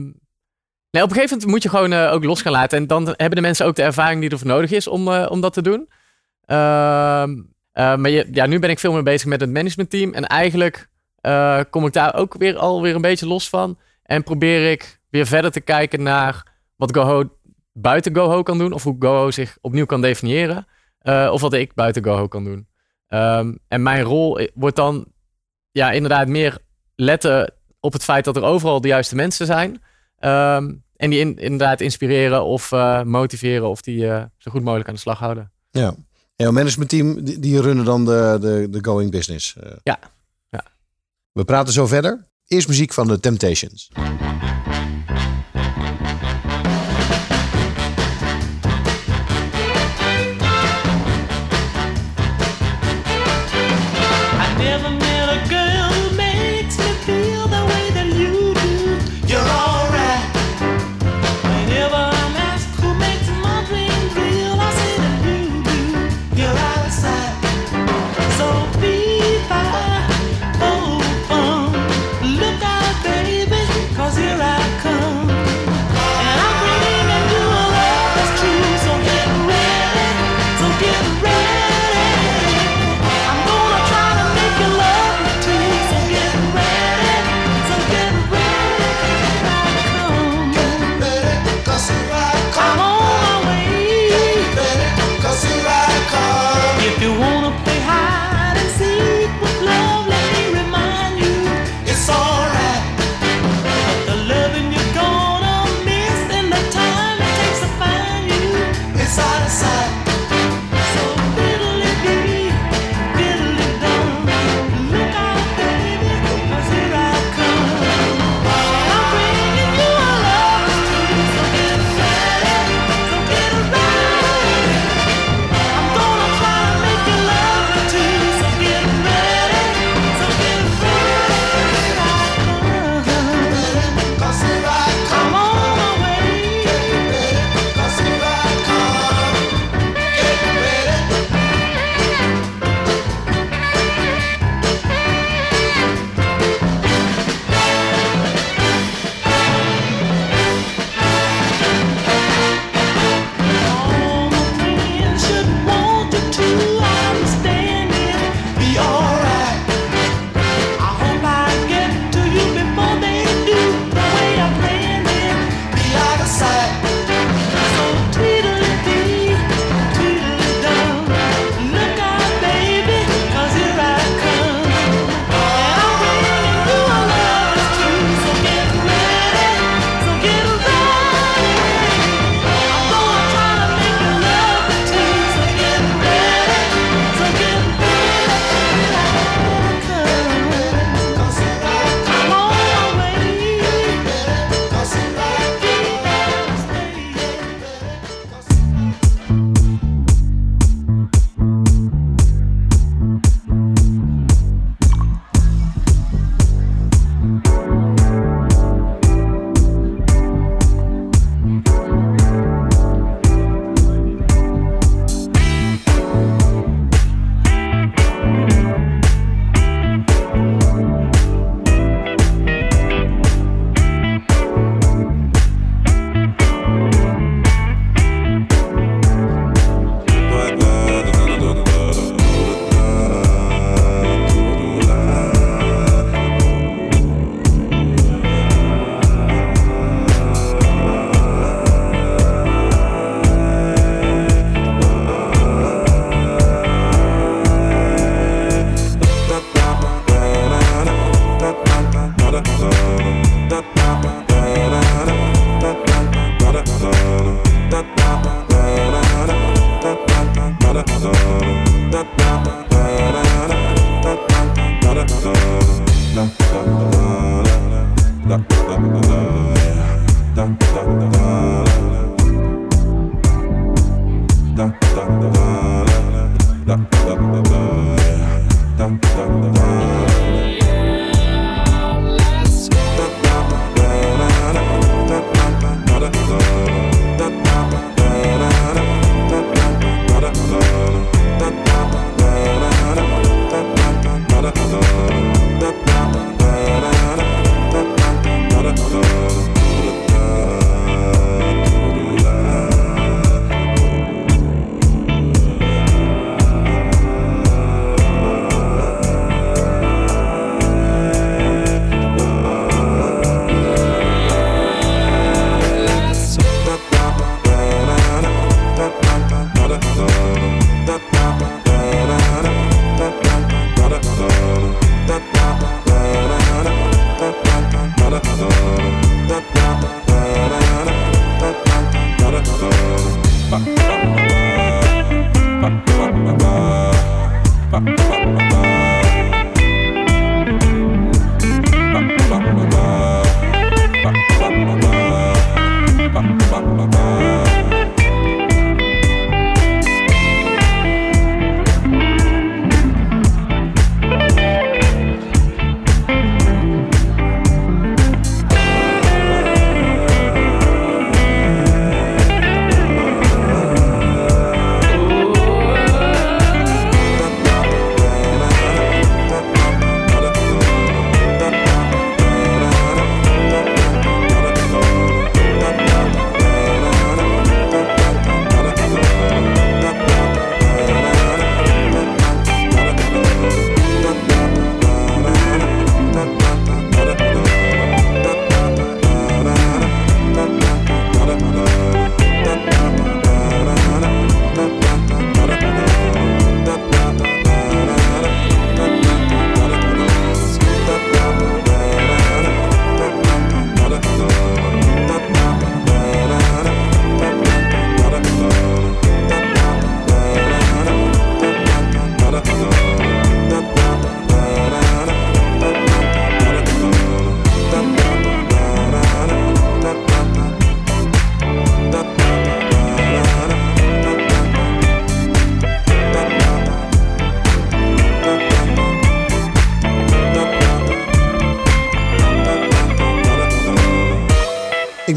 nee, 0.90 1.04
op 1.04 1.10
een 1.10 1.16
gegeven 1.16 1.30
moment 1.30 1.46
moet 1.46 1.64
je 1.64 1.70
gewoon 1.70 1.94
eh, 1.94 2.12
ook 2.14 2.24
los 2.24 2.42
gaan 2.42 2.52
laten. 2.52 2.78
En 2.78 2.88
dan 2.88 3.06
hebben 3.06 3.36
de 3.36 3.42
mensen 3.42 3.66
ook 3.66 3.76
de 3.76 3.84
ervaring 3.84 4.22
die 4.22 4.30
ervoor 4.30 4.48
nodig 4.48 4.72
is 4.72 4.88
om, 4.88 5.08
om 5.10 5.42
dat 5.42 5.54
te 5.54 5.62
doen. 5.62 5.90
Ehm, 6.46 7.32
eh, 7.72 7.96
maar 7.96 8.10
je, 8.10 8.28
ja, 8.32 8.46
nu 8.46 8.60
ben 8.60 8.70
ik 8.70 8.80
veel 8.80 8.94
meer 8.94 9.04
bezig 9.04 9.28
met 9.28 9.42
het 9.42 9.52
managementteam. 9.52 10.14
En 10.14 10.28
eigenlijk 10.28 10.88
kom 11.70 11.86
ik 11.86 11.94
daar 11.94 12.16
ook 12.16 12.36
weer 12.38 12.58
alweer 12.58 12.96
een 12.96 13.02
beetje 13.02 13.28
los 13.28 13.50
van. 13.50 13.78
En 14.04 14.24
probeer 14.24 14.72
ik 14.72 15.00
weer 15.10 15.26
verder 15.26 15.52
te 15.52 15.62
kijken 15.62 16.04
naar 16.04 16.48
wat 16.76 16.96
GoHo 16.96 17.24
buiten 17.72 18.16
GoHo 18.16 18.44
kan 18.44 18.58
doen. 18.58 18.74
Of 18.74 18.84
hoe 18.84 18.96
GoHo 19.00 19.32
zich 19.32 19.58
opnieuw 19.62 19.86
kan 19.86 20.02
definiëren. 20.02 20.68
Eh, 21.04 21.30
of 21.32 21.42
wat 21.42 21.54
ik 21.54 21.74
buiten 21.74 22.04
GoHo 22.04 22.28
kan 22.28 22.44
doen. 22.44 22.68
Ehm, 23.08 23.54
en 23.68 23.84
mijn 23.84 24.04
rol 24.04 24.48
wordt 24.54 24.76
dan 24.76 25.06
ja, 25.72 25.92
inderdaad 25.92 26.28
meer 26.28 26.58
letten 26.96 27.54
op 27.80 27.94
het 27.94 28.04
feit 28.04 28.26
dat 28.26 28.36
er 28.36 28.44
overal 28.44 28.82
de 28.82 28.88
juiste 28.88 29.16
mensen 29.16 29.46
zijn. 29.46 29.82
Ehm, 30.18 30.74
en 30.96 31.10
die 31.10 31.20
in- 31.20 31.38
inderdaad 31.38 31.82
inspireren 31.82 32.44
of 32.44 32.72
eh, 32.72 33.02
motiveren 33.04 33.70
of 33.70 33.82
die 33.82 34.08
eh, 34.10 34.24
zo 34.38 34.52
goed 34.52 34.64
mogelijk 34.64 34.88
aan 34.90 34.94
de 34.96 35.00
slag 35.00 35.20
houden. 35.20 35.52
Ja. 35.72 35.88
En 36.36 36.46
jouw 36.46 36.52
managementteam, 36.52 37.24
die, 37.24 37.40
die 37.40 37.62
runnen 37.62 37.86
dan 37.86 38.06
de, 38.06 38.38
de, 38.42 38.68
de 38.70 38.84
going 38.84 39.12
business. 39.12 39.56
Ja. 39.84 40.00
Ja. 40.50 40.64
We 41.32 41.44
praten 41.46 41.74
zo 41.74 41.88
verder. 41.88 42.28
Eerst 42.48 42.68
muziek 42.68 42.94
van 42.94 43.08
de 43.08 43.20
Temptations. 43.20 43.90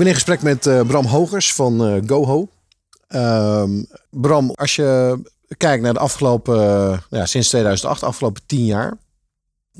In 0.06 0.14
gesprek 0.14 0.42
met 0.42 0.66
eh, 0.66 0.80
Bram 0.80 1.06
Hogers 1.06 1.54
van 1.54 1.86
eh, 1.86 2.02
GoHo. 2.06 2.48
Ehm, 3.08 3.82
Bram, 4.10 4.50
als 4.50 4.76
je 4.76 5.18
kijkt 5.56 5.82
naar 5.82 5.92
de 5.92 5.98
afgelopen, 5.98 6.56
eh, 6.58 6.98
ja, 7.10 7.26
sinds 7.26 7.48
2008, 7.48 8.02
afgelopen 8.02 8.42
tien 8.46 8.64
jaar. 8.64 8.98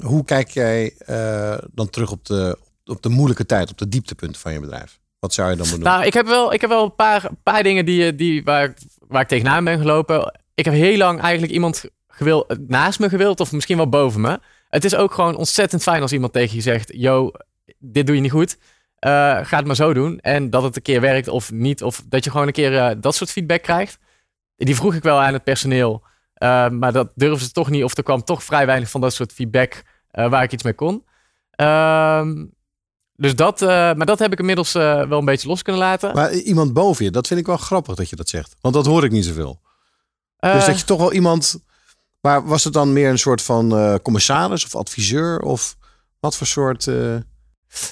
Hoe 0.01 0.25
kijk 0.25 0.51
jij 0.51 0.95
dan 1.73 1.91
terug 1.91 2.11
op 2.11 2.25
de, 2.25 2.59
op 2.85 3.03
de 3.03 3.09
moeilijke 3.09 3.47
tijd, 3.47 3.71
op 3.71 3.79
de 3.79 3.89
dieptepunten 3.89 4.41
van 4.41 4.53
je 4.53 4.61
bedrijf? 4.61 4.99
Wat 5.19 5.35
zou 5.35 5.51
je 5.51 5.57
dan 5.57 5.69
doen? 5.71 5.81
Nou, 5.81 6.05
ik 6.05 6.15
heb 6.15 6.27
wel, 6.27 6.53
ik 6.53 6.61
heb 6.61 6.71
wel 6.71 6.85
een 6.85 6.95
paar, 6.95 7.31
paar 7.43 7.63
dingen 7.63 7.85
die, 7.85 8.15
die, 8.15 8.45
waar, 8.45 8.75
waar 9.09 9.23
ik 9.23 9.29
tegenaan 9.29 9.65
ben 9.65 9.79
gelopen. 9.79 10.41
Ik 10.55 10.65
heb 10.65 10.75
heel 10.75 10.97
lang 10.97 11.21
eigenlijk 11.21 11.53
iemand 11.53 11.85
gewil, 12.09 12.47
naast 12.67 12.99
me 12.99 13.09
gewild, 13.09 13.41
of 13.41 13.53
misschien 13.53 13.77
wel 13.77 13.89
boven 13.89 14.21
me. 14.21 14.41
Het 14.69 14.85
is 14.85 14.95
ook 14.95 15.15
gewoon 15.15 15.37
ontzettend 15.37 15.83
fijn 15.83 16.03
als 16.03 16.13
iemand 16.13 16.33
tegen 16.33 16.57
je 16.57 16.63
zegt: 16.63 16.93
Yo, 16.95 17.31
dit 17.79 18.07
doe 18.07 18.15
je 18.15 18.21
niet 18.21 18.31
goed. 18.31 18.57
Eh, 18.99 19.11
ga 19.43 19.57
het 19.57 19.67
maar 19.67 19.77
zo 19.77 19.93
doen. 19.93 20.19
En 20.21 20.51
dat 20.51 20.63
het 20.63 20.77
een 20.77 20.83
keer 20.83 21.01
werkt 21.01 21.29
of 21.29 21.53
niet. 21.53 21.83
Of 21.83 22.03
dat 22.09 22.25
je 22.25 22.31
gewoon 22.31 22.47
een 22.47 22.53
keer 22.53 22.79
eh, 22.79 22.97
dat 23.01 23.15
soort 23.15 23.31
feedback 23.31 23.63
krijgt. 23.63 23.99
Die 24.57 24.77
vroeg 24.77 24.95
ik 24.95 25.03
wel 25.03 25.21
aan 25.21 25.33
het 25.33 25.45
personeel. 25.45 26.03
eh, 26.35 26.69
maar 26.69 26.93
dat 26.93 27.13
durfden 27.15 27.47
ze 27.47 27.53
toch 27.53 27.71
niet. 27.71 27.85
Of 27.85 27.97
er 27.97 28.03
kwam 28.03 28.25
toch 28.25 28.45
vrij 28.45 28.67
weinig 28.67 28.91
van 28.91 29.01
dat 29.01 29.13
soort 29.13 29.33
feedback 29.33 29.83
waar 30.11 30.43
ik 30.43 30.53
iets 30.53 30.63
mee 30.63 30.75
kon. 30.75 31.05
Ehm, 31.51 32.45
dus 33.13 33.35
dat, 33.35 33.61
maar 33.61 34.07
dat 34.07 34.19
heb 34.19 34.33
ik 34.33 34.39
inmiddels 34.39 34.73
wel 34.73 35.19
een 35.19 35.25
beetje 35.25 35.49
los 35.49 35.63
kunnen 35.63 35.83
laten. 35.83 36.15
Maar 36.15 36.33
iemand 36.33 36.73
boven 36.73 37.05
je, 37.05 37.11
dat 37.11 37.27
vind 37.27 37.41
ik 37.41 37.47
wel 37.47 37.57
grappig 37.57 37.95
dat 37.95 38.11
je 38.11 38.17
dat 38.17 38.29
zegt. 38.29 38.57
Want 38.61 38.75
dat 38.75 38.87
hoor 38.87 39.05
ik 39.05 39.11
niet 39.11 39.25
zoveel. 39.25 39.61
Dus 40.39 40.67
dat 40.67 40.79
je 40.79 40.85
toch 40.87 40.99
wel 40.99 41.13
iemand... 41.13 41.65
Maar 42.21 42.47
was 42.47 42.65
het 42.65 42.73
dan 42.73 42.93
meer 42.93 43.11
een 43.11 43.19
soort 43.19 43.43
van 43.43 43.99
commissaris 44.03 44.65
of 44.65 44.75
adviseur? 44.75 45.41
Of 45.41 45.77
wat 46.21 46.37
voor 46.37 46.47
soort... 46.47 46.89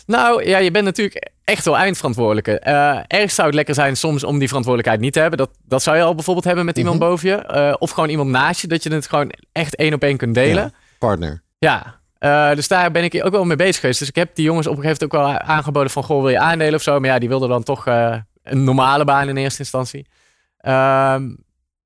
Nou 0.07 0.49
ja, 0.49 0.59
je 0.59 0.70
bent 0.70 0.85
natuurlijk 0.85 1.30
echt 1.45 1.64
wel 1.64 1.76
eindverantwoordelijke. 1.76 2.59
Eh 2.59 2.99
ergens 3.07 3.35
zou 3.35 3.47
het 3.47 3.57
lekker 3.57 3.74
zijn 3.74 3.97
soms 3.97 4.24
om 4.24 4.39
die 4.39 4.49
verantwoordelijkheid 4.49 5.05
niet 5.05 5.12
te 5.12 5.20
hebben. 5.20 5.39
Dat, 5.39 5.51
dat 5.64 5.82
zou 5.82 5.97
je 5.97 6.03
al 6.03 6.14
bijvoorbeeld 6.14 6.45
hebben 6.47 6.64
met 6.64 6.78
iemand 6.78 6.99
Mhm. 6.99 7.09
boven 7.09 7.28
je. 7.28 7.35
Eh, 7.37 7.74
of 7.78 7.91
gewoon 7.91 8.09
iemand 8.09 8.30
naast 8.30 8.61
je, 8.61 8.66
dat 8.66 8.82
je 8.82 8.93
het 8.93 9.07
gewoon 9.09 9.32
echt 9.53 9.76
één 9.76 9.95
op 9.95 10.03
één 10.03 10.16
kunt 10.16 10.35
delen. 10.35 10.62
Ja, 10.62 10.70
partner? 10.99 11.43
Ja, 11.59 12.01
eh, 12.18 12.55
dus 12.55 12.68
daar 12.68 12.91
ben 12.91 13.05
ik 13.05 13.24
ook 13.24 13.32
wel 13.32 13.45
mee 13.45 13.57
bezig 13.57 13.80
geweest. 13.80 13.99
Dus 13.99 14.09
ik 14.09 14.14
heb 14.16 14.35
die 14.35 14.45
jongens 14.45 14.66
op 14.66 14.76
een 14.76 14.82
gegeven 14.82 15.09
moment 15.09 15.28
ook 15.30 15.39
wel 15.47 15.49
aangeboden 15.57 15.91
van... 15.91 16.03
Goh, 16.03 16.20
wil 16.20 16.30
je 16.30 16.39
aandelen 16.39 16.74
of 16.74 16.82
zo? 16.82 17.01
Maar 17.01 17.11
ja, 17.11 17.18
die 17.18 17.28
wilden 17.28 17.49
dan 17.49 17.62
toch 17.62 17.87
een 17.87 18.64
normale 18.64 19.05
baan 19.05 19.28
in 19.28 19.37
eerste 19.37 19.59
instantie. 19.59 20.07
Ehm, 20.59 21.30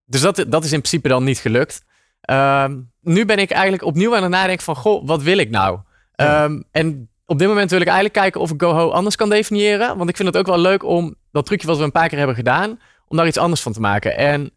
dus 0.06 0.20
dat, 0.20 0.44
dat 0.48 0.64
is 0.64 0.72
in 0.72 0.78
principe 0.80 1.08
dan 1.08 1.24
niet 1.24 1.38
gelukt. 1.38 1.82
Ehm, 2.20 2.76
nu 3.00 3.24
ben 3.24 3.38
ik 3.38 3.50
eigenlijk 3.50 3.82
opnieuw 3.84 4.16
aan 4.16 4.22
het 4.22 4.30
nadenken 4.30 4.64
van... 4.64 4.76
Goh, 4.76 5.06
wat 5.06 5.22
wil 5.22 5.38
ik 5.38 5.50
nou? 5.50 5.78
Ja. 6.14 6.44
Ehm, 6.44 6.62
en 6.70 7.08
op 7.30 7.38
dit 7.38 7.48
moment 7.48 7.70
wil 7.70 7.80
ik 7.80 7.86
eigenlijk 7.86 8.14
kijken 8.14 8.40
of 8.40 8.50
ik 8.50 8.62
GoHo 8.62 8.90
anders 8.90 9.16
kan 9.16 9.28
definiëren. 9.28 9.96
Want 9.96 10.08
ik 10.08 10.16
vind 10.16 10.28
het 10.28 10.36
ook 10.36 10.46
wel 10.46 10.58
leuk 10.58 10.84
om 10.84 11.14
dat 11.32 11.46
trucje 11.46 11.66
wat 11.66 11.76
we 11.76 11.84
een 11.84 11.92
paar 11.92 12.08
keer 12.08 12.18
hebben 12.18 12.36
gedaan... 12.36 12.80
om 13.08 13.16
daar 13.16 13.26
iets 13.26 13.38
anders 13.38 13.60
van 13.60 13.72
te 13.72 13.80
maken. 13.80 14.16
En 14.16 14.50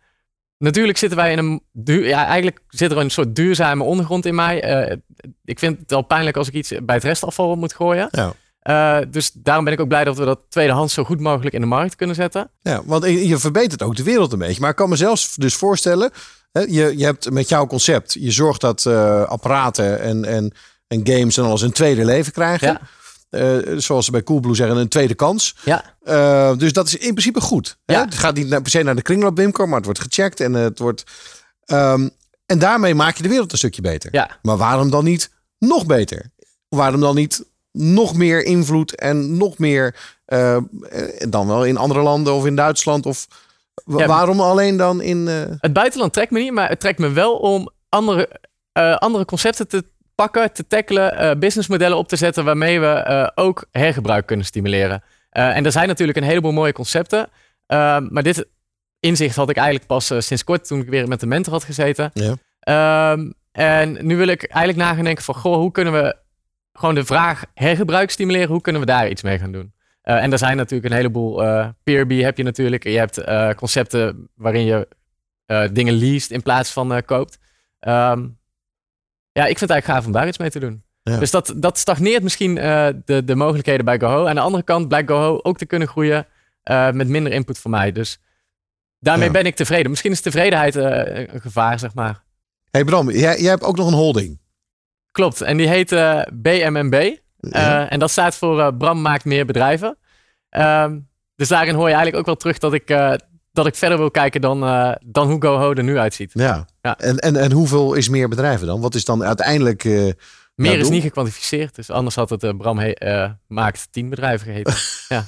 natuurlijk 0.58 0.98
zitten 0.98 1.18
wij 1.18 1.32
in 1.32 1.38
een... 1.38 1.62
duur- 1.72 2.08
ja, 2.08 2.26
eigenlijk 2.26 2.60
zit 2.68 2.92
er 2.92 2.98
een 2.98 3.10
soort 3.10 3.36
duurzame 3.36 3.84
ondergrond 3.84 4.26
in 4.26 4.36
mij. 4.36 4.64
Eh, 4.64 4.98
ik 5.46 5.60
vind 5.60 5.80
het 5.80 5.94
al 5.94 6.02
pijnlijk 6.02 6.38
als 6.38 6.48
ik 6.48 6.54
iets 6.54 6.74
bij 6.84 6.96
het 6.96 7.04
restafval 7.04 7.56
moet 7.56 7.74
gooien. 7.74 8.08
Ja. 8.12 8.34
Eh, 8.60 8.98
dus 9.10 9.32
daarom 9.32 9.64
ben 9.64 9.74
ik 9.74 9.80
ook 9.80 9.88
blij 9.88 10.04
dat 10.04 10.18
we 10.18 10.26
dat 10.26 10.40
tweedehands 10.50 10.94
zo 10.94 11.04
goed 11.04 11.20
mogelijk 11.20 11.56
in 11.56 11.62
de 11.62 11.68
markt 11.68 11.96
kunnen 11.96 12.16
zetten. 12.16 12.50
Ja, 12.62 12.82
want 12.86 13.06
je 13.06 13.38
verbetert 13.38 13.82
ook 13.82 13.96
de 13.96 14.04
wereld 14.04 14.32
een 14.34 14.40
beetje. 14.40 14.62
Maar 14.62 14.70
ik 14.70 14.76
kan 14.76 14.90
me 14.90 14.96
zelfs 14.96 15.36
dus 15.36 15.56
voorstellen, 15.56 16.12
hè, 16.52 16.62
je, 16.62 16.98
je 16.98 17.06
hebt 17.06 17.32
met 17.32 17.50
jouw 17.50 17.68
concept, 17.68 18.14
je 18.14 18.32
zorgt 18.32 18.62
dat 18.62 18.86
eh, 18.86 19.24
apparaten 19.24 20.02
en, 20.02 20.26
en, 20.26 20.54
en 20.92 21.02
games 21.08 21.38
en 21.38 21.44
alles 21.44 21.62
een 21.62 21.72
tweede 21.72 22.06
leven 22.06 22.32
krijgen. 22.32 22.68
Ja. 22.68 22.82
Eh, 23.30 23.78
zoals 23.78 24.06
ze 24.06 24.12
bij 24.12 24.24
Coolblue 24.24 24.56
zeggen, 24.56 24.78
een 24.78 24.88
tweede 24.88 25.14
kans. 25.16 25.56
Ja, 25.64 25.96
Eh, 26.04 26.58
dus 26.58 26.74
dat 26.74 26.88
is 26.88 26.96
in 26.96 27.12
principe 27.14 27.42
goed. 27.42 27.78
Hè? 27.86 27.94
Ja. 27.94 28.06
Het 28.06 28.16
gaat 28.16 28.36
niet 28.36 28.50
per 28.50 28.70
se 28.70 28.84
naar 28.84 28.96
de 28.96 29.02
kringloop 29.02 29.38
Wimco, 29.38 29.66
maar 29.66 29.76
het 29.76 29.86
wordt 29.86 30.00
gecheckt 30.00 30.40
en 30.40 30.54
het 30.54 30.80
wordt. 30.80 31.04
ehm, 31.66 32.10
en 32.46 32.60
daarmee 32.60 32.96
maak 32.96 33.16
je 33.18 33.24
de 33.24 33.30
wereld 33.30 33.52
een 33.52 33.58
stukje 33.58 33.82
beter. 33.82 34.10
ja. 34.14 34.38
Maar 34.42 34.58
waarom 34.58 34.90
dan 34.90 35.04
niet 35.04 35.32
nog 35.60 35.86
beter? 35.86 36.32
Waarom 36.70 37.02
dan 37.02 37.16
niet 37.16 37.44
nog 37.72 38.16
meer 38.16 38.44
invloed 38.46 38.96
en 38.96 39.38
nog 39.38 39.58
meer, 39.58 39.96
eh, 40.26 40.58
dan 41.30 41.48
wel 41.48 41.66
in 41.66 41.78
andere 41.78 42.02
landen 42.02 42.34
of 42.34 42.46
in 42.46 42.56
Duitsland? 42.56 43.06
Of 43.06 43.28
Ja. 43.86 44.06
waarom 44.08 44.40
alleen 44.40 44.78
dan 44.78 45.02
in... 45.02 45.28
Het 45.60 45.74
buitenland 45.74 46.14
trekt 46.14 46.32
me 46.32 46.40
niet, 46.40 46.52
maar 46.54 46.70
het 46.70 46.80
trekt 46.80 47.00
me 47.00 47.10
wel 47.10 47.36
om 47.36 47.70
andere, 47.90 48.40
andere 49.00 49.26
concepten 49.26 49.68
te 49.68 49.84
pakken, 50.22 50.54
te 50.54 50.68
tackelen, 50.68 51.18
eh, 51.18 51.36
businessmodellen 51.38 51.98
op 51.98 52.08
te 52.08 52.16
zetten 52.16 52.46
waarmee 52.46 52.80
we 52.80 52.88
eh, 52.88 53.28
ook 53.36 53.66
hergebruik 53.72 54.26
kunnen 54.26 54.46
stimuleren. 54.46 55.04
Eh, 55.30 55.56
en 55.56 55.66
er 55.66 55.72
zijn 55.72 55.88
natuurlijk 55.88 56.18
een 56.18 56.24
heleboel 56.24 56.52
mooie 56.52 56.74
concepten. 56.74 57.30
eh, 57.66 57.98
maar 58.10 58.24
dit 58.24 58.48
inzicht 59.00 59.36
had 59.36 59.50
ik 59.50 59.56
eigenlijk 59.56 59.88
pas 59.88 60.06
sinds 60.18 60.44
kort 60.44 60.68
toen 60.68 60.82
ik 60.82 60.90
weer 60.90 61.08
met 61.08 61.20
de 61.20 61.26
mentor 61.26 61.54
had 61.54 61.64
gezeten. 61.64 62.12
Ja. 62.14 62.36
Ehm, 62.60 63.32
en 63.52 64.06
nu 64.06 64.18
wil 64.18 64.28
ik 64.28 64.44
eigenlijk 64.44 64.88
na 64.88 64.94
gaan 64.94 65.04
denken 65.04 65.24
van, 65.24 65.36
goh, 65.36 65.56
hoe 65.56 65.72
kunnen 65.72 65.94
we 65.94 66.16
gewoon 66.74 66.96
de 66.96 67.06
vraag 67.06 67.44
hergebruik 67.54 68.10
stimuleren? 68.10 68.48
Hoe 68.50 68.62
kunnen 68.62 68.82
we 68.82 68.88
daar 68.88 69.10
iets 69.10 69.22
mee 69.22 69.40
gaan 69.40 69.52
doen? 69.52 69.74
En 70.02 70.32
er 70.32 70.38
zijn 70.38 70.58
natuurlijk 70.58 70.90
een 70.92 70.98
heleboel, 70.98 71.44
Peerby 71.84 72.22
heb 72.22 72.38
je 72.38 72.44
natuurlijk. 72.44 72.84
Je 72.84 72.98
hebt 72.98 73.24
concepten 73.56 74.30
waarin 74.36 74.66
je 74.66 74.88
dingen 75.72 75.94
leest 75.94 76.32
in 76.32 76.42
plaats 76.42 76.72
van 76.72 77.04
koopt. 77.06 77.38
Ehm, 77.80 78.28
ja, 79.32 79.42
ik 79.42 79.58
vind 79.58 79.60
het 79.60 79.70
eigenlijk 79.70 79.86
gaaf 80.00 80.06
om 80.06 80.12
daar 80.12 80.28
iets 80.28 80.38
mee 80.38 80.50
te 80.50 80.60
doen. 80.60 80.84
Ja. 81.04 81.18
Dus 81.18 81.32
dat, 81.32 81.54
dat 81.56 81.78
stagneert 81.78 82.24
misschien 82.24 82.58
eh, 82.58 82.88
de, 83.06 83.24
de 83.24 83.36
mogelijkheden 83.36 83.86
bij 83.86 84.00
GoHo. 84.00 84.26
Aan 84.28 84.36
de 84.36 84.42
andere 84.42 84.64
kant 84.64 84.88
blijkt 84.88 85.10
GoHo 85.10 85.40
ook 85.44 85.58
te 85.58 85.66
kunnen 85.66 85.88
groeien 85.88 86.28
eh, 86.64 86.92
met 86.92 87.08
minder 87.08 87.32
input 87.32 87.58
voor 87.60 87.72
mij. 87.72 87.92
Dus 87.92 88.20
daarmee 89.00 89.26
Ja. 89.28 89.32
ben 89.34 89.46
ik 89.46 89.56
tevreden. 89.56 89.90
Misschien 89.90 90.12
is 90.12 90.22
tevredenheid 90.22 90.76
eh, 90.76 91.28
een 91.34 91.42
gevaar, 91.42 91.80
zeg 91.80 91.94
maar. 91.94 92.24
hey 92.72 92.84
Bram, 92.84 93.12
jij, 93.12 93.40
jij 93.40 93.50
hebt 93.50 93.64
ook 93.64 93.78
nog 93.78 93.88
een 93.88 93.94
holding. 93.94 94.40
Klopt. 95.12 95.42
En 95.42 95.58
die 95.58 95.68
heet 95.68 95.90
BMMB. 96.34 97.16
Ja. 97.38 97.90
En 97.90 98.00
dat 98.00 98.12
staat 98.12 98.36
voor 98.36 98.74
Bram 98.76 99.02
maakt 99.02 99.26
meer 99.26 99.46
bedrijven. 99.46 99.98
Ehm, 100.50 101.00
dus 101.36 101.48
daarin 101.48 101.74
hoor 101.76 101.88
je 101.88 101.94
eigenlijk 101.94 102.18
ook 102.18 102.26
wel 102.26 102.36
terug 102.36 102.58
dat 102.58 102.74
ik, 102.74 102.90
dat 103.52 103.66
ik 103.68 103.76
verder 103.76 103.98
wil 103.98 104.12
kijken 104.12 104.42
dan, 104.42 104.64
eh, 104.64 104.92
dan 105.06 105.30
hoe 105.30 105.42
GoHo 105.42 105.74
er 105.74 105.84
nu 105.84 105.98
uitziet. 105.98 106.32
Ja. 106.34 106.66
Ja. 106.82 106.98
En, 106.98 107.18
en, 107.18 107.36
en 107.36 107.52
hoeveel 107.52 107.94
is 107.94 108.10
meer 108.10 108.30
bedrijven 108.30 108.68
dan? 108.68 108.82
Wat 108.82 108.96
is 108.96 109.06
dan 109.06 109.24
uiteindelijk... 109.24 109.84
eh, 109.84 109.92
Meer 109.92 110.14
Nou, 110.56 110.78
is 110.78 110.90
niet 110.90 111.02
gekwantificeerd. 111.02 111.76
Dus 111.76 111.90
anders 111.90 112.16
had 112.16 112.30
het 112.30 112.44
eh, 112.44 112.58
Bram 112.58 112.80
he- 112.80 113.28
maakt 113.48 113.88
tien 113.92 114.10
bedrijven 114.10 114.48
geheten. 114.48 114.74
ja. 115.16 115.26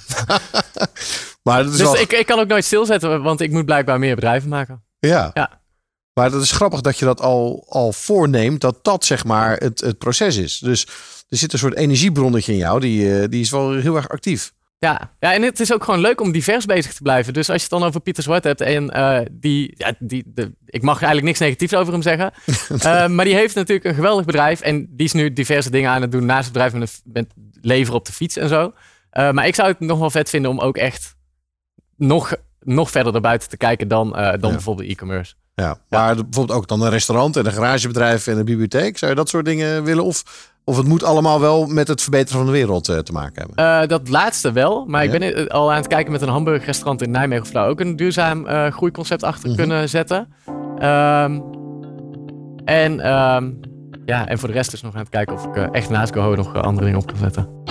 maar 1.44 1.64
dat 1.64 1.72
is 1.72 1.78
Dus 1.78 1.88
wel... 1.92 1.98
ik, 1.98 2.12
ik 2.14 2.26
kan 2.26 2.40
ook 2.40 2.48
nooit 2.48 2.66
stilzetten, 2.66 3.22
want 3.24 3.42
ik 3.42 3.52
moet 3.52 3.66
blijkbaar 3.66 4.00
meer 4.00 4.16
bedrijven 4.16 4.50
maken. 4.50 4.84
Ja. 5.00 5.32
Ja. 5.34 5.62
Maar 6.14 6.32
dat 6.32 6.42
is 6.42 6.52
grappig 6.52 6.82
dat 6.82 6.98
je 7.00 7.06
dat 7.06 7.22
al, 7.22 7.66
al 7.70 7.94
voorneemt, 7.94 8.62
dat 8.62 8.80
dat 8.84 9.06
zeg 9.06 9.26
maar 9.26 9.58
het, 9.58 9.80
het 9.82 9.98
proces 9.98 10.38
is. 10.38 10.58
Dus 10.60 10.86
er 11.30 11.38
zit 11.38 11.54
een 11.54 11.60
soort 11.60 11.76
energiebronnetje 11.76 12.52
in 12.52 12.58
jou, 12.58 12.80
die, 12.80 13.30
die 13.30 13.42
is 13.42 13.50
wel 13.50 13.72
heel 13.74 13.96
erg 13.96 14.10
actief. 14.10 14.54
Ja. 14.84 15.12
ja, 15.20 15.34
en 15.34 15.42
het 15.42 15.60
is 15.60 15.74
ook 15.74 15.84
gewoon 15.84 16.00
leuk 16.00 16.22
om 16.22 16.32
divers 16.32 16.66
bezig 16.66 16.94
te 16.94 17.02
blijven. 17.02 17.34
Dus 17.34 17.50
als 17.50 17.56
je 17.62 17.68
het 17.70 17.80
dan 17.80 17.88
over 17.88 18.02
Pieter 18.02 18.24
Zwart 18.24 18.44
hebt 18.44 18.62
en 18.62 18.90
eh, 18.90 19.26
die, 19.32 19.74
ja, 19.78 19.94
die 20.00 20.24
de, 20.26 20.52
ik 20.66 20.82
mag 20.82 20.96
eigenlijk 20.96 21.26
niks 21.26 21.40
negatiefs 21.40 21.74
over 21.74 21.94
hem 21.94 22.02
zeggen. 22.02 22.32
Eh, 22.84 23.08
maar 23.08 23.26
die 23.26 23.36
heeft 23.36 23.56
natuurlijk 23.56 23.88
een 23.88 23.94
geweldig 23.96 24.26
bedrijf 24.26 24.62
en 24.62 24.88
die 24.90 25.06
is 25.06 25.14
nu 25.14 25.34
diverse 25.34 25.70
dingen 25.70 25.92
aan 25.92 26.02
het 26.02 26.12
doen 26.12 26.26
naast 26.26 26.44
het 26.44 26.54
bedrijf 26.54 27.02
met, 27.04 27.28
leveren 27.62 28.00
op 28.00 28.06
de 28.06 28.12
fiets 28.12 28.38
en 28.38 28.50
zo. 28.50 28.74
Eh, 29.10 29.32
maar 29.32 29.48
ik 29.48 29.56
zou 29.56 29.68
het 29.68 29.80
nog 29.80 30.00
wel 30.00 30.10
vet 30.10 30.30
vinden 30.30 30.52
om 30.52 30.60
ook 30.60 30.78
echt 30.78 31.16
nog, 31.98 32.36
nog 32.60 32.92
verder 32.92 33.16
erbuiten 33.16 33.50
te 33.50 33.58
kijken 33.58 33.88
dan, 33.88 34.12
dan 34.12 34.22
Ja. 34.22 34.38
bijvoorbeeld 34.38 34.90
e-commerce. 34.90 35.34
Ja. 35.56 35.78
Maar 35.90 36.16
bijvoorbeeld 36.16 36.58
ook 36.58 36.68
dan 36.68 36.82
een 36.82 36.90
restaurant 36.90 37.36
en 37.36 37.46
een 37.46 37.52
garagebedrijf 37.52 38.28
en 38.28 38.38
een 38.38 38.46
bibliotheek. 38.46 38.98
Zou 38.98 39.12
je 39.12 39.18
dat 39.18 39.30
soort 39.30 39.46
dingen 39.46 39.84
willen? 39.84 40.04
Of, 40.04 40.52
of 40.66 40.78
het 40.78 40.88
moet 40.88 41.04
allemaal 41.04 41.40
wel 41.40 41.66
met 41.66 41.88
het 41.88 42.02
verbeteren 42.02 42.38
van 42.38 42.46
de 42.46 42.52
wereld 42.52 42.90
eh, 42.90 42.98
te 42.98 43.12
maken 43.12 43.34
hebben? 43.48 43.82
Eh, 43.82 43.88
dat 43.88 44.10
laatste 44.10 44.52
wel, 44.52 44.86
maar 44.86 45.04
ik 45.04 45.12
Ja. 45.12 45.18
ben 45.20 45.36
eh, 45.36 45.46
al 45.48 45.70
aan 45.72 45.78
het 45.78 45.88
kijken 45.88 46.12
met 46.12 46.22
een 46.22 46.28
hamburgerrestaurant 46.30 47.02
in 47.02 47.12
Nijmegen 47.12 47.42
of 47.44 47.48
we 47.48 47.54
daar 47.54 47.68
ook 47.68 47.80
een 47.80 47.96
duurzaam 47.96 48.46
eh, 48.48 48.72
groeiconcept 48.72 49.24
achter 49.24 49.48
Mhm. 49.50 49.58
kunnen 49.58 49.90
zetten. 49.90 50.28
Ehm, 50.78 51.40
en, 52.66 53.00
ehm, 53.00 53.52
ja, 54.06 54.28
en 54.28 54.40
voor 54.40 54.48
de 54.48 54.54
rest 54.54 54.72
dus 54.72 54.82
nog 54.82 54.94
aan 54.94 55.00
het 55.00 55.10
kijken 55.10 55.36
of 55.36 55.46
ik 55.46 55.56
echt 55.56 55.90
naast 55.90 56.14
GoHo 56.14 56.36
nog 56.36 56.56
andere 56.62 56.86
dingen 56.86 57.00
op 57.02 57.08
kan 57.08 57.18
zetten. 57.18 57.62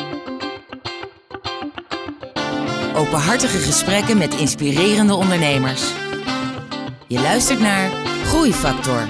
Openhartige 2.96 3.58
gesprekken 3.58 4.18
met 4.18 4.34
inspirerende 4.34 5.14
ondernemers. 5.14 5.92
Je 7.08 7.20
luistert 7.20 7.60
naar 7.60 7.90
Groeifactor. 8.24 9.08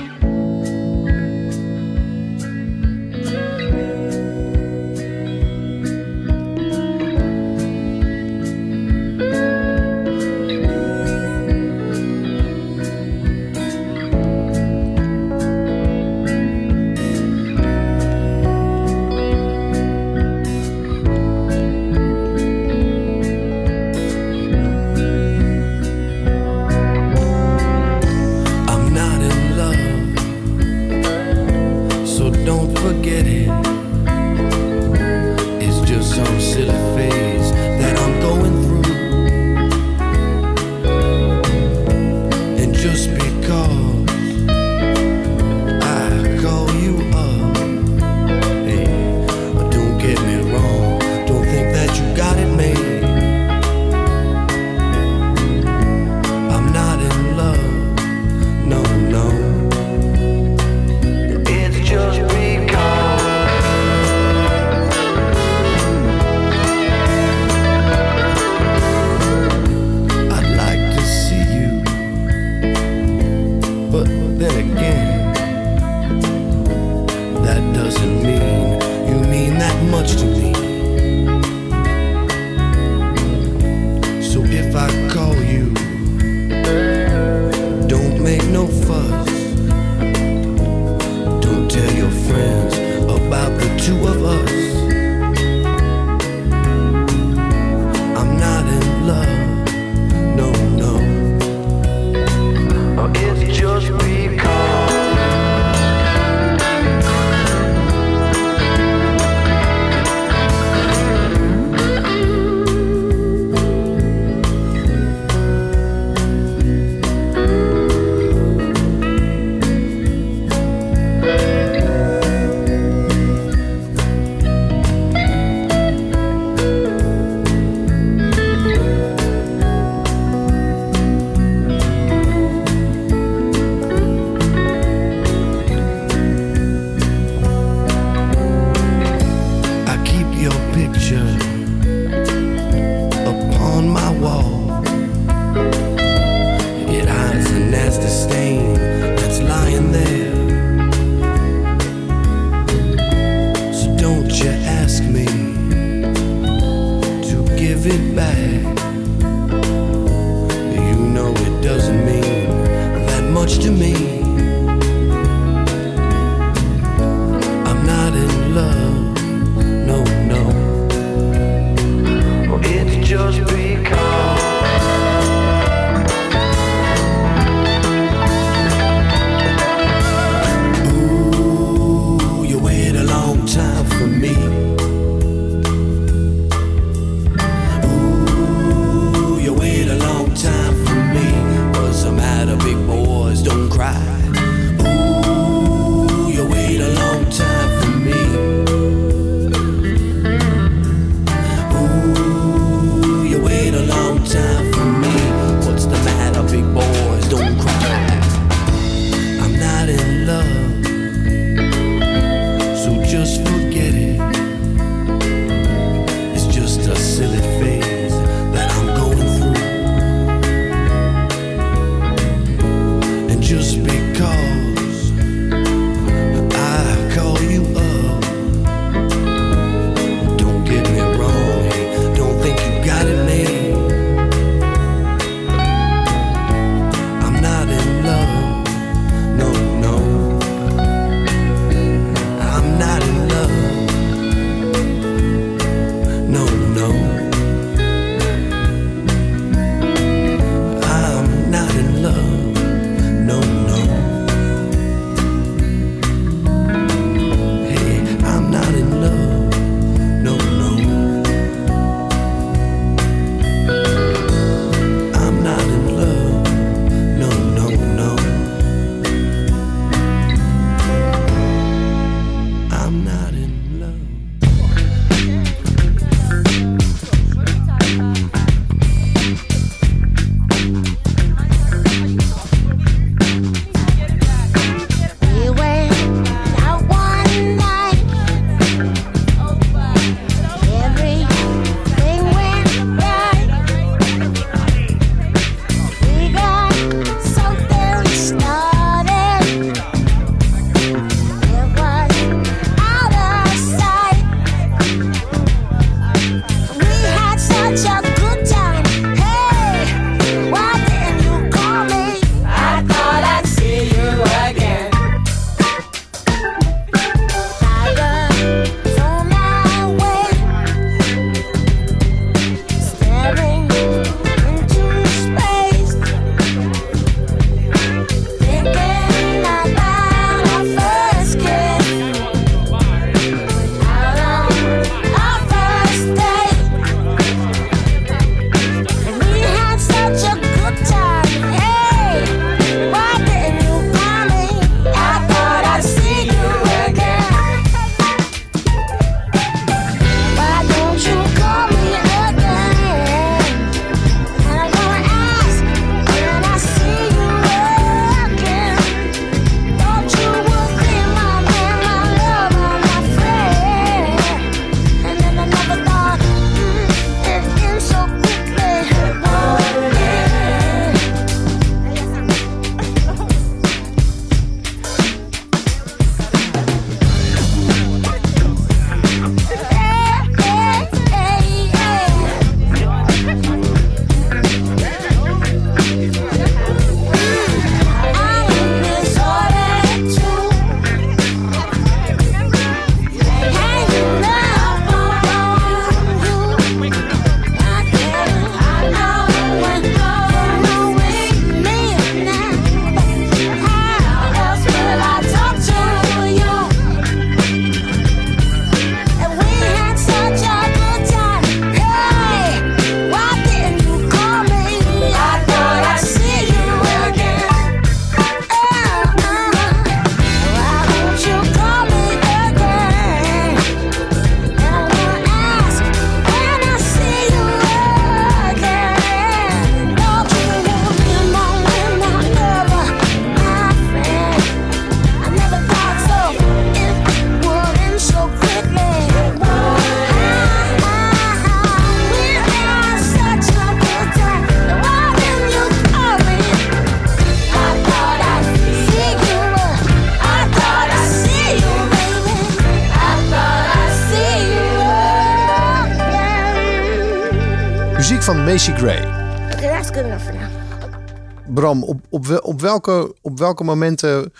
Op, 461.80 462.04
op, 462.10 462.38
op, 462.40 462.60
welke, 462.60 463.14
op 463.20 463.38
welke 463.38 463.64
momenten 463.64 464.32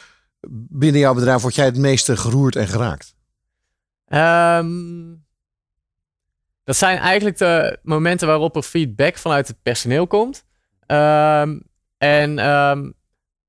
binnen 0.68 1.00
jouw 1.00 1.14
bedrijf 1.14 1.42
word 1.42 1.54
jij 1.54 1.64
het 1.64 1.76
meeste 1.78 2.16
geroerd 2.16 2.56
en 2.56 2.68
geraakt? 2.68 3.14
Ehm, 4.06 5.14
dat 6.64 6.76
zijn 6.76 6.98
eigenlijk 6.98 7.38
de 7.38 7.78
momenten 7.82 8.26
waarop 8.28 8.56
er 8.56 8.62
feedback 8.62 9.16
vanuit 9.16 9.48
het 9.48 9.62
personeel 9.62 10.06
komt. 10.06 10.44
Ehm, 10.86 11.58
en 11.98 12.38
ehm, 12.38 12.90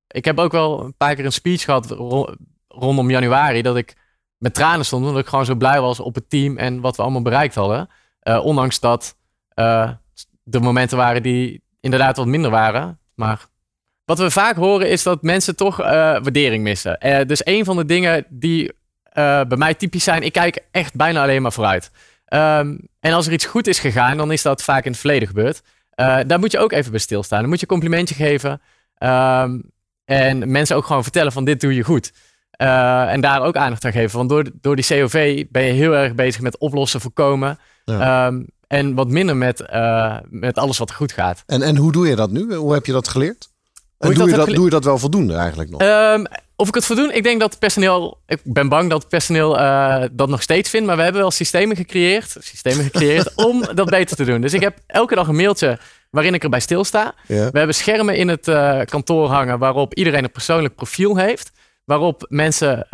ik 0.08 0.26
heb 0.26 0.40
ook 0.40 0.52
wel 0.52 0.84
een 0.84 0.98
paar 0.98 1.16
keer 1.16 1.26
een 1.26 1.32
speech 1.32 1.62
gehad 1.64 1.92
ro- 1.92 2.34
rondom 2.68 3.10
januari. 3.10 3.62
Dat 3.62 3.76
ik 3.76 3.96
met 4.38 4.54
tranen 4.54 4.86
stond. 4.86 5.06
Omdat 5.06 5.22
ik 5.22 5.28
gewoon 5.28 5.46
zo 5.46 5.56
blij 5.56 5.82
was 5.82 6.00
op 6.00 6.16
het 6.16 6.30
team 6.30 6.58
en 6.58 6.82
wat 6.82 6.96
we 6.96 7.02
allemaal 7.02 7.22
bereikt 7.22 7.56
hadden. 7.56 7.90
Eh, 8.20 8.46
ondanks 8.46 8.80
dat 8.80 9.18
eh 9.54 9.92
de 10.44 10.60
momenten 10.60 10.98
waren 10.98 11.24
die 11.24 11.64
inderdaad 11.80 12.18
wat 12.18 12.28
minder 12.28 12.52
waren. 12.52 13.00
Maar 13.14 13.46
wat 14.06 14.18
we 14.18 14.32
vaak 14.32 14.56
horen 14.56 14.90
is 14.90 15.04
dat 15.04 15.22
mensen 15.22 15.56
toch 15.56 15.82
eh, 15.82 15.88
waardering 15.88 16.64
missen. 16.64 17.00
Eh, 17.00 17.26
dus 17.28 17.46
een 17.46 17.66
van 17.66 17.78
de 17.78 17.86
dingen 17.86 18.26
die 18.30 18.72
eh, 19.04 19.42
bij 19.44 19.58
mij 19.58 19.74
typisch 19.74 20.04
zijn, 20.04 20.24
ik 20.24 20.34
kijk 20.34 20.64
echt 20.72 20.96
bijna 20.96 21.22
alleen 21.22 21.42
maar 21.42 21.54
vooruit. 21.54 21.92
Ehm, 22.26 22.78
en 23.00 23.14
als 23.14 23.28
er 23.28 23.34
iets 23.34 23.46
goed 23.46 23.68
is 23.68 23.80
gegaan, 23.80 24.18
dan 24.18 24.32
is 24.32 24.42
dat 24.42 24.64
vaak 24.64 24.86
in 24.86 24.92
het 24.92 25.00
verleden 25.00 25.28
gebeurd. 25.28 25.62
Daar 25.96 26.40
moet 26.40 26.52
je 26.52 26.60
ook 26.60 26.72
even 26.72 26.92
bij 26.92 27.00
stilstaan. 27.00 27.40
Dan 27.40 27.50
moet 27.50 27.60
je 27.60 27.66
een 27.70 27.80
complimentje 27.80 28.16
geven. 28.16 28.62
Ehm, 28.98 29.60
en 30.06 30.52
mensen 30.52 30.76
ook 30.76 30.86
gewoon 30.86 31.04
vertellen 31.04 31.32
van 31.32 31.46
dit 31.46 31.62
doe 31.62 31.76
je 31.76 31.84
goed. 31.84 32.14
En 32.52 33.22
daar 33.22 33.42
ook 33.42 33.56
aandacht 33.56 33.86
aan 33.86 33.92
geven. 33.92 34.18
Want 34.18 34.30
door, 34.30 34.46
door 34.62 34.76
die 34.76 34.86
COV 34.86 35.46
ben 35.50 35.64
je 35.64 35.72
heel 35.72 35.96
erg 35.96 36.16
bezig 36.16 36.42
met 36.42 36.58
oplossen, 36.58 37.02
voorkomen. 37.02 37.60
Ja. 37.86 38.28
Ehm, 38.28 38.44
en 38.68 38.94
wat 38.94 39.08
minder 39.08 39.38
met, 39.38 39.66
met 40.30 40.58
alles 40.58 40.78
wat 40.78 40.94
goed 40.94 41.12
gaat. 41.12 41.44
En, 41.46 41.62
en 41.62 41.78
hoe 41.78 41.92
doe 41.92 42.08
je 42.08 42.16
dat 42.16 42.32
nu? 42.32 42.54
Hoe 42.54 42.74
heb 42.74 42.86
je 42.86 42.92
dat 42.92 43.08
geleerd? 43.08 43.53
Doe, 44.04 44.14
dat 44.14 44.30
je 44.30 44.36
dat, 44.36 44.48
doe 44.48 44.64
je 44.64 44.70
dat 44.70 44.84
wel 44.84 44.98
voldoende 44.98 45.36
eigenlijk 45.36 45.70
nog? 45.70 45.82
Ehm, 45.82 46.26
of 46.56 46.68
ik 46.68 46.76
het 46.76 46.86
voldoen? 46.86 47.12
Ik 47.12 47.24
denk 47.24 47.40
dat 47.40 47.60
personeel. 47.60 48.22
Ik 48.28 48.40
ben 48.44 48.70
bang 48.70 48.90
dat 48.90 49.10
personeel 49.10 49.60
eh, 49.60 50.04
dat 50.12 50.30
nog 50.30 50.42
steeds 50.42 50.70
vindt. 50.70 50.88
Maar 50.88 50.96
we 50.96 51.04
hebben 51.04 51.22
wel 51.22 51.32
systemen 51.32 51.76
gecreëerd. 51.76 52.36
Systemen 52.40 52.84
gecreëerd 52.84 53.36
om 53.48 53.66
dat 53.76 53.90
beter 53.90 54.16
te 54.16 54.26
doen. 54.26 54.42
Dus 54.42 54.54
ik 54.54 54.62
heb 54.62 54.78
elke 54.88 55.16
dag 55.16 55.28
een 55.28 55.36
mailtje 55.36 55.80
waarin 56.10 56.34
ik 56.34 56.44
erbij 56.44 56.60
stilsta. 56.60 57.14
We 57.28 57.50
hebben 57.54 57.76
schermen 57.76 58.16
in 58.16 58.28
het 58.28 58.48
eh, 58.48 58.80
kantoor 58.86 59.30
hangen 59.30 59.60
waarop 59.60 59.94
iedereen 59.94 60.24
een 60.24 60.32
persoonlijk 60.32 60.76
profiel 60.76 61.18
heeft. 61.18 61.52
Waarop 61.86 62.26
mensen 62.30 62.88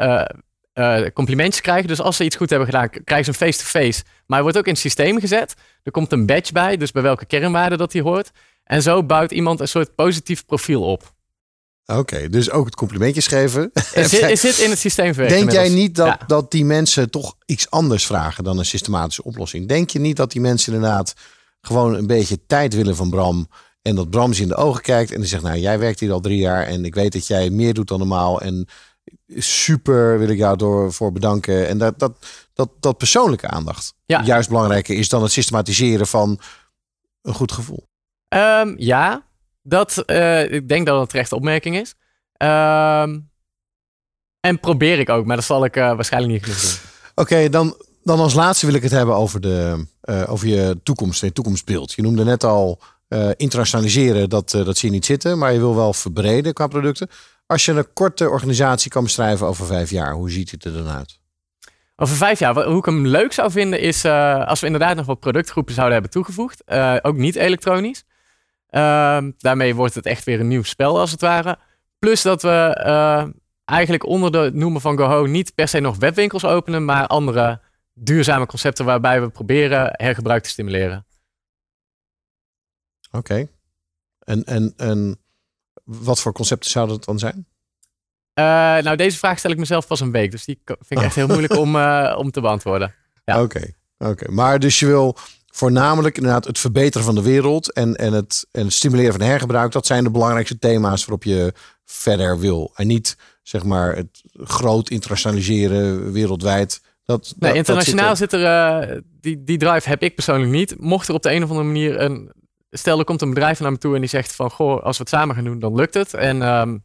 eh, 0.80 1.06
complimentjes 1.14 1.61
krijgen. 1.61 1.88
Dus 1.88 2.02
als 2.02 2.15
ze 2.15 2.23
iets 2.23 2.36
goed 2.36 2.49
hebben 2.49 2.68
gedaan, 2.68 2.90
krijgen 2.90 3.34
ze 3.34 3.41
een 3.41 3.48
face-to-face. 3.48 4.03
Maar 4.03 4.38
hij 4.38 4.41
wordt 4.41 4.57
ook 4.57 4.65
in 4.65 4.72
het 4.72 4.81
systeem 4.81 5.19
gezet. 5.19 5.56
Er 5.84 5.91
komt 5.91 6.11
een 6.11 6.26
badge 6.26 6.53
bij, 6.53 6.77
dus 6.77 6.91
bij 6.91 7.02
welke 7.02 7.26
kernwaarde 7.26 7.77
dat 7.77 7.94
hij 7.94 8.02
hoort. 8.02 8.31
En 8.69 8.81
zo 8.81 9.03
bouwt 9.03 9.31
iemand 9.31 9.59
een 9.59 9.67
soort 9.67 9.95
positief 9.95 10.45
profiel 10.45 10.83
op. 10.83 11.13
Oké, 11.85 12.29
dus 12.29 12.51
ook 12.51 12.65
het 12.65 12.75
complimentjes 12.75 13.27
geven. 13.27 13.71
Is 13.93 14.09
zit 14.39 14.57
in 14.59 14.69
het 14.69 14.79
systeem 14.87 15.13
verwerkt 15.13 15.37
Denk 15.39 15.51
jij 15.51 15.69
niet 15.69 15.95
dat, 15.95 16.07
Ja. 16.07 16.19
dat 16.27 16.51
die 16.51 16.65
mensen 16.65 17.09
toch 17.09 17.35
iets 17.45 17.69
anders 17.69 18.05
vragen 18.05 18.43
dan 18.43 18.57
een 18.57 18.65
systematische 18.65 19.23
oplossing? 19.23 19.67
Denk 19.67 19.89
je 19.89 19.99
niet 19.99 20.15
dat 20.17 20.31
die 20.31 20.41
mensen 20.41 20.73
inderdaad 20.73 21.13
gewoon 21.61 21.95
een 21.95 22.07
beetje 22.07 22.45
tijd 22.45 22.73
willen 22.73 22.95
van 22.95 23.09
Bram? 23.09 23.47
En 23.81 23.95
dat 23.95 24.09
Bram 24.09 24.33
ze 24.33 24.41
in 24.41 24.47
de 24.47 24.55
ogen 24.55 24.81
kijkt 24.81 25.11
en 25.11 25.19
die 25.19 25.29
zegt, 25.29 25.43
nou 25.43 25.57
jij 25.57 25.79
werkt 25.79 25.99
hier 25.99 26.11
al 26.11 26.19
drie 26.19 26.39
jaar 26.39 26.65
en 26.65 26.85
ik 26.85 26.95
weet 26.95 27.13
dat 27.13 27.27
jij 27.27 27.49
meer 27.49 27.73
doet 27.73 27.87
dan 27.87 27.99
normaal. 27.99 28.41
En 28.41 28.67
super 29.35 30.19
wil 30.19 30.29
ik 30.29 30.37
jou 30.37 30.57
door 30.57 30.93
voor 30.93 31.11
bedanken. 31.11 31.67
En 31.67 31.77
dat, 31.77 31.99
dat, 31.99 32.25
dat, 32.53 32.69
dat 32.79 32.97
persoonlijke 32.97 33.47
aandacht 33.47 33.93
Ja. 34.05 34.23
juist 34.23 34.49
belangrijker 34.49 34.95
is 34.97 35.09
dan 35.09 35.23
het 35.23 35.31
systematiseren 35.31 36.07
van 36.07 36.39
een 37.21 37.33
goed 37.33 37.51
gevoel. 37.51 37.87
Ehm, 38.30 38.73
ja, 38.77 39.23
dat, 39.61 39.97
eh, 39.97 40.51
ik 40.51 40.68
denk 40.68 40.85
dat 40.85 40.93
het 40.95 41.03
een 41.03 41.11
terechte 41.11 41.35
opmerking 41.35 41.77
is. 41.77 41.95
Ehm, 42.34 43.19
en 44.39 44.60
probeer 44.60 44.99
ik 44.99 45.10
ook, 45.10 45.26
maar 45.26 45.35
dat 45.35 45.45
zal 45.45 45.65
ik 45.65 45.76
eh, 45.76 45.95
waarschijnlijk 45.95 46.34
niet 46.34 46.43
genoeg 46.43 46.61
doen. 46.61 46.89
Oké, 47.15 47.49
dan, 47.49 47.76
dan 48.03 48.19
als 48.19 48.34
laatste 48.34 48.65
wil 48.65 48.76
ik 48.76 48.81
het 48.81 48.91
hebben 48.91 49.15
over, 49.15 49.41
de, 49.41 49.85
eh, 50.01 50.31
over 50.31 50.47
je 50.47 50.80
toekomst 50.84 51.22
en 51.22 51.27
je 51.27 51.34
toekomstbeeld. 51.34 51.93
Je 51.93 52.01
noemde 52.01 52.23
net 52.23 52.43
al 52.43 52.81
internationaliseren, 53.35 54.30
dat, 54.30 54.49
dat 54.49 54.77
zie 54.77 54.89
je 54.89 54.95
niet 54.95 55.06
zitten, 55.06 55.38
maar 55.38 55.53
je 55.53 55.60
wil 55.60 55.76
wel 55.76 55.93
verbreden 55.93 56.53
qua 56.53 56.68
producten. 56.68 57.10
Als 57.45 57.65
je 57.65 57.72
een 57.72 57.93
korte 57.93 58.30
organisatie 58.30 58.91
kan 58.91 59.03
beschrijven 59.03 59.47
over 59.47 59.65
vijf 59.65 59.89
jaar, 59.89 60.14
hoe 60.14 60.31
ziet 60.31 60.51
het 60.51 60.65
er 60.65 60.73
dan 60.73 60.88
uit? 60.88 61.19
Over 61.95 62.15
vijf 62.15 62.39
jaar, 62.39 62.64
hoe 62.65 62.77
ik 62.77 62.85
hem 62.85 63.07
leuk 63.07 63.34
zou 63.34 63.51
vinden, 63.51 63.80
is 63.80 64.06
als 64.45 64.60
we 64.60 64.65
inderdaad 64.65 64.95
nog 64.95 65.06
wat 65.06 65.19
productgroepen 65.19 65.73
zouden 65.73 65.93
hebben 65.93 66.11
toegevoegd. 66.11 66.64
ook 67.01 67.15
niet 67.15 67.35
elektronisch. 67.35 68.03
Ehm, 68.69 69.31
daarmee 69.37 69.75
wordt 69.75 69.95
het 69.95 70.05
echt 70.05 70.23
weer 70.23 70.39
een 70.39 70.47
nieuw 70.47 70.63
spel, 70.63 70.99
als 70.99 71.11
het 71.11 71.21
ware. 71.21 71.57
Plus 71.99 72.21
dat 72.21 72.41
we 72.41 72.81
eh, 72.83 73.27
eigenlijk 73.65 74.05
onder 74.05 74.31
de 74.31 74.51
noemen 74.53 74.81
van 74.81 74.97
GoHo 74.97 75.25
niet 75.25 75.55
per 75.55 75.67
se 75.67 75.79
nog 75.79 75.97
webwinkels 75.97 76.45
openen, 76.45 76.85
maar 76.85 77.07
andere 77.07 77.61
duurzame 77.93 78.45
concepten 78.45 78.85
waarbij 78.85 79.21
we 79.21 79.29
proberen 79.29 79.89
hergebruik 79.91 80.43
te 80.43 80.49
stimuleren. 80.49 81.05
Oké. 83.11 83.47
En, 84.19 84.43
en, 84.43 84.73
en 84.77 85.19
wat 85.83 86.21
voor 86.21 86.31
concepten 86.33 86.69
zouden 86.69 86.95
het 86.95 87.05
dan 87.05 87.19
zijn? 87.19 87.47
Eh, 88.33 88.43
nou, 88.83 88.95
deze 88.95 89.17
vraag 89.17 89.39
stel 89.39 89.51
ik 89.51 89.57
mezelf 89.57 89.87
pas 89.87 89.99
een 89.99 90.11
week. 90.11 90.31
Dus 90.31 90.45
die 90.45 90.61
vind 90.65 90.99
ik 90.99 91.05
echt 91.05 91.15
heel 91.15 91.27
moeilijk 91.27 91.55
om, 91.55 91.75
eh, 91.79 92.15
om 92.17 92.31
te 92.31 92.41
beantwoorden. 92.41 92.95
Ja. 93.25 93.41
Oké, 93.41 93.73
oké. 93.97 94.31
Maar 94.31 94.59
dus 94.59 94.79
je 94.79 94.85
wil 94.85 95.17
voornamelijk 95.51 96.17
inderdaad 96.17 96.45
het 96.45 96.59
verbeteren 96.59 97.05
van 97.05 97.15
de 97.15 97.21
wereld 97.21 97.73
en, 97.73 97.95
en, 97.95 98.13
het, 98.13 98.47
en 98.51 98.63
het 98.63 98.73
stimuleren 98.73 99.11
van 99.11 99.21
hergebruik. 99.21 99.71
Dat 99.71 99.85
zijn 99.85 100.03
de 100.03 100.11
belangrijkste 100.11 100.59
thema's 100.59 101.05
waarop 101.05 101.23
je 101.23 101.53
verder 101.85 102.39
wil. 102.39 102.71
En 102.76 102.88
niet 102.88 103.17
zeg 103.43 103.63
maar 103.63 103.95
het 103.95 104.23
groot 104.34 104.89
internationaliseren 104.89 106.11
wereldwijd. 106.11 106.81
Dat, 107.03 107.34
Nee, 107.38 107.49
dat 107.49 107.57
internationaal 107.57 108.15
zit 108.15 108.30
zit 108.31 108.41
er, 108.41 108.89
eh, 108.89 108.97
die, 109.21 109.43
die 109.43 109.57
drive 109.57 109.89
heb 109.89 110.01
ik 110.01 110.15
persoonlijk 110.15 110.51
niet. 110.51 110.80
Mocht 110.80 111.07
er 111.07 111.13
op 111.13 111.23
de 111.23 111.31
een 111.31 111.43
of 111.43 111.49
andere 111.49 111.67
manier 111.67 112.01
een, 112.01 112.31
stel 112.69 112.99
er 112.99 113.05
komt 113.05 113.21
een 113.21 113.34
bedrijf 113.34 113.59
naar 113.59 113.71
me 113.71 113.77
toe 113.77 113.93
en 113.93 113.99
die 113.99 114.09
zegt 114.09 114.35
van, 114.35 114.51
goh, 114.51 114.84
als 114.84 114.97
we 114.97 115.03
het 115.03 115.11
samen 115.11 115.35
gaan 115.35 115.43
doen, 115.43 115.59
dan 115.59 115.76
lukt 115.76 115.93
het. 115.93 116.13
En 116.13 116.41
ehm, 116.41 116.77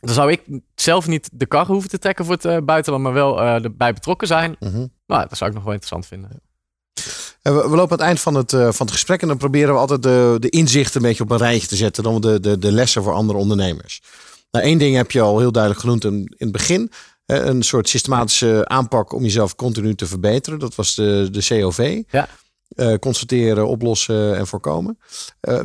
dan 0.00 0.14
zou 0.14 0.30
ik 0.30 0.42
zelf 0.74 1.06
niet 1.06 1.28
de 1.32 1.46
kar 1.46 1.66
hoeven 1.66 1.90
te 1.90 1.98
trekken 1.98 2.24
voor 2.24 2.34
het 2.34 2.44
eh, 2.44 2.58
buitenland, 2.58 3.04
maar 3.04 3.12
wel 3.12 3.40
eh, 3.40 3.64
erbij 3.64 3.92
betrokken 3.92 4.26
zijn. 4.26 4.56
Mhm. 4.60 4.86
Nou, 5.06 5.28
dat 5.28 5.36
zou 5.36 5.50
ik 5.50 5.56
nog 5.56 5.64
wel 5.64 5.72
interessant 5.72 6.06
vinden. 6.06 6.42
We, 7.44 7.52
we 7.52 7.76
lopen 7.76 7.80
aan 7.80 7.88
het 7.88 8.00
eind 8.00 8.20
van 8.20 8.34
het, 8.34 8.52
eh, 8.52 8.60
van 8.60 8.86
het 8.86 8.90
gesprek 8.90 9.22
en 9.22 9.28
dan 9.28 9.36
proberen 9.36 9.74
we 9.74 9.80
altijd 9.80 10.02
de, 10.02 10.36
de 10.40 10.48
inzichten 10.48 11.00
een 11.00 11.06
beetje 11.08 11.22
op 11.22 11.30
een 11.30 11.36
rijtje 11.36 11.68
te 11.68 11.76
zetten. 11.76 12.02
Dan 12.02 12.20
de, 12.20 12.40
de, 12.40 12.58
de 12.58 12.72
lessen 12.72 13.02
voor 13.02 13.12
andere 13.12 13.38
ondernemers. 13.38 14.02
Nou, 14.50 14.64
één 14.64 14.78
ding 14.78 14.96
heb 14.96 15.10
je 15.10 15.20
al 15.20 15.38
heel 15.38 15.52
duidelijk 15.52 15.82
genoemd 15.82 16.04
in, 16.04 16.12
in 16.12 16.34
het 16.38 16.52
begin. 16.52 16.92
Eh, 17.26 17.44
Een 17.44 17.62
soort 17.62 17.88
systematische 17.88 18.68
aanpak 18.68 19.12
om 19.12 19.22
jezelf 19.22 19.54
continu 19.54 19.94
te 19.94 20.06
verbeteren. 20.06 20.58
Dat 20.58 20.74
was 20.74 20.94
de, 20.94 21.28
de 21.30 21.44
COV. 21.48 22.02
Ja. 22.10 22.28
Eh, 22.68 22.94
constateren, 22.94 23.68
oplossen 23.68 24.36
en 24.36 24.46
voorkomen. 24.46 24.98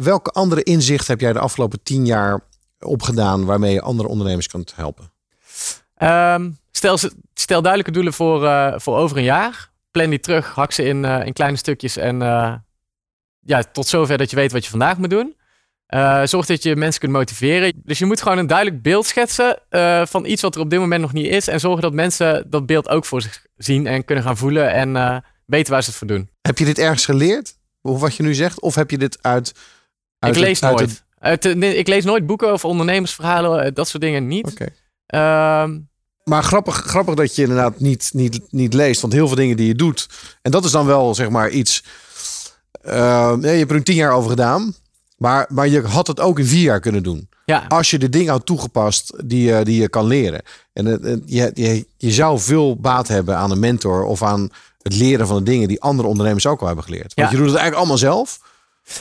Welke 0.01 0.31
andere 0.31 0.63
inzicht 0.63 1.07
heb 1.07 1.19
jij 1.19 1.33
de 1.33 1.39
afgelopen 1.39 1.83
tien 1.83 2.05
jaar 2.05 2.41
opgedaan 2.79 3.45
waarmee 3.45 3.73
je 3.73 3.81
andere 3.81 4.09
ondernemers 4.09 4.47
kunt 4.47 4.73
helpen? 4.75 5.11
Ehm, 5.95 6.49
stel, 6.71 6.97
stel 7.33 7.61
duidelijke 7.61 7.91
doelen 7.91 8.13
voor, 8.13 8.39
voor 8.81 8.97
over 8.97 9.17
een 9.17 9.23
jaar. 9.23 9.68
Plan 9.91 10.09
die 10.09 10.19
terug, 10.19 10.55
hak 10.55 10.71
ze 10.71 10.83
in, 10.83 11.05
eh, 11.05 11.25
in 11.25 11.33
kleine 11.33 11.57
stukjes 11.57 11.97
en 11.97 12.21
eh, 12.21 12.53
ja, 13.39 13.63
tot 13.71 13.87
zover 13.87 14.17
dat 14.17 14.29
je 14.29 14.35
weet 14.35 14.51
wat 14.51 14.63
je 14.63 14.69
vandaag 14.69 14.97
moet 14.97 15.09
doen. 15.09 15.35
Eh, 15.85 16.21
zorg 16.25 16.45
dat 16.45 16.63
je 16.63 16.75
mensen 16.75 16.99
kunt 16.99 17.11
motiveren. 17.11 17.73
Dus 17.83 17.99
je 17.99 18.05
moet 18.05 18.21
gewoon 18.21 18.37
een 18.37 18.47
duidelijk 18.47 18.81
beeld 18.81 19.05
schetsen 19.05 19.59
van 20.07 20.25
iets 20.25 20.41
wat 20.41 20.55
er 20.55 20.61
op 20.61 20.69
dit 20.69 20.79
moment 20.79 21.01
nog 21.01 21.13
niet 21.13 21.27
is. 21.31 21.47
En 21.47 21.59
zorgen 21.59 21.81
dat 21.81 21.93
mensen 21.93 22.49
dat 22.49 22.65
beeld 22.65 22.89
ook 22.89 23.05
voor 23.05 23.21
zich 23.21 23.45
zien 23.55 23.87
en 23.87 24.05
kunnen 24.05 24.23
gaan 24.23 24.37
voelen 24.37 24.71
en 24.71 25.23
weten 25.45 25.73
waar 25.73 25.81
ze 25.83 25.89
het 25.89 25.97
voor 25.97 26.07
doen. 26.07 26.29
Heb 26.41 26.57
je 26.57 26.65
dit 26.65 26.77
ergens 26.79 27.05
geleerd? 27.05 27.57
Of 27.81 27.99
wat 27.99 28.15
je 28.15 28.23
nu 28.23 28.33
zegt? 28.33 28.61
Of 28.61 28.75
heb 28.75 28.91
je 28.91 28.97
dit 28.97 29.17
uit... 29.21 29.53
uit 30.19 30.35
ik 30.35 30.39
het- 30.39 30.49
lees 30.49 30.63
uit 30.63 30.75
nooit. 30.77 30.89
het- 30.89 31.03
Uit 31.19 31.41
de- 31.41 31.55
nee, 31.55 31.75
ik 31.75 31.87
lees 31.87 32.03
nooit 32.05 32.25
boeken 32.25 32.49
over 32.51 32.69
ondernemersverhalen, 32.69 33.73
dat 33.73 33.87
soort 33.87 34.03
dingen 34.03 34.27
niet. 34.27 34.47
Oké. 34.51 34.67
Ehm, 36.23 36.29
Maar 36.33 36.43
grappig, 36.43 36.75
grappig 36.75 37.15
dat 37.15 37.35
je 37.35 37.41
inderdaad 37.41 37.79
niet, 37.79 38.09
niet, 38.13 38.39
niet 38.49 38.73
leest. 38.73 39.01
Want 39.01 39.13
heel 39.13 39.27
veel 39.27 39.35
dingen 39.35 39.57
die 39.57 39.67
je 39.67 39.75
doet. 39.75 40.07
En 40.41 40.51
dat 40.51 40.65
is 40.65 40.71
dan 40.71 40.85
wel 40.85 41.15
zeg 41.15 41.29
maar 41.29 41.49
iets. 41.49 41.83
eh, 42.81 43.33
nee, 43.33 43.51
je 43.53 43.59
hebt 43.59 43.71
er 43.71 43.83
tien 43.83 43.95
jaar 43.95 44.11
over 44.13 44.29
gedaan. 44.29 44.73
Maar, 45.17 45.45
maar 45.49 45.67
je 45.67 45.81
had 45.81 46.07
het 46.07 46.19
ook 46.19 46.39
in 46.39 46.45
vier 46.45 46.61
jaar 46.63 46.79
kunnen 46.79 47.03
doen. 47.03 47.29
ja, 47.45 47.65
Als 47.67 47.89
je 47.89 47.99
de 47.99 48.09
dingen 48.09 48.31
had 48.31 48.45
toegepast 48.45 49.13
die, 49.25 49.43
je- 49.53 49.63
die 49.63 49.81
je 49.81 49.89
kan 49.89 50.05
leren. 50.05 50.41
En 50.73 50.85
het- 50.85 51.03
het- 51.03 51.21
je, 51.25 51.51
je, 51.53 51.87
je 51.97 52.11
zou 52.11 52.39
veel 52.39 52.75
baat 52.79 53.07
hebben 53.07 53.37
aan 53.37 53.51
een 53.51 53.59
mentor. 53.59 54.03
Of 54.03 54.23
aan 54.23 54.49
het 54.81 54.95
leren 54.95 55.27
van 55.27 55.37
de 55.37 55.43
dingen 55.43 55.67
die 55.67 55.81
andere 55.81 56.07
ondernemers 56.07 56.45
ook 56.47 56.59
al 56.61 56.67
hebben 56.67 56.83
geleerd. 56.85 57.13
Want 57.13 57.29
Ja. 57.29 57.29
je 57.29 57.41
doet 57.43 57.51
het 57.51 57.59
eigenlijk 57.59 57.75
allemaal 57.77 57.97
zelf. 57.97 58.39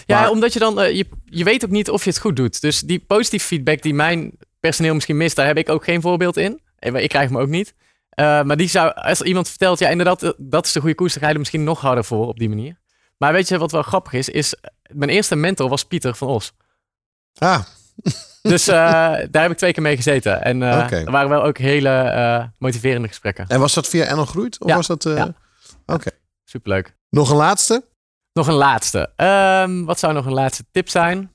Ja, 0.06 0.20
Maar- 0.20 0.30
omdat 0.30 0.52
je 0.52 0.58
dan, 0.58 0.80
eh, 0.80 0.96
je, 0.96 1.06
je 1.24 1.44
weet 1.44 1.64
ook 1.64 1.70
niet 1.70 1.90
of 1.90 2.04
je 2.04 2.10
het 2.10 2.18
goed 2.18 2.36
doet. 2.36 2.60
Dus 2.60 2.80
die 2.80 3.04
positieve 3.06 3.46
feedback 3.46 3.82
die 3.82 3.94
mijn 3.94 4.32
personeel 4.60 4.94
misschien 4.94 5.16
mist, 5.16 5.36
daar 5.36 5.46
heb 5.46 5.56
ik 5.56 5.68
ook 5.68 5.84
geen 5.84 6.00
voorbeeld 6.00 6.36
in. 6.36 6.60
Eh, 6.78 6.94
Ik 7.02 7.08
krijg 7.08 7.28
hem 7.28 7.38
ook 7.38 7.48
niet. 7.48 7.74
Eh, 8.10 8.42
maar 8.42 8.56
die 8.56 8.68
zou, 8.68 8.92
als 8.94 9.22
iemand 9.22 9.48
vertelt, 9.48 9.78
ja, 9.78 9.88
inderdaad, 9.88 10.22
eh, 10.22 10.30
dat 10.36 10.66
is 10.66 10.72
de 10.72 10.80
goede 10.80 10.94
koers, 10.94 11.12
dan 11.12 11.20
ga 11.22 11.26
je 11.28 11.32
er 11.34 11.38
misschien 11.38 11.64
nog 11.64 11.80
harder 11.80 12.04
voor 12.04 12.26
op 12.26 12.38
die 12.38 12.48
manier. 12.48 12.78
Maar 13.16 13.32
weet 13.32 13.48
je 13.48 13.58
wat 13.58 13.72
wel 13.72 13.82
grappig 13.82 14.12
is, 14.12 14.28
is 14.28 14.54
mijn 14.92 15.10
eerste 15.10 15.36
mentor 15.36 15.68
was 15.68 15.84
Pieter 15.84 16.14
van 16.14 16.28
Os. 16.28 16.52
Ah, 17.38 17.60
Dus 18.42 18.64
daar 19.30 19.42
heb 19.42 19.50
ik 19.50 19.56
twee 19.56 19.72
keer 19.72 19.82
mee 19.82 19.96
gezeten. 19.96 20.42
En 20.42 20.62
er 20.62 21.10
waren 21.10 21.28
wel 21.28 21.42
ook 21.42 21.58
hele 21.58 22.52
motiverende 22.58 23.08
gesprekken. 23.08 23.44
en 23.48 23.60
was 23.60 23.74
dat 23.74 23.88
via 23.88 24.06
Enel 24.06 24.24
Groeit? 24.24 24.60
Of 24.60 24.68
Ja, 24.68 24.76
was 24.76 24.86
dat... 24.86 25.02
ja. 25.02 25.34
Oké. 25.86 26.10
Superleuk. 26.44 26.96
Nog 27.10 27.30
een 27.30 27.36
laatste? 27.36 27.84
Nog 28.32 28.46
een 28.46 28.54
laatste. 28.54 29.10
Ehm, 29.16 29.84
wat 29.84 29.98
zou 29.98 30.12
nog 30.12 30.26
een 30.26 30.32
laatste 30.32 30.64
tip 30.70 30.88
zijn? 30.88 31.32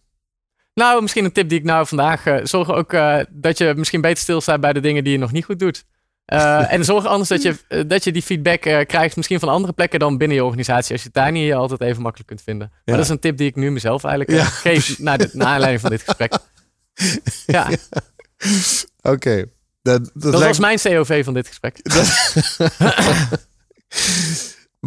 Nou, 0.73 1.01
misschien 1.01 1.25
een 1.25 1.31
tip 1.31 1.49
die 1.49 1.59
ik 1.59 1.63
nou 1.65 1.87
vandaag... 1.87 2.25
eh, 2.25 2.39
zorg 2.43 2.71
ook 2.71 2.93
eh, 2.93 3.19
dat 3.29 3.57
je 3.57 3.73
misschien 3.75 4.01
beter 4.01 4.23
stilstaat 4.23 4.61
bij 4.61 4.73
de 4.73 4.79
dingen 4.79 5.03
die 5.03 5.13
je 5.13 5.19
nog 5.19 5.31
niet 5.31 5.45
goed 5.45 5.59
doet. 5.59 5.83
Eh, 6.25 6.73
en 6.73 6.85
zorg 6.85 7.05
anders 7.05 7.29
dat 7.29 7.41
je, 7.41 7.85
dat 7.87 8.03
je 8.03 8.11
die 8.11 8.21
feedback 8.21 8.61
krijgt, 8.87 9.15
misschien 9.15 9.39
van 9.39 9.49
andere 9.49 9.73
plekken 9.73 9.99
dan 9.99 10.17
binnen 10.17 10.37
je 10.37 10.43
organisatie, 10.43 10.91
als 10.91 11.01
je 11.01 11.07
het 11.07 11.15
daar 11.15 11.31
niet 11.31 11.53
altijd 11.53 11.81
even 11.81 12.01
makkelijk 12.01 12.29
kunt 12.29 12.41
vinden. 12.41 12.71
Maar 12.85 12.95
dat 12.95 13.05
is 13.05 13.11
een 13.11 13.19
tip 13.19 13.37
die 13.37 13.47
ik 13.47 13.55
nu 13.55 13.71
mezelf 13.71 14.03
eigenlijk 14.03 14.39
Ja. 14.39 14.45
geef, 14.45 14.99
naar, 14.99 15.17
de, 15.17 15.29
naar 15.33 15.47
aanleiding 15.47 15.81
van 15.81 15.89
dit 15.89 16.01
gesprek. 16.01 16.33
Ja, 17.45 17.69
Oké. 19.01 19.45
Dat, 19.81 20.03
dat, 20.03 20.11
dat 20.13 20.23
lijkt 20.23 20.57
was 20.57 20.59
mijn 20.59 20.79
COV 20.79 21.23
van 21.23 21.33
dit 21.33 21.47
gesprek. 21.47 21.79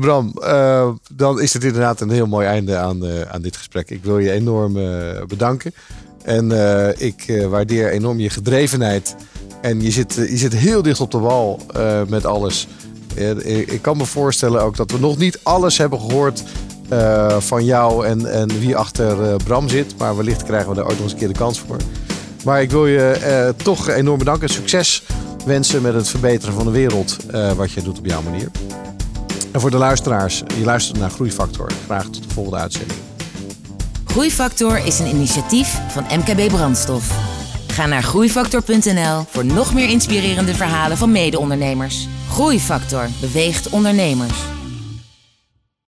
Bram, 0.01 0.33
eh, 0.43 0.89
dan 1.13 1.41
is 1.41 1.53
het 1.53 1.65
inderdaad 1.65 2.01
een 2.01 2.11
heel 2.11 2.27
mooi 2.27 2.47
einde 2.47 2.77
aan, 2.77 3.07
eh, 3.07 3.21
aan 3.21 3.43
dit 3.43 3.57
gesprek. 3.57 3.91
Ik 3.91 4.05
wil 4.05 4.19
je 4.19 4.31
enorm 4.31 4.77
eh, 4.77 5.23
bedanken. 5.29 5.75
En 6.23 6.51
ik 6.99 7.47
waardeer 7.49 7.91
enorm 7.91 8.19
je 8.19 8.31
gedrevenheid. 8.31 9.17
En 9.61 9.83
je 9.83 9.91
zit, 9.91 10.15
je 10.15 10.37
zit 10.37 10.53
heel 10.53 10.83
dicht 10.83 11.01
op 11.01 11.11
de 11.11 11.19
wal 11.19 11.61
met 12.09 12.27
alles. 12.27 12.67
Ik, 13.45 13.79
kan 13.83 13.97
me 13.97 14.05
voorstellen 14.05 14.63
ook 14.63 14.77
dat 14.77 14.91
we 14.91 14.99
nog 14.99 15.17
niet 15.17 15.39
alles 15.43 15.79
hebben 15.79 16.01
gehoord 16.01 16.43
eh, 16.89 17.37
van 17.41 17.65
jou 17.65 18.07
en, 18.07 18.33
en 18.33 18.59
wie 18.59 18.77
achter 18.77 19.37
Bram 19.45 19.69
zit. 19.69 19.99
Maar 19.99 20.17
wellicht 20.17 20.45
krijgen 20.45 20.69
we 20.69 20.75
daar 20.75 20.85
ook 20.85 20.91
nog 20.91 21.01
eens 21.01 21.13
een 21.13 21.19
keer 21.19 21.29
de 21.29 21.35
kans 21.39 21.59
voor. 21.59 21.77
Maar 22.45 22.63
ik 22.63 22.71
wil 22.71 22.87
je 22.87 23.55
toch 23.63 23.89
enorm 23.89 24.19
bedanken. 24.19 24.49
Succes 24.49 25.03
wensen 25.45 25.83
met 25.83 25.95
het 25.95 26.09
verbeteren 26.09 26.55
van 26.55 26.65
de 26.65 26.71
wereld. 26.71 27.17
wat 27.57 27.73
je 27.73 27.83
doet 27.83 27.99
op 27.99 28.07
jouw 28.07 28.23
manier. 28.23 28.51
En 29.57 29.63
voor 29.63 29.71
de 29.71 29.77
luisteraars, 29.77 30.43
je 30.59 30.65
luistert 30.65 30.99
naar 30.99 31.11
Groeifactor. 31.11 31.73
Graag 31.85 32.05
tot 32.05 32.23
de 32.23 32.29
volgende 32.29 32.59
uitzending. 32.59 33.01
Groeifactor 34.05 34.87
is 34.87 34.99
een 34.99 35.07
initiatief 35.07 35.81
van 35.89 36.05
MKB 36.19 36.49
Brandstof. 36.49 37.11
Ga 37.67 37.87
naar 37.87 38.03
groeifactor.nl 38.03 39.25
voor 39.29 39.45
nog 39.45 39.75
meer 39.75 39.89
inspirerende 39.89 40.55
verhalen 40.55 40.97
van 40.97 41.13
mede-ondernemers. 41.13 42.09
Groeifactor 42.31 43.09
beweegt 43.21 43.69
ondernemers. 43.69 44.56